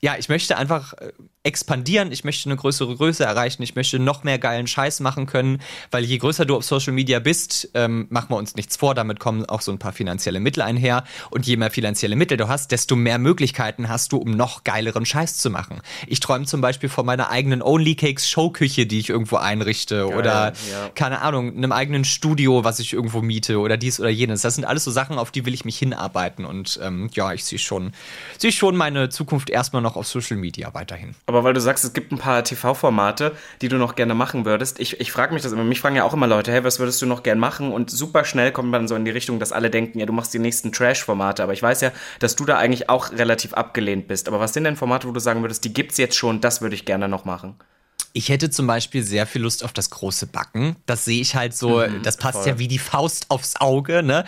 Ja, 0.00 0.16
ich 0.18 0.28
möchte 0.28 0.56
einfach 0.56 0.94
äh, 0.94 1.12
expandieren, 1.44 2.12
ich 2.12 2.22
möchte 2.22 2.48
eine 2.48 2.56
größere 2.56 2.94
Größe 2.94 3.24
erreichen, 3.24 3.62
ich 3.64 3.74
möchte 3.74 3.98
noch 3.98 4.22
mehr 4.22 4.38
geilen 4.38 4.68
Scheiß 4.68 5.00
machen 5.00 5.26
können, 5.26 5.60
weil 5.90 6.04
je 6.04 6.18
größer 6.18 6.44
du 6.44 6.56
auf 6.56 6.64
Social 6.64 6.92
Media 6.92 7.18
bist, 7.18 7.68
ähm, 7.74 8.06
machen 8.10 8.30
wir 8.30 8.36
uns 8.36 8.54
nichts 8.54 8.76
vor, 8.76 8.94
damit 8.94 9.18
kommen 9.18 9.44
auch 9.46 9.60
so 9.60 9.72
ein 9.72 9.78
paar 9.78 9.92
finanzielle 9.92 10.38
Mittel 10.38 10.62
einher 10.62 11.02
und 11.30 11.44
je 11.44 11.56
mehr 11.56 11.72
finanzielle 11.72 12.14
Mittel 12.14 12.36
du 12.36 12.46
hast, 12.46 12.70
desto 12.70 12.94
mehr 12.94 13.18
Möglichkeiten 13.18 13.88
hast 13.88 14.12
du, 14.12 14.18
um 14.18 14.30
noch 14.30 14.62
geileren 14.62 15.04
Scheiß 15.04 15.38
zu 15.38 15.50
machen. 15.50 15.80
Ich 16.06 16.20
träume 16.20 16.46
zum 16.46 16.60
Beispiel 16.60 16.88
von 16.88 17.04
meiner 17.04 17.30
eigenen 17.30 17.60
Only 17.60 17.96
Cakes 17.96 18.30
Showküche, 18.30 18.86
die 18.86 19.00
ich 19.00 19.08
irgendwo 19.08 19.36
einrichte 19.36 20.06
Geil, 20.06 20.16
oder 20.16 20.52
ja. 20.70 20.90
keine 20.94 21.22
Ahnung, 21.22 21.56
einem 21.56 21.72
eigenen 21.72 22.04
Studio, 22.04 22.62
was 22.62 22.78
ich 22.78 22.92
irgendwo 22.92 23.20
miete 23.20 23.58
oder 23.58 23.76
dies 23.76 23.98
oder 23.98 24.10
jenes. 24.10 24.42
Das 24.42 24.54
sind 24.54 24.64
alles 24.64 24.84
so 24.84 24.92
Sachen, 24.92 25.18
auf 25.18 25.32
die 25.32 25.44
will 25.44 25.54
ich 25.54 25.64
mich 25.64 25.76
hinarbeiten 25.76 26.44
und 26.44 26.78
ähm, 26.80 27.10
ja, 27.14 27.32
ich 27.32 27.44
sehe 27.44 27.58
schon, 27.58 27.92
sehe 28.38 28.52
schon 28.52 28.76
meine 28.76 29.08
Zukunft 29.08 29.50
erstmal 29.50 29.82
noch 29.82 29.96
auf 29.96 30.06
Social 30.06 30.36
Media 30.36 30.72
weiterhin. 30.72 31.16
Aber 31.32 31.44
weil 31.44 31.54
du 31.54 31.60
sagst, 31.60 31.82
es 31.82 31.94
gibt 31.94 32.12
ein 32.12 32.18
paar 32.18 32.44
TV-Formate, 32.44 33.32
die 33.62 33.68
du 33.68 33.78
noch 33.78 33.94
gerne 33.94 34.14
machen 34.14 34.44
würdest. 34.44 34.78
Ich, 34.80 35.00
ich 35.00 35.10
frage 35.12 35.32
mich 35.32 35.42
das 35.42 35.52
immer. 35.52 35.64
Mich 35.64 35.80
fragen 35.80 35.96
ja 35.96 36.04
auch 36.04 36.12
immer 36.12 36.26
Leute, 36.26 36.52
hey, 36.52 36.62
was 36.62 36.78
würdest 36.78 37.00
du 37.00 37.06
noch 37.06 37.22
gerne 37.22 37.40
machen? 37.40 37.72
Und 37.72 37.90
super 37.90 38.24
schnell 38.24 38.52
kommt 38.52 38.70
man 38.70 38.86
so 38.86 38.94
in 38.94 39.06
die 39.06 39.10
Richtung, 39.10 39.38
dass 39.38 39.50
alle 39.50 39.70
denken, 39.70 39.98
ja, 39.98 40.04
du 40.04 40.12
machst 40.12 40.34
die 40.34 40.38
nächsten 40.38 40.72
Trash-Formate. 40.72 41.42
Aber 41.42 41.54
ich 41.54 41.62
weiß 41.62 41.80
ja, 41.80 41.90
dass 42.18 42.36
du 42.36 42.44
da 42.44 42.58
eigentlich 42.58 42.90
auch 42.90 43.12
relativ 43.12 43.54
abgelehnt 43.54 44.08
bist. 44.08 44.28
Aber 44.28 44.40
was 44.40 44.52
sind 44.52 44.64
denn 44.64 44.76
Formate, 44.76 45.08
wo 45.08 45.12
du 45.12 45.20
sagen 45.20 45.42
würdest, 45.42 45.64
die 45.64 45.72
gibt's 45.72 45.96
jetzt 45.96 46.16
schon, 46.16 46.42
das 46.42 46.60
würde 46.60 46.74
ich 46.74 46.84
gerne 46.84 47.08
noch 47.08 47.24
machen? 47.24 47.56
Ich 48.14 48.28
hätte 48.28 48.50
zum 48.50 48.66
Beispiel 48.66 49.02
sehr 49.02 49.26
viel 49.26 49.42
Lust 49.42 49.64
auf 49.64 49.72
das 49.72 49.88
große 49.90 50.26
Backen. 50.26 50.76
Das 50.84 51.04
sehe 51.04 51.20
ich 51.20 51.34
halt 51.34 51.54
so, 51.54 51.78
mhm, 51.78 52.02
das 52.02 52.18
passt 52.18 52.40
voll. 52.40 52.48
ja 52.48 52.58
wie 52.58 52.68
die 52.68 52.78
Faust 52.78 53.26
aufs 53.30 53.56
Auge, 53.56 54.02
ne? 54.02 54.24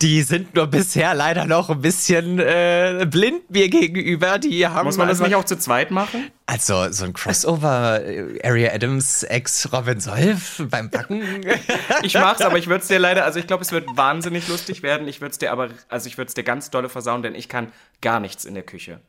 Die 0.00 0.22
sind 0.22 0.54
nur 0.54 0.66
bisher 0.66 1.14
leider 1.14 1.44
noch 1.44 1.68
ein 1.68 1.82
bisschen 1.82 2.38
äh, 2.38 3.06
blind 3.10 3.50
mir 3.50 3.68
gegenüber. 3.68 4.38
Die 4.38 4.66
haben 4.66 4.86
Muss 4.86 4.96
man 4.96 5.08
das 5.08 5.20
nicht 5.20 5.34
auch 5.34 5.44
zu 5.44 5.58
zweit 5.58 5.90
machen? 5.90 6.30
Also 6.46 6.90
so 6.92 7.04
ein 7.04 7.12
Crossover 7.12 8.02
äh, 8.04 8.40
Area 8.42 8.72
Adams 8.72 9.24
ex 9.24 9.70
Robin 9.72 10.00
Solf 10.00 10.62
beim 10.70 10.88
Backen. 10.88 11.22
ich 12.02 12.14
mach's, 12.14 12.40
aber 12.40 12.56
ich 12.56 12.68
würde 12.68 12.82
es 12.82 12.88
dir 12.88 12.98
leider, 12.98 13.24
also 13.24 13.38
ich 13.38 13.46
glaube, 13.46 13.64
es 13.64 13.72
wird 13.72 13.96
wahnsinnig 13.96 14.48
lustig 14.48 14.82
werden. 14.82 15.08
Ich 15.08 15.20
würde 15.20 15.32
es 15.32 15.38
dir 15.38 15.52
aber, 15.52 15.68
also 15.88 16.06
ich 16.06 16.16
würde 16.16 16.28
es 16.28 16.34
dir 16.34 16.44
ganz 16.44 16.70
dolle 16.70 16.88
versauen, 16.88 17.22
denn 17.22 17.34
ich 17.34 17.48
kann 17.48 17.72
gar 18.00 18.20
nichts 18.20 18.44
in 18.44 18.54
der 18.54 18.62
Küche. 18.62 19.00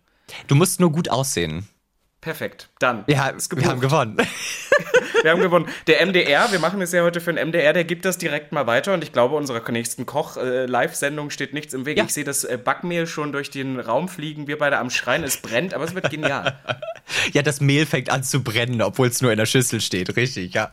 Du 0.47 0.55
musst 0.55 0.79
nur 0.79 0.91
gut 0.91 1.09
aussehen. 1.09 1.67
Perfekt. 2.21 2.69
Dann. 2.79 3.03
Ja, 3.07 3.31
wir 3.55 3.67
haben 3.67 3.79
gewonnen. 3.79 4.17
wir 5.23 5.31
haben 5.31 5.41
gewonnen. 5.41 5.67
Der 5.87 6.05
MDR, 6.05 6.51
wir 6.51 6.59
machen 6.59 6.81
es 6.81 6.91
ja 6.91 7.03
heute 7.03 7.21
für 7.21 7.33
den 7.33 7.49
MDR, 7.49 7.73
der 7.73 7.83
gibt 7.83 8.05
das 8.05 8.17
direkt 8.17 8.51
mal 8.51 8.67
weiter 8.67 8.93
und 8.93 9.03
ich 9.03 9.11
glaube, 9.11 9.35
unserer 9.35 9.69
nächsten 9.71 10.05
Koch-Live-Sendung 10.05 11.29
steht 11.29 11.53
nichts 11.53 11.73
im 11.73 11.85
Weg. 11.85 11.97
Ja. 11.97 12.05
Ich 12.05 12.13
sehe 12.13 12.23
das 12.23 12.43
äh, 12.43 12.57
Backmehl 12.57 13.07
schon 13.07 13.31
durch 13.31 13.49
den 13.49 13.79
Raum 13.79 14.09
fliegen, 14.09 14.47
wir 14.47 14.57
beide 14.57 14.77
am 14.77 14.89
Schreien, 14.89 15.23
es 15.23 15.37
brennt, 15.37 15.73
aber 15.73 15.83
es 15.83 15.95
wird 15.95 16.09
genial. 16.09 16.57
ja, 17.33 17.41
das 17.41 17.61
Mehl 17.61 17.85
fängt 17.85 18.09
an 18.09 18.23
zu 18.23 18.43
brennen, 18.43 18.81
obwohl 18.81 19.07
es 19.07 19.21
nur 19.21 19.31
in 19.31 19.37
der 19.37 19.45
Schüssel 19.45 19.81
steht, 19.81 20.15
richtig, 20.15 20.53
ja. 20.53 20.71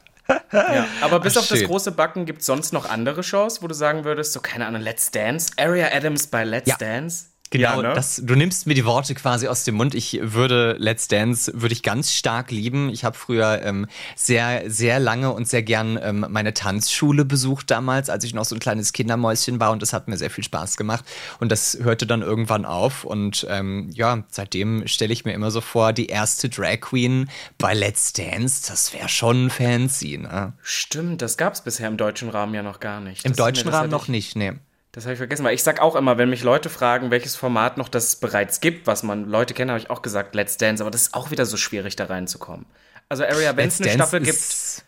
ja, 0.53 0.87
aber 1.03 1.21
bis 1.21 1.37
Ach, 1.37 1.43
auf 1.43 1.47
schön. 1.47 1.61
das 1.61 1.69
große 1.69 1.93
Backen 1.93 2.25
gibt 2.25 2.41
es 2.41 2.47
sonst 2.47 2.73
noch 2.73 2.89
andere 2.89 3.23
Shows, 3.23 3.63
wo 3.63 3.69
du 3.69 3.75
sagen 3.75 4.05
würdest, 4.05 4.33
so 4.33 4.41
keine 4.41 4.67
Ahnung, 4.67 4.83
Let's 4.83 5.11
Dance, 5.11 5.53
Area 5.57 5.89
Adams 5.93 6.29
bei 6.29 6.45
Let's 6.45 6.69
ja. 6.69 6.77
Dance. 6.79 7.27
Genau, 7.51 7.83
ja, 7.83 7.89
ne? 7.89 7.95
das, 7.95 8.21
du 8.25 8.35
nimmst 8.35 8.67
mir 8.67 8.75
die 8.75 8.85
Worte 8.85 9.15
quasi 9.15 9.47
aus 9.47 9.63
dem 9.63 9.77
Mund. 9.77 9.95
Ich 9.95 10.19
würde 10.21 10.75
Let's 10.79 11.07
Dance 11.07 11.53
würde 11.55 11.73
ich 11.73 11.85
ganz 11.85 12.13
stark 12.13 12.51
lieben. 12.51 12.89
Ich 12.89 13.05
habe 13.05 13.17
früher 13.17 13.63
ähm, 13.63 13.87
sehr, 14.17 14.69
sehr 14.69 14.99
lange 14.99 15.33
und 15.33 15.47
sehr 15.47 15.63
gern 15.63 15.97
ähm, 16.03 16.27
meine 16.31 16.53
Tanzschule 16.53 17.25
besucht 17.25 17.71
damals, 17.71 18.11
als 18.11 18.25
ich 18.25 18.35
noch 18.35 18.45
so 18.45 18.57
ein 18.57 18.59
kleines 18.59 18.93
Kindermäuschen 18.93 19.61
war 19.61 19.71
und 19.71 19.83
das 19.83 19.93
hat 19.93 20.09
mir 20.09 20.17
sehr 20.17 20.31
viel 20.31 20.43
Spaß 20.43 20.77
gemacht. 20.77 21.05
Und 21.39 21.53
das 21.53 21.79
hörte 21.81 22.07
dann 22.07 22.23
irgendwann 22.23 22.65
auf 22.65 23.05
und 23.05 23.47
ähm, 23.49 23.89
ja, 23.93 24.25
seitdem 24.31 24.89
stelle 24.89 25.13
ich 25.13 25.25
mir 25.25 25.33
immer 25.33 25.53
so 25.53 25.61
vor, 25.61 25.93
die 25.93 26.07
erste 26.07 26.49
Drag 26.49 26.81
Queen 26.81 27.31
bei 27.59 27.73
Let's 27.73 28.13
Dance, 28.13 28.69
das 28.69 28.93
wäre 28.93 29.09
schon 29.09 29.51
fancy, 29.51 30.19
ne? 30.19 30.55
Stimmt, 30.63 31.23
das 31.23 31.37
gab 31.37 31.53
es 31.53 31.61
bisher 31.61 31.87
im 31.87 31.97
deutschen 31.97 32.31
Rahmen 32.31 32.55
ja 32.55 32.65
noch 32.65 32.81
gar 32.81 33.01
nicht. 33.01 33.25
Im 33.25 33.31
das 33.31 33.37
deutschen 33.37 33.69
Rahmen 33.69 33.91
noch 33.91 34.09
nicht, 34.09 34.35
nee. 34.35 34.55
Das 34.95 35.07
habe 35.07 35.15
ich 35.15 35.19
vergessen, 35.19 35.45
weil 35.45 35.57
ich 35.57 35.65
sag 35.65 35.81
auch 35.81 35.97
immer, 35.97 36.19
wenn 36.19 36.31
mich 36.31 36.45
Leute 36.45 36.71
fragen, 36.71 37.11
welches 37.11 37.35
Format 37.35 37.79
noch 37.79 37.89
das 37.89 38.15
bereits 38.15 38.61
gibt, 38.61 38.87
was 38.87 39.03
man 39.03 39.29
Leute 39.29 39.53
kennt, 39.53 39.69
habe 39.69 39.81
ich 39.81 39.91
auch 39.91 40.03
gesagt 40.03 40.37
Let's 40.37 40.57
Dance, 40.57 40.85
aber 40.85 40.93
das 40.93 41.03
ist 41.03 41.15
auch 41.15 41.33
wieder 41.33 41.47
so 41.47 41.57
schwierig 41.57 41.97
da 41.97 42.05
reinzukommen. 42.05 42.65
Also 43.09 43.25
Area, 43.25 43.57
wenn 43.57 43.67
es 43.67 43.81
eine 43.81 43.91
Staffel 43.91 44.21
gibt, 44.21 44.85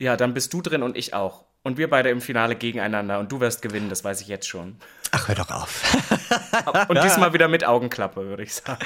ja, 0.00 0.16
dann 0.16 0.34
bist 0.34 0.52
du 0.52 0.60
drin 0.60 0.82
und 0.82 0.96
ich 0.96 1.14
auch. 1.14 1.44
Und 1.66 1.78
wir 1.78 1.88
beide 1.88 2.10
im 2.10 2.20
Finale 2.20 2.56
gegeneinander 2.56 3.18
und 3.18 3.32
du 3.32 3.40
wirst 3.40 3.62
gewinnen, 3.62 3.88
das 3.88 4.04
weiß 4.04 4.20
ich 4.20 4.28
jetzt 4.28 4.46
schon. 4.46 4.76
Ach, 5.12 5.28
hör 5.28 5.34
doch 5.34 5.50
auf. 5.50 5.82
und 6.88 7.02
diesmal 7.02 7.32
wieder 7.32 7.48
mit 7.48 7.64
Augenklappe, 7.64 8.26
würde 8.26 8.42
ich 8.42 8.52
sagen. 8.52 8.84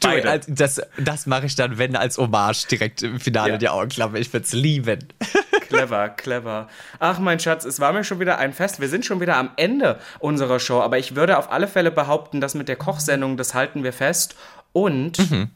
Du, 0.00 0.40
das, 0.48 0.80
das 0.96 1.26
mache 1.26 1.44
ich 1.44 1.54
dann, 1.54 1.76
wenn 1.76 1.94
als 1.96 2.16
Hommage 2.16 2.66
direkt 2.70 3.02
im 3.02 3.20
Finale 3.20 3.52
ja. 3.52 3.58
die 3.58 3.68
Augenklappe. 3.68 4.18
Ich 4.18 4.32
würde 4.32 4.46
es 4.46 4.54
lieben. 4.54 5.06
Clever, 5.68 6.08
clever. 6.08 6.68
Ach, 6.98 7.18
mein 7.18 7.40
Schatz, 7.40 7.66
es 7.66 7.78
war 7.78 7.92
mir 7.92 8.04
schon 8.04 8.20
wieder 8.20 8.38
ein 8.38 8.54
Fest. 8.54 8.80
Wir 8.80 8.88
sind 8.88 9.04
schon 9.04 9.20
wieder 9.20 9.36
am 9.36 9.50
Ende 9.56 9.98
unserer 10.18 10.60
Show, 10.60 10.80
aber 10.80 10.98
ich 10.98 11.16
würde 11.16 11.36
auf 11.36 11.52
alle 11.52 11.68
Fälle 11.68 11.90
behaupten, 11.90 12.40
dass 12.40 12.54
mit 12.54 12.68
der 12.68 12.76
Kochsendung, 12.76 13.36
das 13.36 13.52
halten 13.52 13.82
wir 13.84 13.92
fest. 13.92 14.34
Und 14.72 15.30
mhm. 15.30 15.50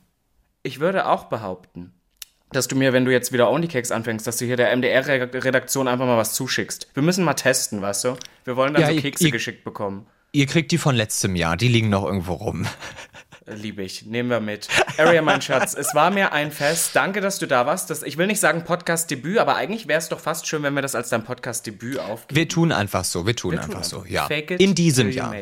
ich 0.63 0.81
würde 0.81 1.07
auch 1.07 1.25
behaupten, 1.25 1.95
dass 2.53 2.69
du 2.69 2.77
mir, 2.77 2.93
wenn 2.93 3.05
du 3.05 3.13
jetzt 3.13 3.33
wieder 3.33 3.51
Onlycakes 3.51 3.91
anfängst, 3.91 4.27
dass 4.27 4.39
du 4.39 4.47
hier 4.47 4.57
der 4.57 4.75
MDR-Redaktion 4.77 5.89
einfach 5.89 6.07
mal 6.07 6.17
was 6.17 6.35
zuschickst. 6.35 6.89
Wir 6.95 7.03
müssen 7.03 7.25
mal 7.25 7.35
testen, 7.35 7.83
weißt 7.83 8.05
du? 8.05 8.17
Wir 8.45 8.57
wollen 8.57 8.75
dann 8.75 8.83
ja, 8.83 8.93
so 8.93 9.01
Kekse 9.01 9.27
ihr, 9.27 9.31
geschickt 9.31 9.65
bekommen. 9.65 10.07
Ihr 10.33 10.47
kriegt 10.47 10.73
die 10.73 10.79
von 10.79 10.95
letztem 10.95 11.37
Jahr, 11.37 11.57
die 11.57 11.69
liegen 11.69 11.89
noch 11.89 12.05
irgendwo 12.05 12.35
rum. 12.35 12.67
Liebe 13.47 13.83
ich. 13.83 14.05
Nehmen 14.05 14.29
wir 14.29 14.41
mit. 14.41 14.69
Area, 14.99 15.23
mein 15.23 15.41
Schatz, 15.41 15.75
es 15.75 15.95
war 15.95 16.11
mir 16.11 16.33
ein 16.33 16.53
Fest. 16.53 16.91
Danke, 16.95 17.21
dass 17.21 17.39
du 17.39 17.47
da 17.47 17.65
warst. 17.67 17.89
Das, 17.89 18.03
ich 18.03 18.19
will 18.19 18.27
nicht 18.27 18.41
sagen 18.41 18.65
Podcast-Debüt, 18.65 19.39
aber 19.39 19.57
eigentlich 19.57 19.89
wäre 19.89 19.99
es 19.99 20.09
doch 20.09 20.21
fast 20.21 20.47
schön, 20.47 20.63
wenn 20.63 20.75
wir 20.75 20.83
das 20.83 20.95
als 20.95 21.09
dein 21.09 21.25
Podcast-Debüt 21.25 21.99
aufgeben. 21.99 22.37
Wir 22.37 22.49
tun 22.49 22.73
einfach 22.73 23.05
so. 23.05 23.27
Wir 23.27 23.35
tun, 23.35 23.53
wir 23.53 23.63
einfach, 23.63 23.77
einfach 23.77 23.89
so. 23.89 24.05
Ja. 24.07 24.27
Fake 24.27 24.51
it, 24.51 24.61
in 24.61 24.75
diesem 24.75 25.11
Jahr. 25.11 25.35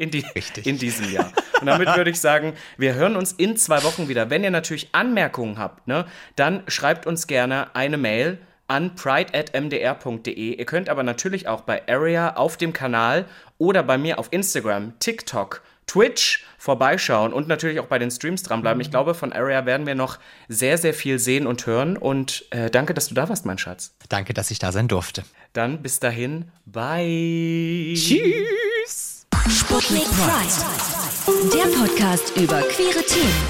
In, 0.00 0.10
die, 0.10 0.24
Richtig. 0.34 0.66
in 0.66 0.78
diesem 0.78 1.12
Jahr. 1.12 1.30
Und 1.60 1.66
damit 1.66 1.88
würde 1.96 2.10
ich 2.10 2.18
sagen, 2.18 2.54
wir 2.78 2.94
hören 2.94 3.16
uns 3.16 3.32
in 3.32 3.58
zwei 3.58 3.82
Wochen 3.82 4.08
wieder. 4.08 4.30
Wenn 4.30 4.42
ihr 4.42 4.50
natürlich 4.50 4.88
Anmerkungen 4.92 5.58
habt, 5.58 5.86
ne, 5.86 6.06
dann 6.36 6.62
schreibt 6.68 7.06
uns 7.06 7.26
gerne 7.26 7.74
eine 7.74 7.98
Mail 7.98 8.38
an 8.66 8.94
pride.mdr.de. 8.94 10.54
Ihr 10.54 10.64
könnt 10.64 10.88
aber 10.88 11.02
natürlich 11.02 11.48
auch 11.48 11.60
bei 11.60 11.86
Area 11.86 12.36
auf 12.36 12.56
dem 12.56 12.72
Kanal 12.72 13.26
oder 13.58 13.82
bei 13.82 13.98
mir 13.98 14.18
auf 14.18 14.28
Instagram, 14.30 14.94
TikTok, 15.00 15.60
Twitch 15.86 16.46
vorbeischauen 16.56 17.34
und 17.34 17.46
natürlich 17.48 17.78
auch 17.80 17.86
bei 17.86 17.98
den 17.98 18.10
Streams 18.10 18.42
dranbleiben. 18.42 18.80
Ich 18.80 18.90
glaube, 18.90 19.12
von 19.12 19.32
Area 19.32 19.66
werden 19.66 19.86
wir 19.86 19.96
noch 19.96 20.18
sehr, 20.48 20.78
sehr 20.78 20.94
viel 20.94 21.18
sehen 21.18 21.46
und 21.46 21.66
hören. 21.66 21.98
Und 21.98 22.46
äh, 22.52 22.70
danke, 22.70 22.94
dass 22.94 23.08
du 23.08 23.14
da 23.14 23.28
warst, 23.28 23.44
mein 23.44 23.58
Schatz. 23.58 23.92
Danke, 24.08 24.32
dass 24.32 24.50
ich 24.50 24.60
da 24.60 24.72
sein 24.72 24.88
durfte. 24.88 25.24
Dann 25.52 25.82
bis 25.82 26.00
dahin, 26.00 26.50
bye. 26.64 27.92
Tschüss. 27.94 29.19
Sputnik 29.48 30.04
Pride. 30.04 31.50
Der 31.52 31.76
Podcast 31.76 32.32
über 32.36 32.60
queere 32.62 33.02
Themen. 33.04 33.42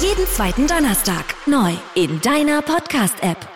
Jeden 0.00 0.26
zweiten 0.26 0.66
Donnerstag 0.66 1.24
neu 1.46 1.72
in 1.94 2.20
deiner 2.20 2.62
Podcast-App. 2.62 3.51